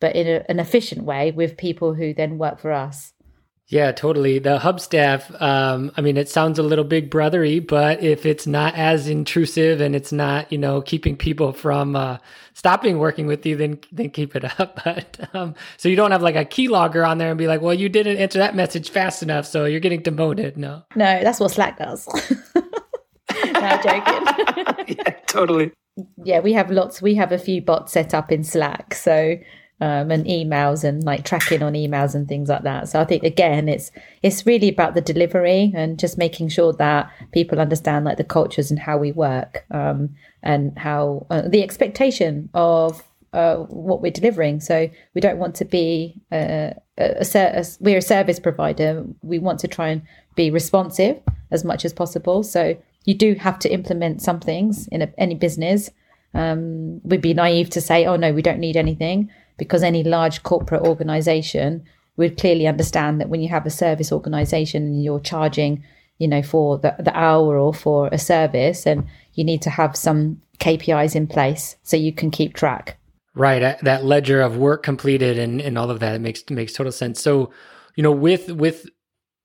but 0.00 0.16
in 0.16 0.26
a, 0.26 0.44
an 0.48 0.58
efficient 0.58 1.04
way 1.04 1.30
with 1.30 1.56
people 1.56 1.94
who 1.94 2.14
then 2.14 2.38
work 2.38 2.58
for 2.58 2.72
us. 2.72 3.12
Yeah, 3.70 3.92
totally. 3.92 4.38
The 4.38 4.58
Hubstaff, 4.58 5.42
um, 5.42 5.92
I 5.94 6.00
mean, 6.00 6.16
it 6.16 6.30
sounds 6.30 6.58
a 6.58 6.62
little 6.62 6.84
big 6.84 7.10
brothery, 7.10 7.66
but 7.66 8.02
if 8.02 8.24
it's 8.24 8.46
not 8.46 8.74
as 8.74 9.08
intrusive 9.08 9.82
and 9.82 9.94
it's 9.94 10.10
not, 10.10 10.50
you 10.50 10.56
know, 10.56 10.80
keeping 10.80 11.18
people 11.18 11.52
from 11.52 11.94
uh, 11.94 12.16
stopping 12.54 12.98
working 12.98 13.26
with 13.26 13.44
you, 13.44 13.56
then 13.56 13.78
then 13.92 14.08
keep 14.08 14.34
it 14.34 14.44
up. 14.60 14.80
But 14.82 15.28
um, 15.34 15.54
so 15.76 15.90
you 15.90 15.96
don't 15.96 16.12
have 16.12 16.22
like 16.22 16.34
a 16.34 16.46
keylogger 16.46 17.06
on 17.06 17.18
there 17.18 17.28
and 17.28 17.36
be 17.36 17.46
like, 17.46 17.60
well, 17.60 17.74
you 17.74 17.90
didn't 17.90 18.16
answer 18.16 18.38
that 18.38 18.56
message 18.56 18.88
fast 18.88 19.22
enough, 19.22 19.44
so 19.44 19.66
you're 19.66 19.80
getting 19.80 20.00
demoted. 20.00 20.56
No, 20.56 20.82
no, 20.96 21.22
that's 21.22 21.38
what 21.38 21.50
Slack 21.50 21.76
does. 21.76 22.08
no, 22.54 23.80
joking. 23.82 24.96
yeah, 24.96 25.10
totally. 25.26 25.72
Yeah, 26.24 26.40
we 26.40 26.54
have 26.54 26.70
lots. 26.70 27.02
We 27.02 27.14
have 27.16 27.32
a 27.32 27.38
few 27.38 27.60
bots 27.60 27.92
set 27.92 28.14
up 28.14 28.32
in 28.32 28.44
Slack, 28.44 28.94
so 28.94 29.36
um, 29.80 30.10
and 30.10 30.24
emails 30.26 30.82
and 30.82 31.04
like 31.04 31.24
tracking 31.24 31.62
on 31.62 31.74
emails 31.74 32.14
and 32.14 32.26
things 32.26 32.48
like 32.48 32.62
that. 32.62 32.88
So 32.88 33.00
I 33.00 33.04
think 33.04 33.22
again, 33.22 33.68
it's 33.68 33.90
it's 34.22 34.44
really 34.44 34.68
about 34.68 34.94
the 34.94 35.00
delivery 35.00 35.72
and 35.74 35.98
just 35.98 36.18
making 36.18 36.48
sure 36.48 36.72
that 36.74 37.10
people 37.32 37.60
understand 37.60 38.04
like 38.04 38.16
the 38.16 38.24
cultures 38.24 38.70
and 38.70 38.80
how 38.80 38.98
we 38.98 39.12
work 39.12 39.64
um, 39.70 40.10
and 40.42 40.76
how 40.78 41.26
uh, 41.30 41.42
the 41.42 41.62
expectation 41.62 42.48
of 42.54 43.02
uh, 43.32 43.56
what 43.56 44.02
we're 44.02 44.10
delivering. 44.10 44.60
So 44.60 44.90
we 45.14 45.20
don't 45.20 45.38
want 45.38 45.54
to 45.56 45.64
be 45.64 46.20
uh, 46.32 46.72
a, 46.96 47.26
a, 47.34 47.64
we're 47.78 47.98
a 47.98 48.02
service 48.02 48.40
provider. 48.40 49.04
We 49.22 49.38
want 49.38 49.60
to 49.60 49.68
try 49.68 49.88
and 49.90 50.02
be 50.34 50.50
responsive 50.50 51.20
as 51.50 51.64
much 51.64 51.84
as 51.84 51.92
possible. 51.92 52.42
So 52.42 52.76
you 53.04 53.14
do 53.14 53.34
have 53.34 53.58
to 53.60 53.72
implement 53.72 54.22
some 54.22 54.40
things 54.40 54.88
in 54.88 55.02
a, 55.02 55.12
any 55.18 55.34
business. 55.34 55.90
Um, 56.34 57.00
we'd 57.04 57.20
be 57.20 57.32
naive 57.32 57.70
to 57.70 57.80
say, 57.80 58.06
oh 58.06 58.16
no, 58.16 58.32
we 58.32 58.42
don't 58.42 58.58
need 58.58 58.76
anything 58.76 59.30
because 59.58 59.82
any 59.82 60.02
large 60.02 60.42
corporate 60.42 60.82
organization 60.82 61.84
would 62.16 62.38
clearly 62.38 62.66
understand 62.66 63.20
that 63.20 63.28
when 63.28 63.40
you 63.40 63.48
have 63.48 63.66
a 63.66 63.70
service 63.70 64.10
organization 64.10 64.82
and 64.84 65.04
you're 65.04 65.20
charging 65.20 65.84
you 66.18 66.26
know 66.26 66.42
for 66.42 66.78
the, 66.78 66.94
the 66.98 67.16
hour 67.16 67.58
or 67.58 67.72
for 67.74 68.08
a 68.08 68.18
service 68.18 68.86
and 68.86 69.06
you 69.34 69.44
need 69.44 69.62
to 69.62 69.70
have 69.70 69.96
some 69.96 70.40
kpis 70.58 71.14
in 71.14 71.26
place 71.26 71.76
so 71.82 71.96
you 71.96 72.12
can 72.12 72.30
keep 72.30 72.54
track. 72.54 72.98
Right 73.34 73.78
that 73.82 74.04
ledger 74.04 74.40
of 74.40 74.56
work 74.56 74.82
completed 74.82 75.38
and, 75.38 75.60
and 75.60 75.78
all 75.78 75.90
of 75.90 76.00
that 76.00 76.16
it 76.16 76.20
makes 76.20 76.48
makes 76.50 76.72
total 76.72 76.92
sense. 76.92 77.20
So 77.20 77.52
you 77.94 78.02
know 78.02 78.12
with 78.12 78.50
with 78.50 78.86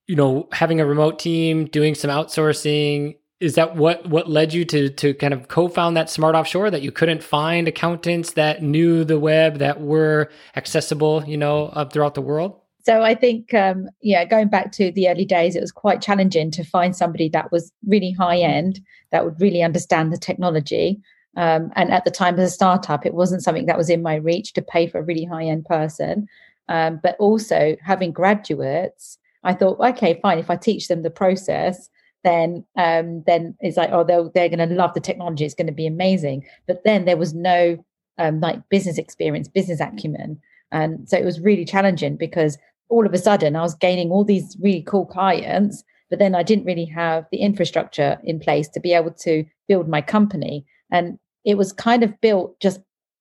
you 0.08 0.15
know 0.15 0.47
having 0.52 0.82
a 0.82 0.86
remote 0.86 1.19
team 1.19 1.65
doing 1.65 1.95
some 1.95 2.10
outsourcing 2.10 3.17
is 3.43 3.56
that 3.56 3.75
what 3.75 4.08
what 4.08 4.29
led 4.29 4.53
you 4.53 4.63
to 4.63 4.89
to 4.89 5.13
kind 5.15 5.34
of 5.34 5.49
co-found 5.49 5.97
that 5.97 6.10
smart 6.10 6.34
offshore 6.34 6.71
that 6.71 6.82
you 6.82 6.93
couldn't 6.93 7.21
find 7.21 7.67
accountants 7.67 8.32
that 8.32 8.63
knew 8.63 9.03
the 9.03 9.19
web 9.19 9.58
that 9.58 9.82
were 9.82 10.32
accessible 10.56 11.21
you 11.27 11.36
know 11.36 11.65
up 11.67 11.91
throughout 11.91 12.15
the 12.15 12.21
world? 12.21 12.58
So 12.86 13.01
i 13.01 13.13
think 13.13 13.53
um, 13.53 13.89
yeah 14.01 14.23
going 14.23 14.47
back 14.47 14.71
to 14.73 14.91
the 14.93 15.10
early 15.10 15.25
days 15.25 15.58
it 15.58 15.62
was 15.62 15.73
quite 15.73 16.01
challenging 16.01 16.51
to 16.51 16.63
find 16.63 16.95
somebody 16.95 17.27
that 17.29 17.51
was 17.51 17.71
really 17.86 18.13
high 18.13 18.38
end 18.38 18.79
that 19.12 19.25
would 19.25 19.39
really 19.39 19.62
understand 19.62 20.12
the 20.12 20.17
technology. 20.17 21.01
Um, 21.36 21.71
and 21.75 21.91
at 21.91 22.06
the 22.06 22.12
time 22.12 22.39
as 22.39 22.51
a 22.51 22.53
startup 22.53 23.06
it 23.06 23.13
wasn't 23.13 23.43
something 23.43 23.65
that 23.65 23.77
was 23.77 23.89
in 23.89 24.01
my 24.01 24.15
reach 24.15 24.53
to 24.53 24.62
pay 24.62 24.88
for 24.88 24.99
a 24.99 25.03
really 25.03 25.25
high 25.25 25.45
end 25.45 25.65
person. 25.65 26.27
Um, 26.69 27.01
but 27.03 27.17
also 27.19 27.75
having 27.84 28.13
graduates 28.13 29.17
i 29.43 29.53
thought 29.53 29.77
okay 29.82 30.17
fine 30.21 30.39
if 30.39 30.49
i 30.49 30.56
teach 30.56 30.88
them 30.88 31.01
the 31.03 31.10
process 31.10 31.89
then 32.23 32.65
um, 32.77 33.23
then 33.27 33.55
it's 33.59 33.77
like 33.77 33.89
oh 33.91 34.03
they're, 34.03 34.29
they're 34.33 34.49
going 34.49 34.67
to 34.67 34.75
love 34.75 34.93
the 34.93 34.99
technology. 34.99 35.45
It's 35.45 35.53
going 35.53 35.67
to 35.67 35.73
be 35.73 35.88
amazing. 35.88 36.45
But 36.67 36.83
then 36.83 37.05
there 37.05 37.17
was 37.17 37.33
no 37.33 37.83
um, 38.17 38.39
like 38.39 38.67
business 38.69 38.97
experience 38.97 39.47
business 39.47 39.79
acumen. 39.79 40.39
And 40.71 41.07
so 41.07 41.17
it 41.17 41.25
was 41.25 41.39
really 41.39 41.65
challenging 41.65 42.15
because 42.15 42.57
all 42.89 43.05
of 43.05 43.13
a 43.13 43.17
sudden 43.17 43.55
i 43.55 43.62
was 43.62 43.73
gaining 43.73 44.12
all 44.12 44.25
these 44.25 44.57
really 44.59 44.81
cool 44.81 45.05
clients 45.05 45.83
but 46.09 46.19
then 46.19 46.36
i 46.36 46.43
didn't 46.43 46.65
really 46.65 46.86
have 46.86 47.25
the 47.31 47.39
infrastructure 47.39 48.19
in 48.23 48.39
place 48.39 48.67
to 48.67 48.79
be 48.79 48.93
able 48.93 49.09
to 49.12 49.45
build 49.67 49.88
my 49.88 50.01
company. 50.01 50.65
And 50.91 51.17
it 51.45 51.57
was 51.57 51.73
kind 51.73 52.03
of 52.03 52.19
built 52.21 52.59
just 52.59 52.79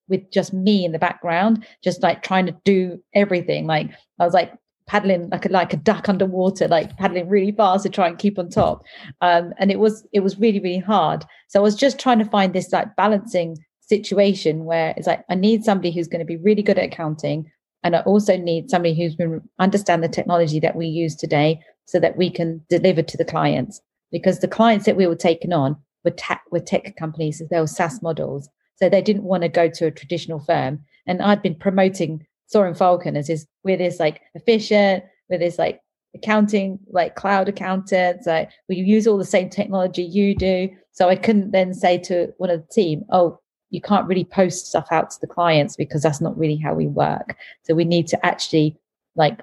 with 0.09 0.31
just 0.31 0.53
me 0.53 0.85
in 0.85 0.93
the 0.93 0.99
background, 0.99 1.65
just 1.83 2.03
like 2.03 2.23
trying 2.23 2.47
to 2.47 2.57
do 2.65 3.03
everything. 3.15 3.67
Like 3.67 3.91
I 4.19 4.25
was 4.25 4.35
like 4.35 4.53
paddling 4.93 5.31
like 5.31 5.47
a 5.47 5.49
like 5.49 5.73
a 5.73 5.79
duck 5.79 6.07
underwater, 6.07 6.69
like 6.69 6.95
paddling 6.99 7.27
really 7.27 7.51
fast 7.51 7.83
to 7.83 7.89
try 7.89 8.07
and 8.09 8.19
keep 8.19 8.39
on 8.39 8.51
top. 8.51 8.83
Um, 9.23 9.55
and 9.59 9.71
it 9.71 9.79
was 9.79 10.07
it 10.13 10.21
was 10.21 10.39
really 10.39 10.61
really 10.61 10.85
hard. 10.95 11.25
So 11.49 11.59
I 11.59 11.63
was 11.63 11.75
just 11.75 11.99
trying 11.99 12.19
to 12.19 12.27
find 12.27 12.53
this 12.53 12.71
like 12.73 12.95
balancing 12.95 13.57
situation 13.81 14.67
where 14.67 14.93
it's 14.99 15.07
like 15.07 15.25
I 15.31 15.35
need 15.35 15.65
somebody 15.65 15.93
who's 15.93 16.09
going 16.09 16.21
to 16.21 16.27
be 16.27 16.37
really 16.37 16.63
good 16.63 16.79
at 16.79 16.85
accounting, 16.85 17.51
and 17.83 17.97
I 17.97 18.01
also 18.01 18.37
need 18.37 18.69
somebody 18.69 18.95
who's 18.95 19.17
been 19.17 19.41
understand 19.59 20.05
the 20.05 20.09
technology 20.09 20.61
that 20.61 20.77
we 20.77 20.87
use 20.87 21.17
today, 21.17 21.59
so 21.87 21.99
that 21.99 22.19
we 22.19 22.29
can 22.29 22.63
deliver 22.69 23.01
to 23.01 23.17
the 23.17 23.25
clients. 23.25 23.81
Because 24.11 24.41
the 24.41 24.55
clients 24.59 24.85
that 24.85 24.97
we 24.97 25.07
were 25.07 25.17
taking 25.17 25.55
on 25.55 25.75
were 26.05 26.11
tech 26.11 26.43
were 26.51 26.61
tech 26.61 26.95
companies, 26.99 27.43
they 27.51 27.61
were 27.61 27.67
SaaS 27.67 28.03
models, 28.03 28.47
so 28.77 28.91
they 28.91 29.01
didn't 29.01 29.25
want 29.25 29.43
to 29.43 29.49
go 29.49 29.71
to 29.71 29.87
a 29.87 29.91
traditional 29.91 30.41
firm. 30.41 30.81
And 31.07 31.23
I'd 31.23 31.41
been 31.41 31.55
promoting 31.55 32.27
Soaring 32.53 32.75
Falcon 32.75 33.17
is 33.17 33.29
this 33.29 33.47
we're 33.65 33.79
this 33.79 33.99
like 33.99 34.21
efficient, 34.35 35.05
we're 35.31 35.39
this 35.39 35.59
like 35.59 35.81
accounting, 36.15 36.79
like 36.91 37.17
cloud 37.17 37.49
accountants, 37.49 38.27
like 38.27 38.51
we 38.69 38.77
use 38.77 39.07
all 39.07 39.17
the 39.17 39.25
same 39.25 39.49
technology 39.49 40.03
you 40.03 40.37
do. 40.37 40.69
So 40.91 41.09
I 41.09 41.17
couldn't 41.17 41.53
then 41.53 41.73
say 41.73 41.97
to 41.99 42.33
one 42.37 42.51
of 42.51 42.61
the 42.61 42.73
team, 42.73 43.05
oh, 43.11 43.41
you 43.71 43.81
can't 43.81 44.07
really 44.07 44.25
post 44.25 44.67
stuff 44.67 44.87
out 44.91 45.11
to 45.11 45.21
the 45.21 45.27
clients 45.27 45.77
because 45.77 46.03
that's 46.03 46.21
not 46.21 46.37
really 46.37 46.57
how 46.57 46.75
we 46.75 46.87
work. 46.87 47.37
So 47.63 47.75
we 47.75 47.87
need 47.87 48.07
to 48.09 48.27
actually 48.27 48.77
like 49.17 49.41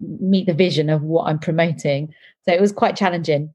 meet 0.00 0.46
the 0.46 0.52
vision 0.52 0.90
of 0.90 1.02
what 1.02 1.24
I'm 1.24 1.38
promoting. 1.38 2.12
So 2.44 2.52
it 2.52 2.60
was 2.60 2.72
quite 2.72 2.94
challenging. 2.96 3.54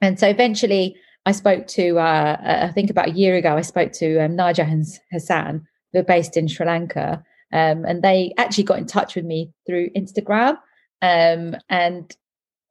And 0.00 0.18
so 0.18 0.26
eventually 0.26 0.96
I 1.26 1.32
spoke 1.32 1.66
to, 1.68 1.98
uh, 1.98 2.68
I 2.68 2.72
think 2.72 2.88
about 2.88 3.08
a 3.08 3.12
year 3.12 3.36
ago, 3.36 3.56
I 3.56 3.60
spoke 3.60 3.92
to 3.92 4.24
um, 4.24 4.36
Naja 4.36 4.64
Hassan, 5.12 5.66
who 5.92 5.98
are 5.98 6.04
based 6.04 6.38
in 6.38 6.48
Sri 6.48 6.64
Lanka. 6.64 7.22
Um, 7.52 7.84
and 7.84 8.02
they 8.02 8.32
actually 8.38 8.64
got 8.64 8.78
in 8.78 8.86
touch 8.86 9.16
with 9.16 9.24
me 9.24 9.50
through 9.66 9.90
Instagram. 9.90 10.56
Um, 11.02 11.56
and 11.68 12.14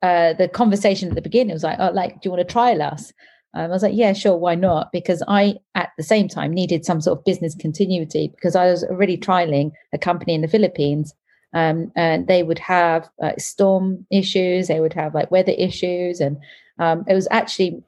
uh, 0.02 0.34
the 0.34 0.48
conversation 0.48 1.10
at 1.10 1.15
the 1.15 1.22
beginning 1.22 1.54
was 1.54 1.63
like, 1.63 1.78
"Oh, 1.80 1.92
like, 1.92 2.13
do 2.13 2.28
you 2.28 2.32
want 2.32 2.48
to 2.48 2.52
trial 2.52 2.82
us?" 2.82 3.12
Um, 3.54 3.65
I 3.65 3.68
was 3.68 3.84
like, 3.84 3.96
"Yeah, 3.96 4.13
sure, 4.13 4.38
why 4.38 4.56
not?" 4.56 4.92
Because 4.92 5.24
I, 5.28 5.56
at 5.76 5.89
the 5.98 6.04
same 6.04 6.28
time, 6.28 6.54
needed 6.54 6.86
some 6.86 7.02
sort 7.02 7.20
of 7.20 7.26
business 7.26 7.56
continuity 7.56 8.32
because 8.36 8.56
I 8.56 8.68
was 8.68 8.84
already 8.84 9.18
trialing 9.18 9.72
a 9.94 9.98
company 9.98 10.34
in 10.34 10.42
the 10.42 10.48
Philippines, 10.48 11.13
um, 11.54 11.92
and 11.96 12.28
they 12.28 12.44
would 12.44 12.60
have 12.60 13.10
uh, 13.22 13.34
storm 13.38 14.06
issues, 14.12 14.68
they 14.68 14.80
would 14.80 14.94
have 14.94 15.13
like 15.13 15.32
weather 15.32 15.54
issues, 15.58 16.22
and 16.22 16.38
um, 16.78 17.04
it 17.08 17.13
was 17.13 17.28
actually 17.32 17.84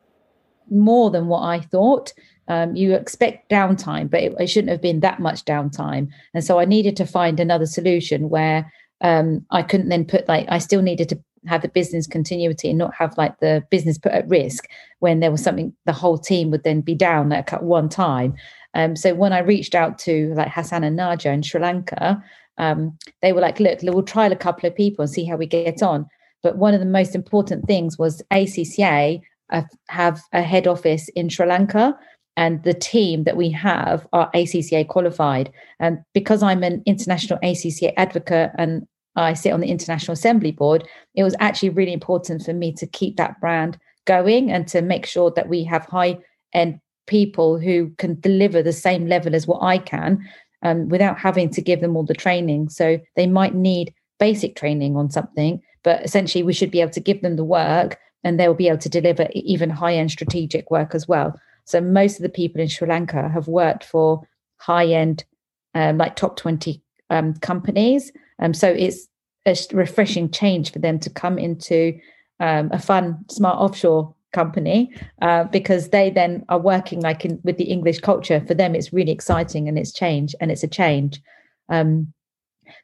more 0.69 1.11
than 1.11 1.27
what 1.27 1.43
I 1.43 1.59
thought. 1.59 2.13
Um, 2.51 2.75
you 2.75 2.93
expect 2.95 3.49
downtime, 3.49 4.09
but 4.09 4.21
it, 4.21 4.35
it, 4.37 4.47
shouldn't 4.47 4.71
have 4.71 4.81
been 4.81 4.99
that 4.99 5.21
much 5.21 5.45
downtime. 5.45 6.09
And 6.33 6.43
so 6.43 6.59
I 6.59 6.65
needed 6.65 6.97
to 6.97 7.05
find 7.05 7.39
another 7.39 7.65
solution 7.65 8.29
where 8.29 8.69
um, 8.99 9.45
I 9.51 9.63
couldn't 9.63 9.87
then 9.87 10.03
put 10.03 10.27
like 10.27 10.47
I 10.49 10.57
still 10.57 10.81
needed 10.81 11.07
to 11.09 11.23
have 11.47 11.61
the 11.61 11.69
business 11.69 12.07
continuity 12.07 12.67
and 12.67 12.77
not 12.77 12.93
have 12.93 13.17
like 13.17 13.39
the 13.39 13.63
business 13.71 13.97
put 13.97 14.11
at 14.11 14.27
risk 14.27 14.67
when 14.99 15.21
there 15.21 15.31
was 15.31 15.41
something 15.41 15.71
the 15.85 15.93
whole 15.93 16.17
team 16.17 16.51
would 16.51 16.65
then 16.65 16.81
be 16.81 16.93
down 16.93 17.31
at 17.31 17.63
one 17.63 17.87
time. 17.87 18.35
Um, 18.73 18.97
so 18.97 19.15
when 19.15 19.31
I 19.31 19.39
reached 19.39 19.73
out 19.73 19.97
to 19.99 20.33
like 20.35 20.49
Hassan 20.49 20.83
and 20.83 20.99
Naja 20.99 21.33
in 21.33 21.43
Sri 21.43 21.61
Lanka, 21.61 22.21
um, 22.57 22.97
they 23.21 23.31
were 23.31 23.39
like, 23.39 23.61
"Look, 23.61 23.79
we'll 23.81 24.03
trial 24.03 24.33
a 24.33 24.35
couple 24.35 24.67
of 24.67 24.75
people 24.75 25.03
and 25.03 25.09
see 25.09 25.23
how 25.23 25.37
we 25.37 25.45
get 25.45 25.81
on." 25.81 26.05
But 26.43 26.57
one 26.57 26.73
of 26.73 26.81
the 26.81 26.85
most 26.85 27.15
important 27.15 27.65
things 27.65 27.97
was 27.97 28.21
ACCA 28.29 29.21
uh, 29.51 29.61
have 29.87 30.21
a 30.33 30.41
head 30.41 30.67
office 30.67 31.07
in 31.15 31.29
Sri 31.29 31.45
Lanka 31.45 31.97
and 32.37 32.63
the 32.63 32.73
team 32.73 33.23
that 33.25 33.37
we 33.37 33.49
have 33.51 34.07
are 34.13 34.31
ACCA 34.31 34.87
qualified. 34.87 35.51
And 35.79 35.99
because 36.13 36.41
I'm 36.41 36.63
an 36.63 36.81
international 36.85 37.39
ACCA 37.39 37.93
advocate 37.97 38.51
and 38.57 38.87
I 39.15 39.33
sit 39.33 39.51
on 39.51 39.59
the 39.59 39.69
International 39.69 40.13
Assembly 40.13 40.51
Board, 40.51 40.87
it 41.15 41.23
was 41.23 41.35
actually 41.39 41.69
really 41.69 41.93
important 41.93 42.43
for 42.43 42.53
me 42.53 42.71
to 42.73 42.87
keep 42.87 43.17
that 43.17 43.39
brand 43.41 43.77
going 44.05 44.51
and 44.51 44.67
to 44.69 44.81
make 44.81 45.05
sure 45.05 45.31
that 45.31 45.49
we 45.49 45.63
have 45.65 45.85
high 45.85 46.17
end 46.53 46.79
people 47.07 47.59
who 47.59 47.91
can 47.97 48.19
deliver 48.19 48.63
the 48.63 48.71
same 48.71 49.07
level 49.07 49.35
as 49.35 49.47
what 49.47 49.61
I 49.61 49.77
can 49.77 50.25
um, 50.63 50.87
without 50.87 51.19
having 51.19 51.49
to 51.51 51.61
give 51.61 51.81
them 51.81 51.97
all 51.97 52.05
the 52.05 52.13
training. 52.13 52.69
So 52.69 52.99
they 53.15 53.27
might 53.27 53.53
need 53.53 53.93
basic 54.19 54.55
training 54.55 54.95
on 54.95 55.09
something, 55.09 55.61
but 55.83 56.03
essentially 56.05 56.43
we 56.43 56.53
should 56.53 56.71
be 56.71 56.81
able 56.81 56.91
to 56.91 56.99
give 56.99 57.21
them 57.21 57.35
the 57.35 57.43
work 57.43 57.97
and 58.23 58.39
they'll 58.39 58.53
be 58.53 58.67
able 58.67 58.77
to 58.77 58.89
deliver 58.89 59.27
even 59.33 59.69
high 59.69 59.95
end 59.95 60.11
strategic 60.11 60.71
work 60.71 60.95
as 60.95 61.07
well. 61.07 61.37
So 61.65 61.81
most 61.81 62.17
of 62.17 62.23
the 62.23 62.29
people 62.29 62.61
in 62.61 62.67
Sri 62.67 62.87
Lanka 62.87 63.29
have 63.29 63.47
worked 63.47 63.83
for 63.83 64.27
high 64.57 64.87
end, 64.87 65.25
um, 65.73 65.97
like 65.97 66.15
top 66.15 66.37
20 66.37 66.81
um, 67.09 67.33
companies. 67.35 68.11
Um, 68.39 68.53
so 68.53 68.69
it's 68.69 69.07
a 69.45 69.55
refreshing 69.73 70.29
change 70.31 70.71
for 70.71 70.79
them 70.79 70.99
to 70.99 71.09
come 71.09 71.37
into 71.37 71.99
um, 72.39 72.69
a 72.71 72.79
fun, 72.79 73.23
smart 73.29 73.57
offshore 73.57 74.13
company 74.33 74.93
uh, 75.21 75.43
because 75.45 75.89
they 75.89 76.09
then 76.09 76.45
are 76.49 76.59
working 76.59 77.01
like 77.01 77.25
in 77.25 77.39
with 77.43 77.57
the 77.57 77.65
English 77.65 77.99
culture. 77.99 78.43
For 78.47 78.53
them, 78.53 78.75
it's 78.75 78.93
really 78.93 79.11
exciting 79.11 79.67
and 79.67 79.77
it's 79.77 79.91
change 79.91 80.35
and 80.39 80.51
it's 80.51 80.63
a 80.63 80.67
change. 80.67 81.21
Um, 81.69 82.13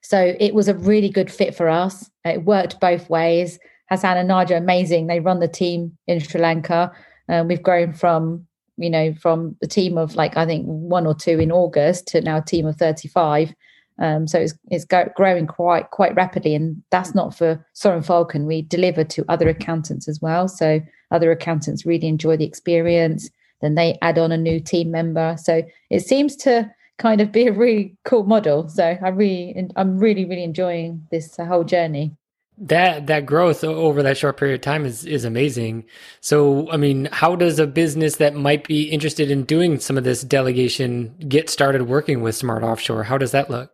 so 0.02 0.36
it 0.40 0.54
was 0.54 0.68
a 0.68 0.76
really 0.76 1.10
good 1.10 1.32
fit 1.32 1.56
for 1.56 1.70
us. 1.70 2.10
It 2.26 2.44
worked 2.44 2.80
both 2.80 3.10
ways. 3.10 3.60
Hassan 3.90 4.18
and 4.18 4.30
Naja, 4.30 4.58
amazing. 4.58 5.08
They 5.08 5.22
run 5.22 5.40
the 5.40 5.48
team 5.48 5.98
in 6.08 6.20
Sri 6.20 6.42
Lanka. 6.42 6.92
Um, 7.30 7.48
we've 7.48 7.64
grown 7.64 7.94
from 7.94 8.46
you 8.78 8.90
know, 8.90 9.14
from 9.16 9.56
a 9.62 9.68
team 9.68 9.98
of 9.98 10.16
like 10.16 10.38
I 10.38 10.46
think 10.46 10.66
one 10.66 11.08
or 11.08 11.16
two 11.16 11.40
in 11.40 11.52
August 11.52 12.08
to 12.10 12.22
now 12.22 12.38
a 12.38 12.42
team 12.42 12.66
of 12.66 12.76
35. 12.78 13.54
Um, 14.00 14.28
so 14.28 14.40
it's 14.40 14.54
it's 14.70 14.86
go- 14.86 15.12
growing 15.16 15.48
quite 15.48 15.90
quite 15.92 16.16
rapidly, 16.16 16.54
and 16.56 16.82
that's 16.92 17.16
not 17.16 17.36
for 17.36 17.66
Soaring 17.74 18.04
Falcon. 18.04 18.46
We 18.46 18.62
deliver 18.62 19.04
to 19.04 19.26
other 19.28 19.50
accountants 19.50 20.08
as 20.08 20.22
well. 20.22 20.48
So 20.48 20.80
other 21.12 21.32
accountants 21.32 21.86
really 21.86 22.08
enjoy 22.08 22.38
the 22.38 22.46
experience. 22.46 23.30
Then 23.62 23.76
they 23.76 23.98
add 24.04 24.20
on 24.20 24.32
a 24.32 24.38
new 24.38 24.60
team 24.60 24.92
member. 24.92 25.36
So 25.40 25.64
it 25.90 26.02
seems 26.02 26.36
to 26.38 26.72
kind 27.00 27.22
of 27.22 27.32
be 27.32 27.48
a 27.48 27.52
really 27.52 27.96
cool 28.06 28.24
model. 28.24 28.70
So 28.70 28.98
I 29.02 29.10
really 29.10 29.68
I'm 29.76 29.98
really 29.98 30.26
really 30.26 30.44
enjoying 30.44 31.08
this 31.12 31.36
whole 31.38 31.64
journey 31.64 32.16
that 32.58 33.08
that 33.08 33.26
growth 33.26 33.64
over 33.64 34.02
that 34.02 34.18
short 34.18 34.38
period 34.38 34.56
of 34.56 34.62
time 34.62 34.86
is 34.86 35.06
is 35.06 35.24
amazing. 35.24 35.86
So, 36.22 36.70
I 36.72 36.78
mean, 36.78 37.08
how 37.12 37.36
does 37.36 37.60
a 37.60 37.68
business 37.68 38.16
that 38.18 38.36
might 38.36 38.68
be 38.68 38.84
interested 38.84 39.30
in 39.30 39.44
doing 39.44 39.80
some 39.80 39.98
of 39.98 40.04
this 40.04 40.24
delegation 40.24 41.16
get 41.28 41.50
started 41.50 41.84
working 41.84 42.22
with 42.22 42.36
Smart 42.36 42.64
Offshore? 42.64 43.04
How 43.04 43.18
does 43.18 43.32
that 43.32 43.50
look? 43.50 43.72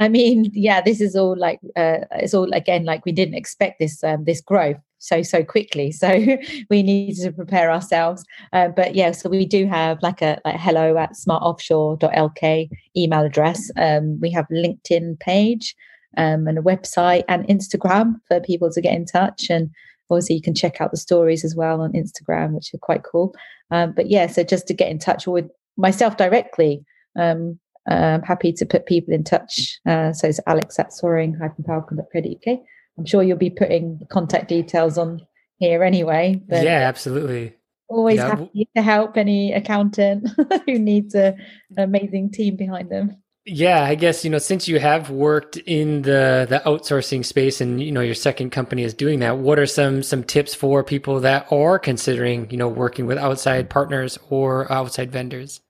I 0.00 0.08
mean, 0.08 0.50
yeah, 0.52 0.80
this 0.80 1.00
is 1.00 1.14
all 1.14 1.36
like 1.38 1.60
uh, 1.76 1.98
it's 2.12 2.34
all 2.34 2.52
again 2.52 2.84
like 2.84 3.04
we 3.04 3.12
didn't 3.12 3.34
expect 3.34 3.78
this 3.78 4.02
um, 4.02 4.24
this 4.24 4.40
growth 4.40 4.78
so 4.98 5.22
so 5.22 5.44
quickly, 5.44 5.92
so 5.92 6.08
we 6.70 6.82
needed 6.82 7.22
to 7.22 7.30
prepare 7.30 7.70
ourselves. 7.70 8.24
Uh, 8.52 8.68
but 8.68 8.96
yeah, 8.96 9.12
so 9.12 9.28
we 9.28 9.46
do 9.46 9.68
have 9.68 10.02
like 10.02 10.20
a 10.20 10.40
like 10.44 10.58
hello 10.58 10.96
at 10.96 11.12
smartoffshore.lk 11.12 12.68
email 12.96 13.20
address. 13.20 13.70
Um, 13.76 14.18
we 14.20 14.32
have 14.32 14.48
LinkedIn 14.48 15.20
page 15.20 15.76
um, 16.16 16.46
and 16.46 16.58
a 16.58 16.62
website 16.62 17.24
and 17.28 17.46
Instagram 17.46 18.14
for 18.28 18.40
people 18.40 18.70
to 18.70 18.80
get 18.80 18.94
in 18.94 19.06
touch. 19.06 19.48
And 19.50 19.70
obviously, 20.10 20.36
you 20.36 20.42
can 20.42 20.54
check 20.54 20.80
out 20.80 20.90
the 20.90 20.96
stories 20.96 21.44
as 21.44 21.54
well 21.54 21.80
on 21.80 21.92
Instagram, 21.92 22.52
which 22.52 22.72
are 22.74 22.78
quite 22.78 23.02
cool. 23.02 23.34
Um, 23.70 23.92
but 23.92 24.08
yeah, 24.08 24.26
so 24.26 24.42
just 24.44 24.66
to 24.68 24.74
get 24.74 24.90
in 24.90 24.98
touch 24.98 25.26
with 25.26 25.50
myself 25.76 26.16
directly, 26.16 26.84
um, 27.18 27.58
I'm 27.86 28.22
happy 28.22 28.52
to 28.52 28.66
put 28.66 28.86
people 28.86 29.12
in 29.12 29.24
touch. 29.24 29.78
Uh, 29.86 30.12
so 30.12 30.28
it's 30.28 30.40
alex 30.46 30.78
at 30.78 30.92
soaring-falcon.co.uk. 30.92 32.58
I'm 32.98 33.06
sure 33.06 33.22
you'll 33.22 33.36
be 33.36 33.50
putting 33.50 34.00
contact 34.10 34.48
details 34.48 34.98
on 34.98 35.20
here 35.58 35.82
anyway. 35.82 36.40
But 36.48 36.64
yeah, 36.64 36.80
absolutely. 36.88 37.54
Always 37.88 38.16
yeah. 38.16 38.28
happy 38.28 38.68
to 38.76 38.82
help 38.82 39.16
any 39.16 39.52
accountant 39.52 40.28
who 40.66 40.78
needs 40.78 41.14
a, 41.14 41.36
an 41.76 41.84
amazing 41.84 42.30
team 42.30 42.56
behind 42.56 42.90
them. 42.90 43.16
Yeah, 43.46 43.84
I 43.84 43.94
guess 43.94 44.24
you 44.24 44.30
know 44.30 44.38
since 44.38 44.68
you 44.68 44.78
have 44.78 45.10
worked 45.10 45.58
in 45.58 46.02
the 46.02 46.46
the 46.48 46.62
outsourcing 46.64 47.24
space 47.24 47.60
and 47.60 47.82
you 47.82 47.92
know 47.92 48.00
your 48.00 48.14
second 48.14 48.50
company 48.50 48.84
is 48.84 48.94
doing 48.94 49.20
that, 49.20 49.36
what 49.36 49.58
are 49.58 49.66
some 49.66 50.02
some 50.02 50.24
tips 50.24 50.54
for 50.54 50.82
people 50.82 51.20
that 51.20 51.46
are 51.52 51.78
considering 51.78 52.50
you 52.50 52.56
know 52.56 52.68
working 52.68 53.04
with 53.04 53.18
outside 53.18 53.68
partners 53.68 54.18
or 54.30 54.70
outside 54.72 55.12
vendors? 55.12 55.60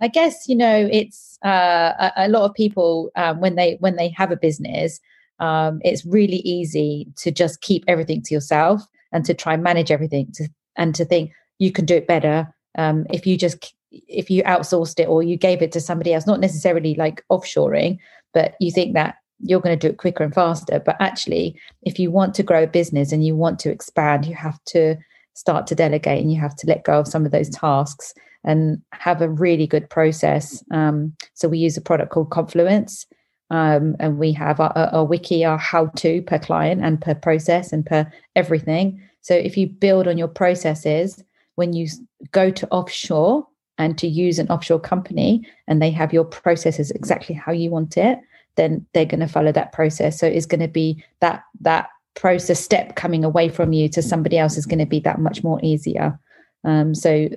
I 0.00 0.08
guess 0.08 0.48
you 0.48 0.56
know 0.56 0.88
it's 0.90 1.38
uh, 1.44 1.92
a, 1.98 2.12
a, 2.16 2.28
lot 2.28 2.44
of 2.48 2.54
people 2.54 3.10
um, 3.14 3.40
when 3.40 3.56
they 3.56 3.76
when 3.80 3.96
they 3.96 4.08
have 4.16 4.30
a 4.30 4.36
business, 4.36 4.98
um, 5.38 5.80
it's 5.82 6.06
really 6.06 6.38
easy 6.38 7.08
to 7.16 7.30
just 7.30 7.60
keep 7.60 7.84
everything 7.86 8.22
to 8.22 8.34
yourself 8.34 8.80
and 9.12 9.22
to 9.26 9.34
try 9.34 9.52
and 9.52 9.62
manage 9.62 9.90
everything 9.90 10.28
to, 10.32 10.48
and 10.76 10.94
to 10.94 11.04
think 11.04 11.32
you 11.58 11.72
can 11.72 11.84
do 11.84 11.96
it 11.96 12.06
better 12.06 12.48
um, 12.78 13.06
if 13.10 13.26
you 13.26 13.36
just 13.36 13.74
if 13.90 14.30
you 14.30 14.42
outsourced 14.44 15.00
it 15.00 15.08
or 15.08 15.22
you 15.22 15.36
gave 15.36 15.62
it 15.62 15.72
to 15.72 15.80
somebody 15.80 16.12
else, 16.12 16.26
not 16.26 16.40
necessarily 16.40 16.94
like 16.94 17.24
offshoring, 17.30 17.98
but 18.34 18.54
you 18.60 18.70
think 18.70 18.94
that 18.94 19.16
you're 19.40 19.60
going 19.60 19.78
to 19.78 19.86
do 19.86 19.92
it 19.92 19.98
quicker 19.98 20.24
and 20.24 20.34
faster. 20.34 20.80
But 20.80 20.96
actually, 21.00 21.58
if 21.82 21.98
you 21.98 22.10
want 22.10 22.34
to 22.34 22.42
grow 22.42 22.64
a 22.64 22.66
business 22.66 23.12
and 23.12 23.24
you 23.24 23.36
want 23.36 23.58
to 23.60 23.70
expand, 23.70 24.26
you 24.26 24.34
have 24.34 24.62
to 24.66 24.96
start 25.34 25.66
to 25.68 25.74
delegate 25.74 26.20
and 26.20 26.32
you 26.32 26.40
have 26.40 26.56
to 26.56 26.66
let 26.66 26.84
go 26.84 26.98
of 26.98 27.08
some 27.08 27.24
of 27.24 27.32
those 27.32 27.48
tasks. 27.48 28.12
and 28.44 28.80
have 28.92 29.20
a 29.20 29.28
really 29.28 29.66
good 29.66 29.90
process. 29.90 30.62
Um, 30.70 31.12
so 31.34 31.48
we 31.48 31.58
use 31.58 31.76
a 31.76 31.80
product 31.80 32.12
called 32.12 32.30
Confluence. 32.30 33.06
Um, 33.50 33.96
and 33.98 34.18
we 34.18 34.32
have 34.32 34.60
our 34.60 34.72
a 34.92 35.02
wiki, 35.02 35.44
our 35.44 35.56
how 35.56 35.86
to 35.86 36.20
per 36.22 36.38
client 36.38 36.84
and 36.84 37.00
per 37.00 37.14
process 37.14 37.72
and 37.72 37.84
per 37.84 38.10
everything. 38.36 39.00
So 39.22 39.34
if 39.34 39.56
you 39.56 39.66
build 39.66 40.06
on 40.06 40.18
your 40.18 40.28
processes, 40.28 41.22
when 41.54 41.72
you 41.72 41.88
go 42.30 42.50
to 42.50 42.68
offshore 42.68 43.46
and 43.78 43.96
to 43.98 44.06
use 44.06 44.38
an 44.38 44.48
offshore 44.48 44.80
company 44.80 45.46
and 45.66 45.80
they 45.80 45.90
have 45.90 46.12
your 46.12 46.24
processes 46.24 46.90
exactly 46.90 47.34
how 47.34 47.52
you 47.52 47.70
want 47.70 47.96
it, 47.96 48.18
then 48.56 48.84
they're 48.92 49.04
going 49.04 49.20
to 49.20 49.28
follow 49.28 49.52
that 49.52 49.72
process. 49.72 50.18
So 50.18 50.26
it's 50.26 50.46
going 50.46 50.60
to 50.60 50.68
be 50.68 51.02
that 51.20 51.44
that 51.60 51.88
process 52.14 52.60
step 52.60 52.96
coming 52.96 53.24
away 53.24 53.48
from 53.48 53.72
you 53.72 53.88
to 53.88 54.02
somebody 54.02 54.36
else 54.36 54.56
is 54.56 54.66
going 54.66 54.80
to 54.80 54.86
be 54.86 55.00
that 55.00 55.20
much 55.20 55.44
more 55.44 55.60
easier. 55.62 56.18
Um, 56.64 56.94
so 56.94 57.28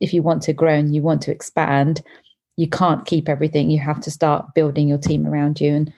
if 0.00 0.12
you 0.12 0.22
want 0.22 0.42
to 0.42 0.52
grow 0.52 0.74
and 0.74 0.94
you 0.94 1.02
want 1.02 1.22
to 1.22 1.32
expand, 1.32 2.02
you 2.56 2.68
can't 2.68 3.06
keep 3.06 3.28
everything. 3.28 3.70
You 3.70 3.80
have 3.80 4.00
to 4.02 4.10
start 4.10 4.54
building 4.54 4.88
your 4.88 4.98
team 4.98 5.26
around 5.26 5.60
you. 5.60 5.74
And 5.74 5.92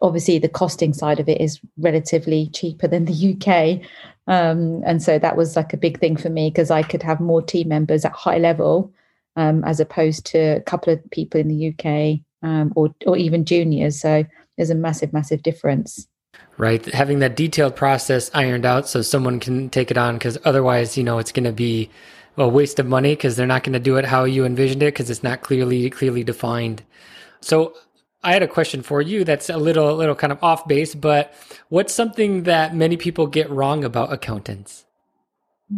obviously, 0.00 0.38
the 0.38 0.48
costing 0.48 0.94
side 0.94 1.20
of 1.20 1.28
it 1.28 1.40
is 1.40 1.60
relatively 1.76 2.48
cheaper 2.54 2.88
than 2.88 3.04
the 3.04 3.34
UK. 3.34 3.86
Um, 4.26 4.82
and 4.84 5.02
so 5.02 5.18
that 5.18 5.36
was 5.36 5.56
like 5.56 5.72
a 5.72 5.76
big 5.76 5.98
thing 5.98 6.16
for 6.16 6.30
me 6.30 6.50
because 6.50 6.70
I 6.70 6.82
could 6.82 7.02
have 7.02 7.20
more 7.20 7.42
team 7.42 7.68
members 7.68 8.04
at 8.04 8.12
high 8.12 8.38
level 8.38 8.92
um, 9.36 9.64
as 9.64 9.80
opposed 9.80 10.26
to 10.26 10.38
a 10.38 10.60
couple 10.60 10.92
of 10.92 11.10
people 11.10 11.40
in 11.40 11.48
the 11.48 11.68
UK 11.68 12.20
um, 12.42 12.72
or, 12.76 12.94
or 13.06 13.16
even 13.16 13.44
juniors. 13.44 14.00
So 14.00 14.24
there's 14.56 14.70
a 14.70 14.74
massive, 14.74 15.12
massive 15.12 15.42
difference 15.42 16.06
right? 16.58 16.84
Having 16.86 17.20
that 17.20 17.36
detailed 17.36 17.76
process 17.76 18.30
ironed 18.34 18.64
out 18.64 18.88
so 18.88 19.02
someone 19.02 19.40
can 19.40 19.70
take 19.70 19.90
it 19.90 19.98
on 19.98 20.14
because 20.14 20.38
otherwise, 20.44 20.96
you 20.96 21.04
know, 21.04 21.18
it's 21.18 21.32
going 21.32 21.44
to 21.44 21.52
be 21.52 21.90
a 22.36 22.48
waste 22.48 22.78
of 22.78 22.86
money 22.86 23.14
because 23.14 23.36
they're 23.36 23.46
not 23.46 23.62
going 23.62 23.72
to 23.74 23.78
do 23.78 23.96
it 23.96 24.04
how 24.04 24.24
you 24.24 24.44
envisioned 24.44 24.82
it 24.82 24.94
because 24.94 25.10
it's 25.10 25.22
not 25.22 25.42
clearly 25.42 25.90
clearly 25.90 26.24
defined. 26.24 26.82
So 27.40 27.74
I 28.24 28.32
had 28.32 28.42
a 28.42 28.48
question 28.48 28.82
for 28.82 29.02
you 29.02 29.24
that's 29.24 29.50
a 29.50 29.56
little 29.56 29.94
little 29.96 30.14
kind 30.14 30.32
of 30.32 30.42
off 30.42 30.66
base, 30.68 30.94
but 30.94 31.34
what's 31.68 31.92
something 31.92 32.44
that 32.44 32.74
many 32.74 32.96
people 32.96 33.26
get 33.26 33.50
wrong 33.50 33.84
about 33.84 34.12
accountants? 34.12 34.84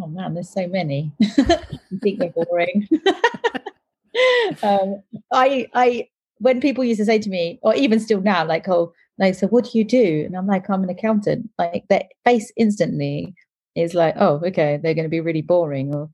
Oh 0.00 0.07
man, 0.07 0.35
there's 0.35 0.50
so 0.50 0.66
many. 0.66 1.12
I 1.22 1.59
think 2.02 2.18
they're 2.18 2.30
boring. 2.30 2.88
um, 4.62 5.02
I 5.33 5.68
I 5.74 6.09
when 6.38 6.61
people 6.61 6.85
used 6.85 6.98
to 6.98 7.04
say 7.04 7.18
to 7.18 7.30
me, 7.30 7.59
or 7.62 7.74
even 7.74 8.00
still 8.00 8.20
now, 8.20 8.44
like, 8.44 8.68
oh, 8.68 8.92
like, 9.18 9.35
so 9.35 9.46
what 9.46 9.64
do 9.64 9.78
you 9.78 9.85
do? 9.85 10.24
And 10.26 10.37
I'm 10.37 10.46
like, 10.46 10.68
I'm 10.68 10.83
an 10.83 10.90
accountant. 10.90 11.48
Like, 11.59 11.85
their 11.88 12.02
face 12.24 12.52
instantly 12.57 13.35
is 13.76 13.94
like, 13.94 14.14
oh, 14.18 14.42
okay, 14.44 14.78
they're 14.83 14.94
going 14.94 15.04
to 15.04 15.09
be 15.09 15.20
really 15.20 15.42
boring, 15.42 15.94
or 15.94 16.11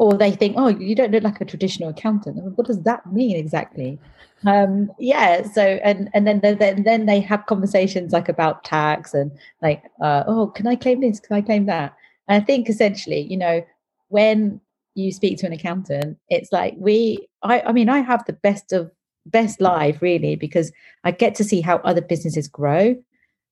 or 0.00 0.16
they 0.16 0.30
think, 0.30 0.54
oh, 0.56 0.68
you 0.68 0.94
don't 0.94 1.12
look 1.12 1.22
like 1.22 1.42
a 1.42 1.44
traditional 1.44 1.90
accountant. 1.90 2.38
What 2.56 2.66
does 2.66 2.82
that 2.84 3.12
mean 3.12 3.36
exactly? 3.36 3.98
Um, 4.46 4.90
yeah. 4.98 5.42
So 5.42 5.60
and 5.60 6.08
and 6.14 6.26
then 6.26 6.40
then 6.40 6.84
then 6.84 7.04
they 7.04 7.20
have 7.20 7.44
conversations 7.44 8.10
like 8.10 8.30
about 8.30 8.64
tax 8.64 9.12
and 9.12 9.30
like, 9.60 9.82
uh, 10.00 10.24
oh, 10.26 10.46
can 10.46 10.66
I 10.66 10.74
claim 10.76 11.02
this? 11.02 11.20
Can 11.20 11.36
I 11.36 11.42
claim 11.42 11.66
that? 11.66 11.94
And 12.28 12.42
I 12.42 12.46
think 12.46 12.70
essentially, 12.70 13.20
you 13.20 13.36
know, 13.36 13.62
when 14.08 14.62
you 14.94 15.12
speak 15.12 15.36
to 15.40 15.46
an 15.46 15.52
accountant, 15.52 16.16
it's 16.30 16.50
like 16.50 16.74
we. 16.78 17.28
I 17.42 17.60
I 17.60 17.72
mean, 17.72 17.90
I 17.90 17.98
have 17.98 18.24
the 18.24 18.32
best 18.32 18.72
of 18.72 18.90
best 19.26 19.60
life 19.60 20.00
really 20.00 20.34
because 20.34 20.72
I 21.04 21.10
get 21.10 21.34
to 21.34 21.44
see 21.44 21.60
how 21.60 21.76
other 21.84 22.00
businesses 22.00 22.48
grow. 22.48 22.96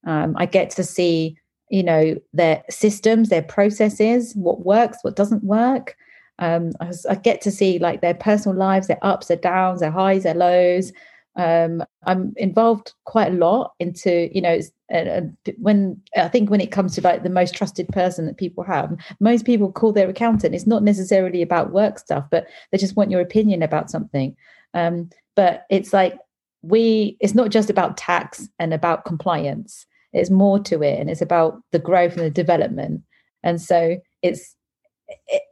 Um, 0.07 0.35
I 0.39 0.47
get 0.47 0.71
to 0.71 0.83
see 0.83 1.37
you 1.69 1.83
know 1.83 2.17
their 2.33 2.65
systems, 2.71 3.29
their 3.29 3.43
processes, 3.43 4.35
what 4.35 4.65
works, 4.65 4.97
what 5.03 5.15
doesn't 5.15 5.45
work 5.45 5.95
um, 6.39 6.73
I, 6.81 6.87
was, 6.87 7.05
I, 7.07 7.17
get 7.17 7.41
to 7.43 7.51
see 7.51 7.79
like 7.79 8.01
their 8.01 8.15
personal 8.15 8.57
lives, 8.57 8.87
their 8.87 9.05
ups, 9.05 9.27
their 9.27 9.37
downs, 9.37 9.81
their 9.81 9.91
highs, 9.91 10.23
their 10.23 10.35
lows. 10.35 10.93
Um, 11.37 11.85
I'm 12.05 12.33
involved 12.37 12.95
quite 13.05 13.33
a 13.33 13.37
lot 13.37 13.73
into, 13.81 14.29
you 14.35 14.41
know, 14.41 14.61
uh, 14.93 15.21
when 15.59 16.01
I 16.17 16.29
think 16.29 16.51
when 16.51 16.61
it 16.61 16.73
comes 16.73 16.95
to 16.95 17.01
like 17.01 17.23
the 17.23 17.31
most 17.31 17.55
trusted 17.55 17.89
person 17.89 18.27
that 18.27 18.37
people 18.37 18.65
have, 18.65 18.97
most 19.21 19.45
people 19.45 19.73
call 19.73 19.93
their 19.93 20.09
accountant. 20.09 20.55
It's 20.55 20.67
not 20.67 20.83
necessarily 20.83 21.43
about 21.43 21.73
work 21.73 21.99
stuff, 21.99 22.25
but 22.31 22.47
they 22.71 22.79
just 22.79 22.97
want 22.97 23.11
your 23.11 23.21
opinion 23.21 23.63
about 23.63 23.91
something. 23.91 24.37
Um, 24.75 25.11
but 25.37 25.65
it's 25.71 25.93
like 25.93 26.19
we, 26.63 27.17
it's 27.21 27.35
not 27.35 27.51
just 27.51 27.71
about 27.71 27.97
tax 27.97 28.49
and 28.59 28.73
about 28.73 29.05
compliance. 29.05 29.87
It's 30.13 30.31
more 30.31 30.59
to 30.61 30.83
it, 30.83 30.99
and 30.99 31.11
it's 31.11 31.21
about 31.21 31.61
the 31.71 31.79
growth 31.79 32.17
and 32.17 32.23
the 32.23 32.31
development. 32.31 33.03
And 33.43 33.61
so 33.61 33.99
it's 34.23 34.57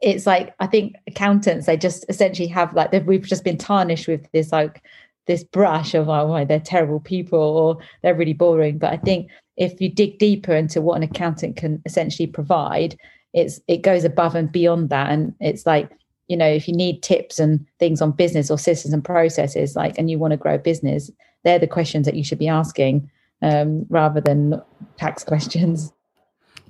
it's 0.01 0.25
like 0.25 0.53
I 0.59 0.67
think 0.67 0.95
accountants 1.07 1.65
they 1.65 1.77
just 1.77 2.05
essentially 2.09 2.47
have 2.47 2.73
like 2.73 2.91
we've 3.05 3.25
just 3.25 3.43
been 3.43 3.57
tarnished 3.57 4.07
with 4.07 4.29
this 4.31 4.51
like 4.51 4.83
this 5.25 5.43
brush 5.43 5.93
of 5.93 6.09
oh 6.09 6.27
why 6.27 6.45
they're 6.45 6.59
terrible 6.59 6.99
people 6.99 7.39
or 7.39 7.77
they're 8.01 8.15
really 8.15 8.33
boring. 8.33 8.77
But 8.77 8.93
I 8.93 8.97
think 8.97 9.29
if 9.57 9.81
you 9.81 9.89
dig 9.89 10.19
deeper 10.19 10.53
into 10.53 10.81
what 10.81 10.95
an 10.95 11.03
accountant 11.03 11.57
can 11.57 11.81
essentially 11.85 12.27
provide, 12.27 12.97
it's 13.33 13.59
it 13.67 13.81
goes 13.81 14.03
above 14.03 14.35
and 14.35 14.51
beyond 14.51 14.89
that, 14.89 15.11
and 15.11 15.33
it's 15.39 15.65
like 15.65 15.91
you 16.27 16.37
know 16.37 16.47
if 16.47 16.67
you 16.67 16.73
need 16.73 17.03
tips 17.03 17.39
and 17.39 17.65
things 17.79 18.01
on 18.01 18.11
business 18.11 18.51
or 18.51 18.57
systems 18.57 18.93
and 18.93 19.03
processes 19.03 19.75
like 19.75 19.97
and 19.97 20.09
you 20.09 20.19
want 20.19 20.31
to 20.31 20.37
grow 20.37 20.55
a 20.55 20.59
business 20.59 21.09
they're 21.43 21.59
the 21.59 21.67
questions 21.67 22.05
that 22.05 22.15
you 22.15 22.23
should 22.23 22.37
be 22.37 22.47
asking 22.47 23.09
um, 23.41 23.85
rather 23.89 24.19
than 24.19 24.61
tax 24.97 25.23
questions 25.23 25.93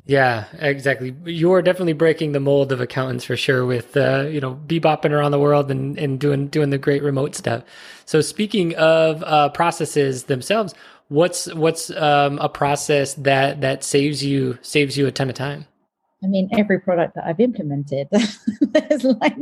yeah, 0.08 0.46
exactly. 0.60 1.14
You're 1.26 1.62
definitely 1.62 1.94
breaking 1.94 2.32
the 2.32 2.40
mold 2.40 2.72
of 2.72 2.80
accountants 2.80 3.26
for 3.26 3.36
sure 3.36 3.66
with 3.66 3.98
uh, 3.98 4.22
you 4.30 4.40
know 4.40 4.58
bebopping 4.68 5.12
around 5.12 5.32
the 5.32 5.40
world 5.40 5.70
and, 5.70 5.98
and 5.98 6.18
doing 6.18 6.48
doing 6.48 6.70
the 6.70 6.78
great 6.78 7.04
remote 7.04 7.36
stuff. 7.36 7.64
So 8.06 8.22
speaking 8.22 8.74
of 8.76 9.22
uh, 9.24 9.50
processes 9.50 10.24
themselves, 10.24 10.74
what's 11.10 11.54
what's 11.54 11.90
um, 11.92 12.40
a 12.40 12.48
process 12.48 13.16
that 13.16 13.60
that 13.60 13.84
saves 13.84 14.24
you 14.24 14.58
saves 14.62 14.98
you 14.98 15.08
a 15.08 15.12
ton 15.12 15.30
of 15.30 15.36
time? 15.36 15.66
I 16.24 16.28
mean, 16.28 16.50
every 16.58 16.80
product 16.80 17.14
that 17.16 17.26
I've 17.26 17.42
implemented, 17.42 18.08
there's 18.62 19.04
like 19.04 19.36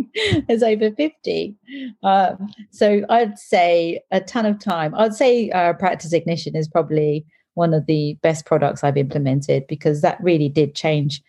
there's 0.48 0.64
over 0.64 0.90
fifty. 0.92 1.56
Um, 2.02 2.50
so 2.72 3.06
I'd 3.08 3.38
say 3.38 4.02
a 4.10 4.20
ton 4.20 4.48
of 4.48 4.60
time. 4.60 4.96
I'd 4.96 5.14
say 5.14 5.52
uh, 5.52 5.74
Practice 5.74 6.12
Ignition 6.12 6.56
is 6.56 6.68
probably 6.68 7.24
one 7.56 7.74
of 7.74 7.86
the 7.88 8.18
best 8.22 8.46
products 8.46 8.84
I've 8.84 8.98
implemented 8.98 9.68
because 9.68 10.02
that 10.02 10.22
really 10.22 10.50
did 10.50 10.76
change 10.76 11.22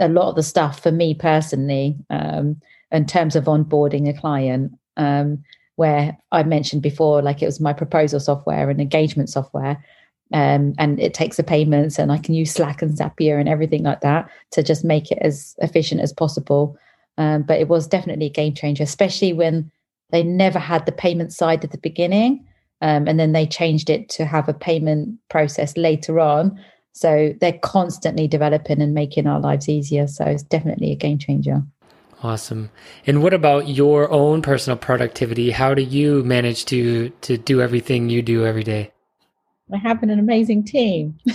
a 0.00 0.08
lot 0.08 0.28
of 0.28 0.36
the 0.36 0.42
stuff 0.42 0.80
for 0.80 0.90
me 0.90 1.14
personally 1.14 1.96
um, 2.10 2.60
in 2.90 3.06
terms 3.06 3.36
of 3.36 3.44
onboarding 3.44 4.08
a 4.08 4.18
client. 4.18 4.72
Um, 4.96 5.44
where 5.76 6.16
I 6.30 6.42
mentioned 6.44 6.82
before, 6.82 7.20
like 7.22 7.42
it 7.42 7.46
was 7.46 7.60
my 7.60 7.72
proposal 7.72 8.20
software 8.20 8.70
and 8.70 8.80
engagement 8.80 9.28
software. 9.28 9.84
Um, 10.32 10.74
and 10.78 10.98
it 11.00 11.14
takes 11.14 11.36
the 11.36 11.42
payments, 11.42 11.98
and 11.98 12.10
I 12.10 12.18
can 12.18 12.34
use 12.34 12.52
Slack 12.52 12.82
and 12.82 12.96
Zapier 12.96 13.38
and 13.38 13.48
everything 13.48 13.82
like 13.82 14.00
that 14.00 14.30
to 14.52 14.62
just 14.62 14.84
make 14.84 15.12
it 15.12 15.18
as 15.20 15.54
efficient 15.58 16.00
as 16.00 16.12
possible. 16.12 16.78
Um, 17.18 17.42
but 17.42 17.60
it 17.60 17.68
was 17.68 17.86
definitely 17.86 18.26
a 18.26 18.30
game 18.30 18.54
changer, 18.54 18.82
especially 18.82 19.32
when 19.32 19.70
they 20.10 20.22
never 20.22 20.58
had 20.58 20.86
the 20.86 20.92
payment 20.92 21.32
side 21.32 21.62
at 21.62 21.70
the 21.70 21.78
beginning. 21.78 22.46
Um, 22.80 23.08
and 23.08 23.18
then 23.18 23.32
they 23.32 23.46
changed 23.46 23.88
it 23.88 24.08
to 24.10 24.24
have 24.24 24.48
a 24.48 24.54
payment 24.54 25.18
process 25.30 25.76
later 25.76 26.20
on. 26.20 26.58
So 26.92 27.34
they're 27.40 27.58
constantly 27.58 28.28
developing 28.28 28.80
and 28.80 28.94
making 28.94 29.26
our 29.26 29.40
lives 29.40 29.68
easier. 29.68 30.06
So 30.06 30.24
it's 30.24 30.42
definitely 30.42 30.92
a 30.92 30.96
game 30.96 31.18
changer. 31.18 31.62
Awesome. 32.22 32.70
And 33.06 33.22
what 33.22 33.34
about 33.34 33.68
your 33.68 34.10
own 34.10 34.40
personal 34.42 34.78
productivity? 34.78 35.50
How 35.50 35.74
do 35.74 35.82
you 35.82 36.24
manage 36.24 36.64
to 36.66 37.10
to 37.20 37.36
do 37.36 37.60
everything 37.60 38.08
you 38.08 38.22
do 38.22 38.46
every 38.46 38.64
day? 38.64 38.92
I 39.72 39.76
have 39.78 40.02
an 40.02 40.10
amazing 40.10 40.64
team. 40.64 41.18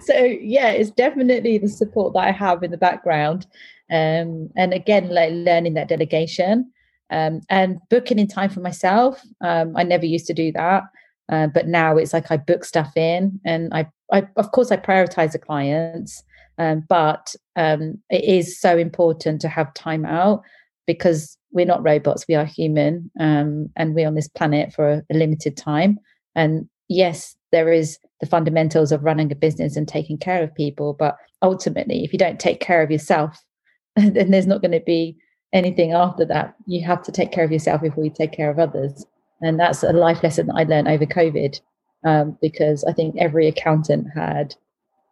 so 0.00 0.14
yeah, 0.16 0.70
it's 0.70 0.90
definitely 0.90 1.58
the 1.58 1.68
support 1.68 2.14
that 2.14 2.26
I 2.26 2.32
have 2.32 2.62
in 2.62 2.70
the 2.70 2.76
background. 2.76 3.46
Um, 3.90 4.50
and 4.56 4.72
again, 4.72 5.10
like 5.10 5.30
learning 5.32 5.74
that 5.74 5.88
delegation 5.88 6.72
um, 7.10 7.40
and 7.48 7.78
booking 7.90 8.18
in 8.18 8.26
time 8.26 8.50
for 8.50 8.60
myself. 8.60 9.22
Um, 9.40 9.76
I 9.76 9.82
never 9.82 10.06
used 10.06 10.26
to 10.26 10.34
do 10.34 10.52
that, 10.52 10.84
uh, 11.30 11.48
but 11.48 11.68
now 11.68 11.96
it's 11.96 12.12
like 12.12 12.30
I 12.30 12.36
book 12.36 12.64
stuff 12.64 12.96
in, 12.96 13.40
and 13.44 13.72
I, 13.72 13.86
I 14.12 14.26
of 14.36 14.52
course, 14.52 14.70
I 14.70 14.76
prioritize 14.76 15.32
the 15.32 15.38
clients, 15.38 16.22
um, 16.58 16.84
but 16.88 17.34
um, 17.56 17.98
it 18.10 18.24
is 18.24 18.58
so 18.58 18.76
important 18.76 19.40
to 19.42 19.48
have 19.48 19.72
time 19.74 20.04
out 20.04 20.42
because 20.86 21.36
we're 21.52 21.66
not 21.66 21.84
robots; 21.84 22.26
we 22.28 22.34
are 22.34 22.44
human, 22.44 23.10
um, 23.20 23.68
and 23.76 23.94
we're 23.94 24.08
on 24.08 24.14
this 24.14 24.28
planet 24.28 24.72
for 24.72 24.88
a, 24.90 25.02
a 25.10 25.14
limited 25.16 25.56
time. 25.56 25.98
And 26.34 26.68
yes, 26.88 27.36
there 27.52 27.72
is 27.72 27.98
the 28.20 28.26
fundamentals 28.26 28.92
of 28.92 29.04
running 29.04 29.30
a 29.30 29.36
business 29.36 29.76
and 29.76 29.86
taking 29.86 30.18
care 30.18 30.42
of 30.42 30.54
people, 30.54 30.94
but 30.94 31.16
ultimately, 31.42 32.04
if 32.04 32.12
you 32.12 32.18
don't 32.18 32.40
take 32.40 32.60
care 32.60 32.82
of 32.82 32.90
yourself, 32.90 33.42
then 33.96 34.30
there's 34.30 34.46
not 34.46 34.60
going 34.62 34.72
to 34.72 34.80
be 34.80 35.16
anything 35.52 35.92
after 35.92 36.24
that, 36.26 36.54
you 36.66 36.84
have 36.86 37.02
to 37.04 37.12
take 37.12 37.32
care 37.32 37.44
of 37.44 37.52
yourself 37.52 37.82
before 37.82 38.04
you 38.04 38.10
take 38.10 38.32
care 38.32 38.50
of 38.50 38.58
others. 38.58 39.06
And 39.40 39.58
that's 39.58 39.82
a 39.82 39.92
life 39.92 40.22
lesson 40.22 40.46
that 40.46 40.56
I 40.56 40.64
learned 40.64 40.88
over 40.88 41.06
COVID 41.06 41.60
um, 42.04 42.38
because 42.40 42.84
I 42.84 42.92
think 42.92 43.16
every 43.18 43.46
accountant 43.46 44.06
had 44.14 44.54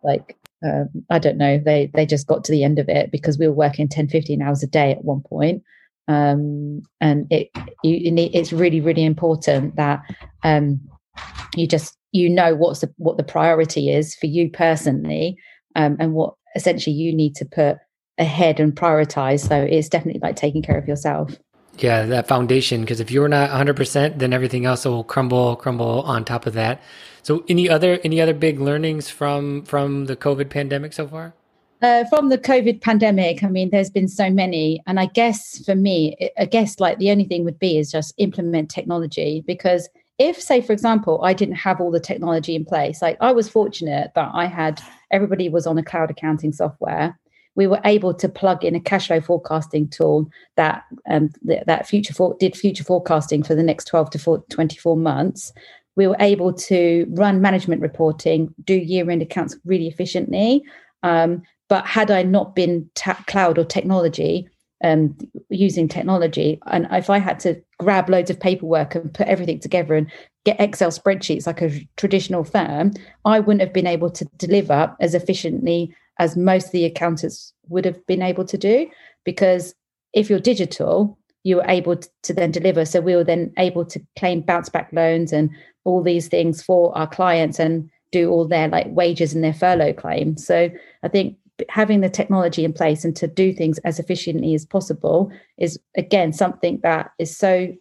like, 0.02 0.36
um, 0.64 0.88
I 1.10 1.18
don't 1.18 1.38
know, 1.38 1.58
they, 1.58 1.90
they 1.94 2.06
just 2.06 2.26
got 2.26 2.44
to 2.44 2.52
the 2.52 2.64
end 2.64 2.78
of 2.78 2.88
it 2.88 3.10
because 3.10 3.38
we 3.38 3.46
were 3.46 3.54
working 3.54 3.88
10, 3.88 4.08
15 4.08 4.42
hours 4.42 4.62
a 4.62 4.66
day 4.66 4.92
at 4.92 5.04
one 5.04 5.20
point. 5.20 5.62
um, 6.08 6.82
and 7.00 7.26
it 7.30 7.48
you, 7.82 8.10
need, 8.10 8.34
it's 8.34 8.52
really 8.52 8.80
really 8.80 9.04
important 9.04 9.76
that 9.76 10.00
um, 10.42 10.80
you 11.54 11.66
just 11.66 11.96
you 12.12 12.28
know 12.28 12.54
what's 12.54 12.80
the, 12.80 12.92
what 12.98 13.16
the 13.16 13.24
priority 13.24 13.90
is 13.90 14.14
for 14.14 14.26
you 14.26 14.50
personally 14.50 15.36
um, 15.76 15.96
and 15.98 16.12
what 16.12 16.34
essentially 16.56 16.94
you 16.94 17.14
need 17.14 17.34
to 17.34 17.44
put 17.44 17.78
ahead 18.18 18.60
and 18.60 18.74
prioritize. 18.74 19.46
So 19.48 19.56
it's 19.56 19.88
definitely 19.88 20.20
like 20.20 20.36
taking 20.36 20.62
care 20.62 20.78
of 20.78 20.86
yourself. 20.86 21.38
Yeah 21.78 22.06
that 22.06 22.28
foundation 22.28 22.82
because 22.82 23.00
if 23.00 23.10
you're 23.10 23.28
not 23.28 23.50
100% 23.50 24.18
then 24.18 24.32
everything 24.32 24.64
else 24.64 24.84
will 24.84 25.02
crumble 25.02 25.56
crumble 25.56 26.02
on 26.02 26.24
top 26.24 26.46
of 26.46 26.54
that. 26.54 26.80
So 27.22 27.44
any 27.48 27.68
other 27.68 27.98
any 28.04 28.20
other 28.20 28.34
big 28.34 28.60
learnings 28.60 29.08
from 29.08 29.64
from 29.64 30.06
the 30.06 30.16
covid 30.16 30.50
pandemic 30.50 30.92
so 30.92 31.08
far? 31.08 31.34
Uh, 31.82 32.04
from 32.06 32.30
the 32.30 32.38
COVID 32.38 32.80
pandemic, 32.80 33.44
I 33.44 33.48
mean, 33.48 33.68
there's 33.68 33.90
been 33.90 34.08
so 34.08 34.30
many. 34.30 34.80
And 34.86 34.98
I 34.98 35.04
guess 35.04 35.62
for 35.66 35.74
me, 35.74 36.30
I 36.38 36.46
guess 36.46 36.80
like 36.80 36.96
the 36.96 37.10
only 37.10 37.24
thing 37.24 37.44
would 37.44 37.58
be 37.58 37.76
is 37.76 37.92
just 37.92 38.14
implement 38.16 38.70
technology. 38.70 39.44
Because 39.46 39.90
if 40.18 40.40
say 40.40 40.60
for 40.60 40.72
example 40.72 41.20
i 41.24 41.32
didn't 41.32 41.56
have 41.56 41.80
all 41.80 41.90
the 41.90 42.00
technology 42.00 42.54
in 42.54 42.64
place 42.64 43.02
like 43.02 43.16
i 43.20 43.32
was 43.32 43.48
fortunate 43.48 44.12
that 44.14 44.30
i 44.32 44.46
had 44.46 44.80
everybody 45.10 45.48
was 45.48 45.66
on 45.66 45.78
a 45.78 45.82
cloud 45.82 46.10
accounting 46.10 46.52
software 46.52 47.18
we 47.54 47.66
were 47.66 47.80
able 47.84 48.14
to 48.14 48.28
plug 48.28 48.64
in 48.64 48.74
a 48.74 48.80
cash 48.80 49.06
flow 49.06 49.20
forecasting 49.20 49.88
tool 49.88 50.28
that 50.56 50.84
um, 51.08 51.30
th- 51.46 51.64
that 51.66 51.86
future 51.86 52.14
for- 52.14 52.36
did 52.40 52.56
future 52.56 52.84
forecasting 52.84 53.42
for 53.42 53.54
the 53.54 53.62
next 53.62 53.86
12 53.86 54.10
to 54.10 54.44
24 54.50 54.96
months. 54.96 55.52
We 55.96 56.08
were 56.08 56.16
able 56.18 56.52
to 56.52 57.06
run 57.10 57.40
management 57.40 57.80
reporting 57.80 58.52
do 58.64 58.74
year 58.74 59.08
end 59.10 59.22
accounts 59.22 59.56
really 59.64 59.86
efficiently 59.86 60.64
um, 61.04 61.42
but 61.68 61.86
had 61.86 62.10
I 62.10 62.22
not 62.22 62.54
been 62.56 62.90
ta- 62.94 63.22
cloud 63.26 63.58
or 63.58 63.64
technology, 63.64 64.48
um, 64.82 65.16
using 65.48 65.88
technology, 65.88 66.58
and 66.66 66.86
if 66.90 67.08
I 67.10 67.18
had 67.18 67.38
to 67.40 67.62
grab 67.78 68.08
loads 68.08 68.30
of 68.30 68.40
paperwork 68.40 68.94
and 68.94 69.12
put 69.12 69.28
everything 69.28 69.60
together 69.60 69.94
and 69.94 70.10
get 70.44 70.60
Excel 70.60 70.90
spreadsheets 70.90 71.46
like 71.46 71.62
a 71.62 71.86
traditional 71.96 72.44
firm, 72.44 72.92
I 73.24 73.40
wouldn't 73.40 73.62
have 73.62 73.72
been 73.72 73.86
able 73.86 74.10
to 74.10 74.24
deliver 74.36 74.94
as 75.00 75.14
efficiently 75.14 75.94
as 76.18 76.36
most 76.36 76.66
of 76.66 76.72
the 76.72 76.84
accountants 76.84 77.52
would 77.68 77.84
have 77.84 78.04
been 78.06 78.22
able 78.22 78.44
to 78.44 78.58
do. 78.58 78.88
Because 79.24 79.74
if 80.12 80.28
you're 80.28 80.38
digital, 80.38 81.18
you 81.44 81.56
were 81.56 81.66
able 81.66 81.96
to 81.96 82.32
then 82.32 82.50
deliver. 82.50 82.84
So 82.84 83.00
we 83.00 83.16
were 83.16 83.24
then 83.24 83.52
able 83.58 83.84
to 83.86 84.00
claim 84.18 84.40
bounce 84.40 84.68
back 84.68 84.90
loans 84.92 85.32
and 85.32 85.50
all 85.84 86.02
these 86.02 86.28
things 86.28 86.62
for 86.62 86.96
our 86.96 87.06
clients 87.06 87.58
and 87.58 87.90
do 88.12 88.30
all 88.30 88.46
their 88.46 88.68
like 88.68 88.86
wages 88.88 89.34
and 89.34 89.42
their 89.42 89.52
furlough 89.52 89.92
claims. 89.92 90.46
So 90.46 90.70
I 91.02 91.08
think 91.08 91.36
having 91.68 92.00
the 92.00 92.08
technology 92.08 92.64
in 92.64 92.72
place 92.72 93.04
and 93.04 93.14
to 93.16 93.26
do 93.26 93.52
things 93.52 93.78
as 93.78 93.98
efficiently 93.98 94.54
as 94.54 94.64
possible 94.66 95.30
is 95.58 95.78
again 95.96 96.32
something 96.32 96.80
that 96.82 97.12
is 97.18 97.36
so 97.36 97.72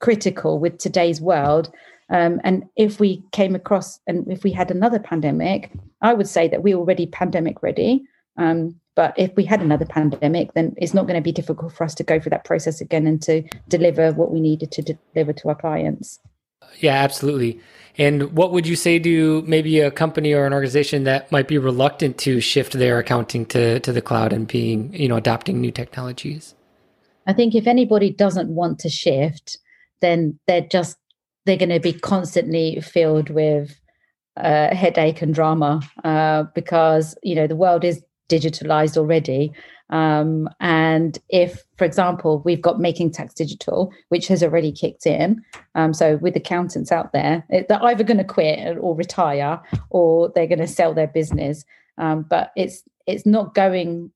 critical 0.00 0.58
with 0.58 0.78
today's 0.78 1.20
world. 1.20 1.72
Um, 2.10 2.40
and 2.44 2.64
if 2.76 3.00
we 3.00 3.22
came 3.32 3.54
across 3.54 4.00
and 4.06 4.30
if 4.30 4.44
we 4.44 4.52
had 4.52 4.70
another 4.70 4.98
pandemic 4.98 5.70
i 6.02 6.12
would 6.12 6.28
say 6.28 6.48
that 6.48 6.62
we're 6.62 6.76
already 6.76 7.06
pandemic 7.06 7.62
ready. 7.62 8.04
Um, 8.36 8.76
but 8.94 9.14
if 9.16 9.34
we 9.36 9.44
had 9.44 9.62
another 9.62 9.86
pandemic 9.86 10.52
then 10.54 10.74
it's 10.76 10.94
not 10.94 11.06
going 11.06 11.16
to 11.16 11.22
be 11.22 11.32
difficult 11.32 11.72
for 11.72 11.84
us 11.84 11.94
to 11.94 12.04
go 12.04 12.20
through 12.20 12.30
that 12.30 12.44
process 12.44 12.80
again 12.80 13.06
and 13.06 13.22
to 13.22 13.42
deliver 13.68 14.12
what 14.12 14.30
we 14.30 14.40
needed 14.40 14.72
to 14.72 14.82
deliver 15.14 15.32
to 15.32 15.48
our 15.48 15.54
clients 15.54 16.18
yeah 16.80 16.94
absolutely 16.94 17.60
and 17.98 18.32
what 18.32 18.52
would 18.52 18.66
you 18.66 18.76
say 18.76 18.98
to 18.98 19.42
maybe 19.42 19.80
a 19.80 19.90
company 19.90 20.32
or 20.32 20.46
an 20.46 20.52
organization 20.52 21.04
that 21.04 21.30
might 21.30 21.46
be 21.46 21.58
reluctant 21.58 22.16
to 22.18 22.40
shift 22.40 22.72
their 22.72 22.98
accounting 22.98 23.44
to, 23.46 23.80
to 23.80 23.92
the 23.92 24.00
cloud 24.00 24.32
and 24.32 24.48
being, 24.48 24.92
you 24.94 25.08
know, 25.08 25.16
adopting 25.16 25.60
new 25.60 25.70
technologies? 25.70 26.54
I 27.26 27.32
think 27.34 27.54
if 27.54 27.66
anybody 27.66 28.10
doesn't 28.10 28.48
want 28.48 28.78
to 28.80 28.88
shift, 28.88 29.58
then 30.00 30.38
they're 30.46 30.62
just 30.62 30.96
they're 31.44 31.56
going 31.56 31.68
to 31.68 31.80
be 31.80 31.92
constantly 31.92 32.80
filled 32.80 33.28
with 33.28 33.78
uh, 34.36 34.74
headache 34.74 35.22
and 35.22 35.34
drama 35.34 35.80
uh, 36.04 36.44
because 36.54 37.16
you 37.22 37.34
know 37.34 37.46
the 37.46 37.56
world 37.56 37.84
is 37.84 38.02
digitalized 38.28 38.96
already 38.96 39.52
um, 39.92 40.48
and 40.58 41.18
if, 41.28 41.62
for 41.76 41.84
example, 41.84 42.40
we've 42.46 42.62
got 42.62 42.80
Making 42.80 43.12
Tax 43.12 43.34
Digital, 43.34 43.92
which 44.08 44.26
has 44.28 44.42
already 44.42 44.72
kicked 44.72 45.06
in, 45.06 45.44
um, 45.74 45.92
so 45.92 46.16
with 46.16 46.34
accountants 46.34 46.90
out 46.90 47.12
there, 47.12 47.44
they're 47.50 47.84
either 47.84 48.02
going 48.02 48.18
to 48.18 48.24
quit 48.24 48.78
or 48.80 48.96
retire, 48.96 49.60
or 49.90 50.32
they're 50.34 50.46
going 50.46 50.58
to 50.60 50.66
sell 50.66 50.94
their 50.94 51.08
business. 51.08 51.64
Um, 51.98 52.22
but 52.22 52.52
it's 52.56 52.82
it's 53.06 53.26
not 53.26 53.54
going 53.54 54.10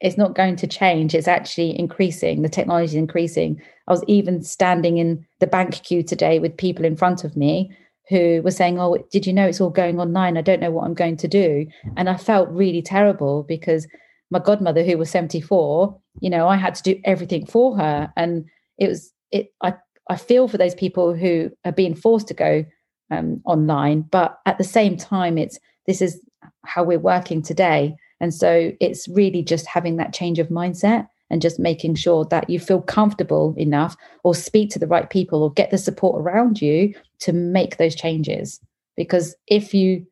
it's 0.00 0.18
not 0.18 0.34
going 0.34 0.56
to 0.56 0.66
change. 0.66 1.14
It's 1.14 1.28
actually 1.28 1.78
increasing. 1.78 2.42
The 2.42 2.48
technology 2.48 2.92
is 2.92 2.94
increasing. 2.94 3.60
I 3.86 3.92
was 3.92 4.04
even 4.06 4.42
standing 4.42 4.98
in 4.98 5.26
the 5.40 5.46
bank 5.46 5.82
queue 5.84 6.02
today 6.02 6.38
with 6.38 6.56
people 6.56 6.84
in 6.84 6.96
front 6.96 7.24
of 7.24 7.36
me 7.36 7.70
who 8.08 8.42
were 8.42 8.50
saying, 8.50 8.80
"Oh, 8.80 8.96
did 9.12 9.28
you 9.28 9.32
know 9.32 9.46
it's 9.46 9.60
all 9.60 9.70
going 9.70 10.00
online? 10.00 10.36
I 10.36 10.42
don't 10.42 10.60
know 10.60 10.72
what 10.72 10.86
I'm 10.86 10.94
going 10.94 11.18
to 11.18 11.28
do," 11.28 11.68
and 11.96 12.10
I 12.10 12.16
felt 12.16 12.48
really 12.50 12.82
terrible 12.82 13.44
because 13.44 13.86
my 14.30 14.38
godmother 14.38 14.82
who 14.84 14.98
was 14.98 15.10
74 15.10 15.98
you 16.20 16.30
know 16.30 16.48
i 16.48 16.56
had 16.56 16.74
to 16.74 16.82
do 16.82 17.00
everything 17.04 17.46
for 17.46 17.76
her. 17.76 18.12
And 18.16 18.44
it 18.78 18.88
was 18.88 19.12
it 19.30 19.52
i 19.62 19.74
i 20.08 20.16
feel 20.16 20.48
for 20.48 20.58
those 20.58 20.74
people 20.74 21.14
who 21.14 21.50
are 21.64 21.72
being 21.72 21.94
forced 21.94 22.28
to 22.28 22.34
go 22.34 22.64
um, 23.10 23.40
online 23.46 24.02
but 24.02 24.38
at 24.44 24.58
the 24.58 24.64
same 24.64 24.96
time 24.96 25.38
it's 25.38 25.58
this 25.88 26.02
is 26.02 26.20
how 26.64 26.84
we're 26.84 26.98
working 26.98 27.42
today. 27.42 27.96
And 28.20 28.32
so 28.32 28.72
it's 28.80 29.08
really 29.08 29.42
just 29.42 29.66
having 29.66 29.96
that 29.96 30.12
change 30.12 30.38
of 30.38 30.48
mindset 30.48 31.08
and 31.30 31.42
just 31.42 31.58
making 31.58 31.94
sure 31.94 32.24
that 32.26 32.48
you 32.48 32.60
feel 32.60 32.82
comfortable 32.82 33.54
enough 33.56 33.96
or 34.22 34.34
speak 34.34 34.70
to 34.70 34.78
the 34.78 34.86
right 34.86 35.08
people 35.08 35.42
or 35.42 35.52
get 35.52 35.70
the 35.70 35.78
support 35.78 36.20
around 36.20 36.60
you 36.60 36.94
to 37.20 37.32
make 37.32 37.76
those 37.76 37.94
changes. 37.94 38.60
Because 38.96 39.34
if 39.46 39.72
you 39.74 40.06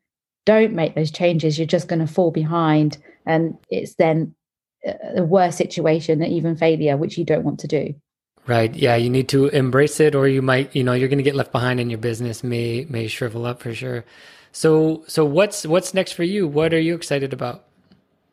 don't 0.47 0.73
make 0.73 0.95
those 0.95 1.11
changes 1.11 1.59
you're 1.59 1.67
just 1.67 1.89
going 1.89 1.99
to 1.99 2.07
fall 2.07 2.31
behind 2.31 2.97
and 3.25 3.57
it's 3.69 3.95
then 3.95 4.33
a 5.15 5.23
worse 5.23 5.57
situation 5.57 6.19
than 6.19 6.31
even 6.31 6.55
failure 6.55 6.95
which 6.95 7.17
you 7.17 7.25
don't 7.25 7.43
want 7.43 7.59
to 7.59 7.67
do. 7.67 7.93
Right 8.47 8.73
yeah 8.73 8.95
you 8.95 9.09
need 9.09 9.27
to 9.29 9.47
embrace 9.49 9.99
it 9.99 10.15
or 10.15 10.25
you 10.27 10.41
might 10.41 10.73
you 10.73 10.83
know 10.83 10.93
you're 10.93 11.09
going 11.09 11.25
to 11.25 11.29
get 11.29 11.35
left 11.35 11.51
behind 11.51 11.81
and 11.81 11.91
your 11.91 11.99
business 11.99 12.43
may 12.43 12.87
may 12.89 13.07
shrivel 13.07 13.45
up 13.45 13.61
for 13.61 13.73
sure. 13.73 14.05
So 14.53 15.03
so 15.07 15.25
what's 15.25 15.65
what's 15.65 15.93
next 15.93 16.13
for 16.13 16.23
you? 16.23 16.47
What 16.47 16.73
are 16.73 16.79
you 16.79 16.95
excited 16.95 17.33
about? 17.33 17.65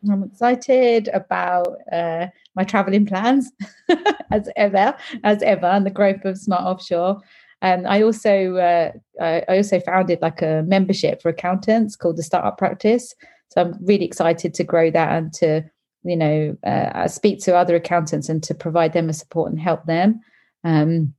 I'm 0.08 0.22
excited 0.22 1.08
about 1.12 1.78
uh, 1.90 2.26
my 2.54 2.64
traveling 2.64 3.06
plans 3.06 3.50
as 4.30 4.48
ever 4.54 4.94
as 5.24 5.42
ever 5.42 5.66
and 5.66 5.84
the 5.84 5.90
growth 5.90 6.24
of 6.24 6.38
smart 6.38 6.62
offshore 6.62 7.20
um, 7.64 7.86
I 7.86 8.02
also 8.02 8.56
uh, 8.56 8.92
I 9.20 9.42
also 9.48 9.80
founded 9.80 10.20
like 10.20 10.42
a 10.42 10.62
membership 10.66 11.22
for 11.22 11.30
accountants 11.30 11.96
called 11.96 12.18
the 12.18 12.22
Startup 12.22 12.56
Practice, 12.58 13.14
so 13.48 13.62
I'm 13.62 13.78
really 13.80 14.04
excited 14.04 14.52
to 14.54 14.64
grow 14.64 14.90
that 14.90 15.12
and 15.12 15.32
to, 15.34 15.64
you 16.02 16.16
know, 16.16 16.56
uh, 16.66 17.08
speak 17.08 17.40
to 17.44 17.56
other 17.56 17.74
accountants 17.74 18.28
and 18.28 18.42
to 18.42 18.54
provide 18.54 18.92
them 18.92 19.08
a 19.08 19.14
support 19.14 19.50
and 19.50 19.60
help 19.60 19.86
them. 19.86 20.20
Um, 20.64 21.14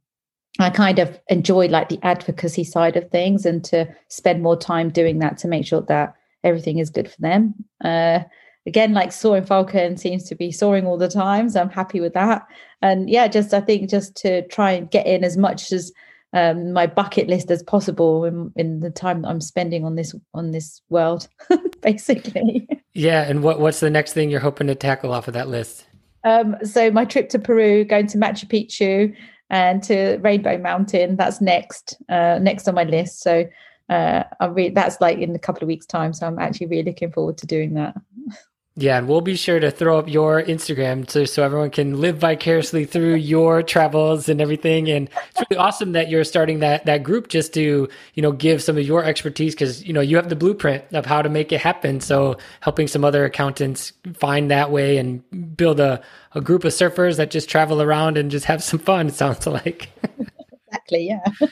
I 0.60 0.70
kind 0.70 1.00
of 1.00 1.20
enjoy 1.30 1.68
like 1.68 1.90
the 1.90 2.00
advocacy 2.04 2.64
side 2.64 2.96
of 2.96 3.10
things 3.10 3.46
and 3.46 3.64
to 3.66 3.88
spend 4.10 4.44
more 4.44 4.56
time 4.58 4.90
doing 4.90 5.20
that 5.20 5.38
to 5.40 5.48
make 5.48 5.66
sure 5.66 5.82
that 5.82 6.14
everything 6.44 6.78
is 6.78 6.90
good 6.90 7.10
for 7.10 7.20
them. 7.22 7.56
Uh, 7.84 8.20
again, 8.68 8.94
like 8.94 9.12
soaring 9.12 9.46
falcon 9.46 9.98
seems 9.98 10.24
to 10.26 10.36
be 10.36 10.52
soaring 10.52 10.86
all 10.86 10.98
the 10.98 11.10
time, 11.10 11.50
so 11.50 11.60
I'm 11.60 11.70
happy 11.70 12.00
with 12.00 12.14
that. 12.14 12.46
And 12.82 13.10
yeah, 13.10 13.28
just 13.28 13.54
I 13.54 13.62
think 13.62 13.90
just 13.90 14.16
to 14.18 14.48
try 14.48 14.72
and 14.72 14.92
get 14.92 15.08
in 15.08 15.24
as 15.24 15.38
much 15.38 15.72
as 15.72 15.92
um, 16.36 16.74
my 16.74 16.86
bucket 16.86 17.28
list 17.28 17.50
as 17.50 17.64
possible 17.64 18.26
in, 18.26 18.52
in 18.58 18.82
the 18.82 18.92
time 18.92 19.22
that 19.22 19.30
I'm 19.30 19.42
spending 19.42 19.86
on 19.86 19.96
this 19.96 20.14
on 20.34 20.52
this 20.52 20.82
world, 20.90 21.28
basically. 21.82 22.68
Yeah, 22.94 23.24
and 23.24 23.42
what 23.42 23.60
what's 23.60 23.80
the 23.80 23.90
next 23.90 24.14
thing 24.14 24.30
you're 24.30 24.42
hoping 24.42 24.68
to 24.68 24.76
tackle 24.76 25.14
off 25.14 25.28
of 25.28 25.34
that 25.34 25.48
list? 25.48 25.88
Um, 26.26 26.58
so 26.64 26.92
my 26.92 27.06
trip 27.06 27.30
to 27.30 27.40
Peru, 27.40 27.86
going 27.86 28.08
to 28.08 28.18
Machu 28.18 28.46
Picchu 28.46 29.16
and 29.50 29.82
to 29.84 30.18
Rainbow 30.18 30.58
Mountain. 30.58 31.16
That's 31.16 31.40
next, 31.40 31.96
uh, 32.10 32.40
next 32.42 32.68
on 32.68 32.76
my 32.76 32.84
list. 32.84 33.22
So 33.22 33.46
uh, 33.90 34.24
I 34.40 34.46
re- 34.48 34.70
that's 34.70 35.00
like 35.00 35.20
in 35.20 35.36
a 35.36 35.40
couple 35.40 35.64
of 35.64 35.68
weeks' 35.68 35.86
time. 35.86 36.14
So 36.14 36.28
I'm 36.28 36.40
actually 36.40 36.68
really 36.68 36.84
looking 36.84 37.12
forward 37.12 37.38
to 37.38 37.48
doing 37.48 37.76
that. 37.76 37.96
Yeah, 38.78 38.98
and 38.98 39.08
we'll 39.08 39.22
be 39.22 39.38
sure 39.38 39.58
to 39.62 39.72
throw 39.72 39.98
up 39.98 40.10
your 40.10 40.44
Instagram 40.44 41.10
so, 41.10 41.24
so 41.24 41.44
everyone 41.44 41.70
can 41.70 42.02
live 42.02 42.18
vicariously 42.18 42.84
through 42.84 43.14
your 43.16 43.64
travels 43.64 44.28
and 44.28 44.42
everything. 44.42 44.90
And 44.90 45.10
it's 45.30 45.50
really 45.50 45.62
awesome 45.62 45.94
that 45.94 46.10
you're 46.10 46.26
starting 46.26 46.60
that 46.60 46.86
that 46.86 47.02
group 47.02 47.30
just 47.30 47.54
to 47.54 47.88
you 48.16 48.22
know 48.22 48.34
give 48.34 48.62
some 48.62 48.78
of 48.78 48.86
your 48.86 49.06
expertise 49.06 49.56
because 49.56 49.86
you 49.86 49.94
know 49.94 50.02
you 50.02 50.18
have 50.18 50.28
the 50.28 50.36
blueprint 50.36 50.84
of 50.92 51.06
how 51.06 51.22
to 51.22 51.30
make 51.30 51.54
it 51.54 51.62
happen. 51.62 52.02
So 52.02 52.38
helping 52.60 52.90
some 52.90 53.06
other 53.06 53.24
accountants 53.24 53.94
find 54.14 54.52
that 54.52 54.72
way 54.72 54.98
and 54.98 55.24
build 55.56 55.80
a, 55.80 56.02
a 56.34 56.42
group 56.42 56.66
of 56.66 56.74
surfers 56.74 57.16
that 57.16 57.32
just 57.32 57.48
travel 57.50 57.82
around 57.82 58.18
and 58.18 58.30
just 58.30 58.44
have 58.46 58.62
some 58.62 58.80
fun. 58.80 59.10
Sounds 59.10 59.48
like 59.48 59.90
exactly, 60.68 61.08
yeah. 61.08 61.48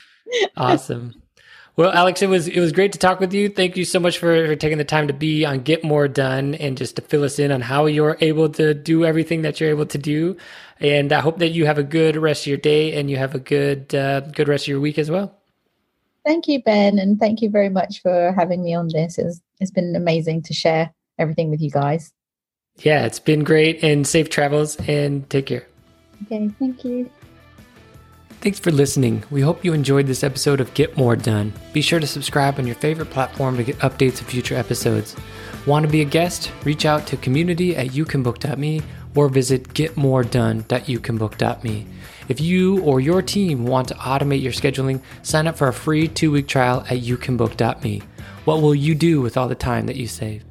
awesome. 0.58 1.14
Well, 1.76 1.90
Alex, 1.90 2.22
it 2.22 2.28
was 2.28 2.46
it 2.46 2.60
was 2.60 2.70
great 2.70 2.92
to 2.92 2.98
talk 2.98 3.18
with 3.18 3.34
you. 3.34 3.48
Thank 3.48 3.76
you 3.76 3.84
so 3.84 3.98
much 3.98 4.18
for, 4.18 4.46
for 4.46 4.54
taking 4.54 4.78
the 4.78 4.84
time 4.84 5.08
to 5.08 5.12
be 5.12 5.44
on 5.44 5.60
Get 5.60 5.82
More 5.82 6.06
Done 6.06 6.54
and 6.54 6.76
just 6.76 6.94
to 6.96 7.02
fill 7.02 7.24
us 7.24 7.40
in 7.40 7.50
on 7.50 7.60
how 7.60 7.86
you're 7.86 8.16
able 8.20 8.48
to 8.50 8.74
do 8.74 9.04
everything 9.04 9.42
that 9.42 9.60
you're 9.60 9.70
able 9.70 9.86
to 9.86 9.98
do. 9.98 10.36
And 10.78 11.12
I 11.12 11.18
hope 11.18 11.38
that 11.38 11.48
you 11.48 11.66
have 11.66 11.78
a 11.78 11.82
good 11.82 12.16
rest 12.16 12.42
of 12.42 12.46
your 12.46 12.58
day 12.58 12.96
and 12.96 13.10
you 13.10 13.16
have 13.16 13.34
a 13.34 13.40
good 13.40 13.92
uh, 13.92 14.20
good 14.20 14.46
rest 14.46 14.64
of 14.64 14.68
your 14.68 14.80
week 14.80 14.98
as 14.98 15.10
well. 15.10 15.36
Thank 16.24 16.46
you, 16.46 16.62
Ben, 16.62 16.98
and 16.98 17.18
thank 17.18 17.42
you 17.42 17.50
very 17.50 17.68
much 17.68 18.00
for 18.02 18.32
having 18.32 18.62
me 18.62 18.72
on 18.74 18.88
this. 18.88 19.18
It's, 19.18 19.40
it's 19.60 19.70
been 19.70 19.94
amazing 19.94 20.42
to 20.44 20.54
share 20.54 20.94
everything 21.18 21.50
with 21.50 21.60
you 21.60 21.70
guys. 21.70 22.12
Yeah, 22.76 23.04
it's 23.04 23.20
been 23.20 23.44
great 23.44 23.82
and 23.84 24.06
safe 24.06 24.30
travels 24.30 24.76
and 24.88 25.28
take 25.28 25.46
care. 25.46 25.66
Okay, 26.24 26.48
thank 26.58 26.84
you. 26.84 27.10
Thanks 28.44 28.58
for 28.58 28.70
listening. 28.70 29.24
We 29.30 29.40
hope 29.40 29.64
you 29.64 29.72
enjoyed 29.72 30.06
this 30.06 30.22
episode 30.22 30.60
of 30.60 30.74
Get 30.74 30.98
More 30.98 31.16
Done. 31.16 31.54
Be 31.72 31.80
sure 31.80 31.98
to 31.98 32.06
subscribe 32.06 32.58
on 32.58 32.66
your 32.66 32.76
favorite 32.76 33.08
platform 33.08 33.56
to 33.56 33.64
get 33.64 33.78
updates 33.78 34.20
of 34.20 34.26
future 34.26 34.54
episodes. 34.54 35.16
Want 35.64 35.86
to 35.86 35.90
be 35.90 36.02
a 36.02 36.04
guest? 36.04 36.52
Reach 36.62 36.84
out 36.84 37.06
to 37.06 37.16
community 37.16 37.74
at 37.74 37.92
youcanbook.me 37.92 38.82
or 39.14 39.30
visit 39.30 39.70
getmoredone.youcanbook.me. 39.70 41.86
If 42.28 42.42
you 42.42 42.82
or 42.82 43.00
your 43.00 43.22
team 43.22 43.64
want 43.64 43.88
to 43.88 43.94
automate 43.94 44.42
your 44.42 44.52
scheduling, 44.52 45.00
sign 45.22 45.46
up 45.46 45.56
for 45.56 45.68
a 45.68 45.72
free 45.72 46.06
two 46.06 46.30
week 46.30 46.46
trial 46.46 46.84
at 46.90 46.98
youcanbook.me. 46.98 48.02
What 48.44 48.60
will 48.60 48.74
you 48.74 48.94
do 48.94 49.22
with 49.22 49.38
all 49.38 49.48
the 49.48 49.54
time 49.54 49.86
that 49.86 49.96
you 49.96 50.06
save? 50.06 50.44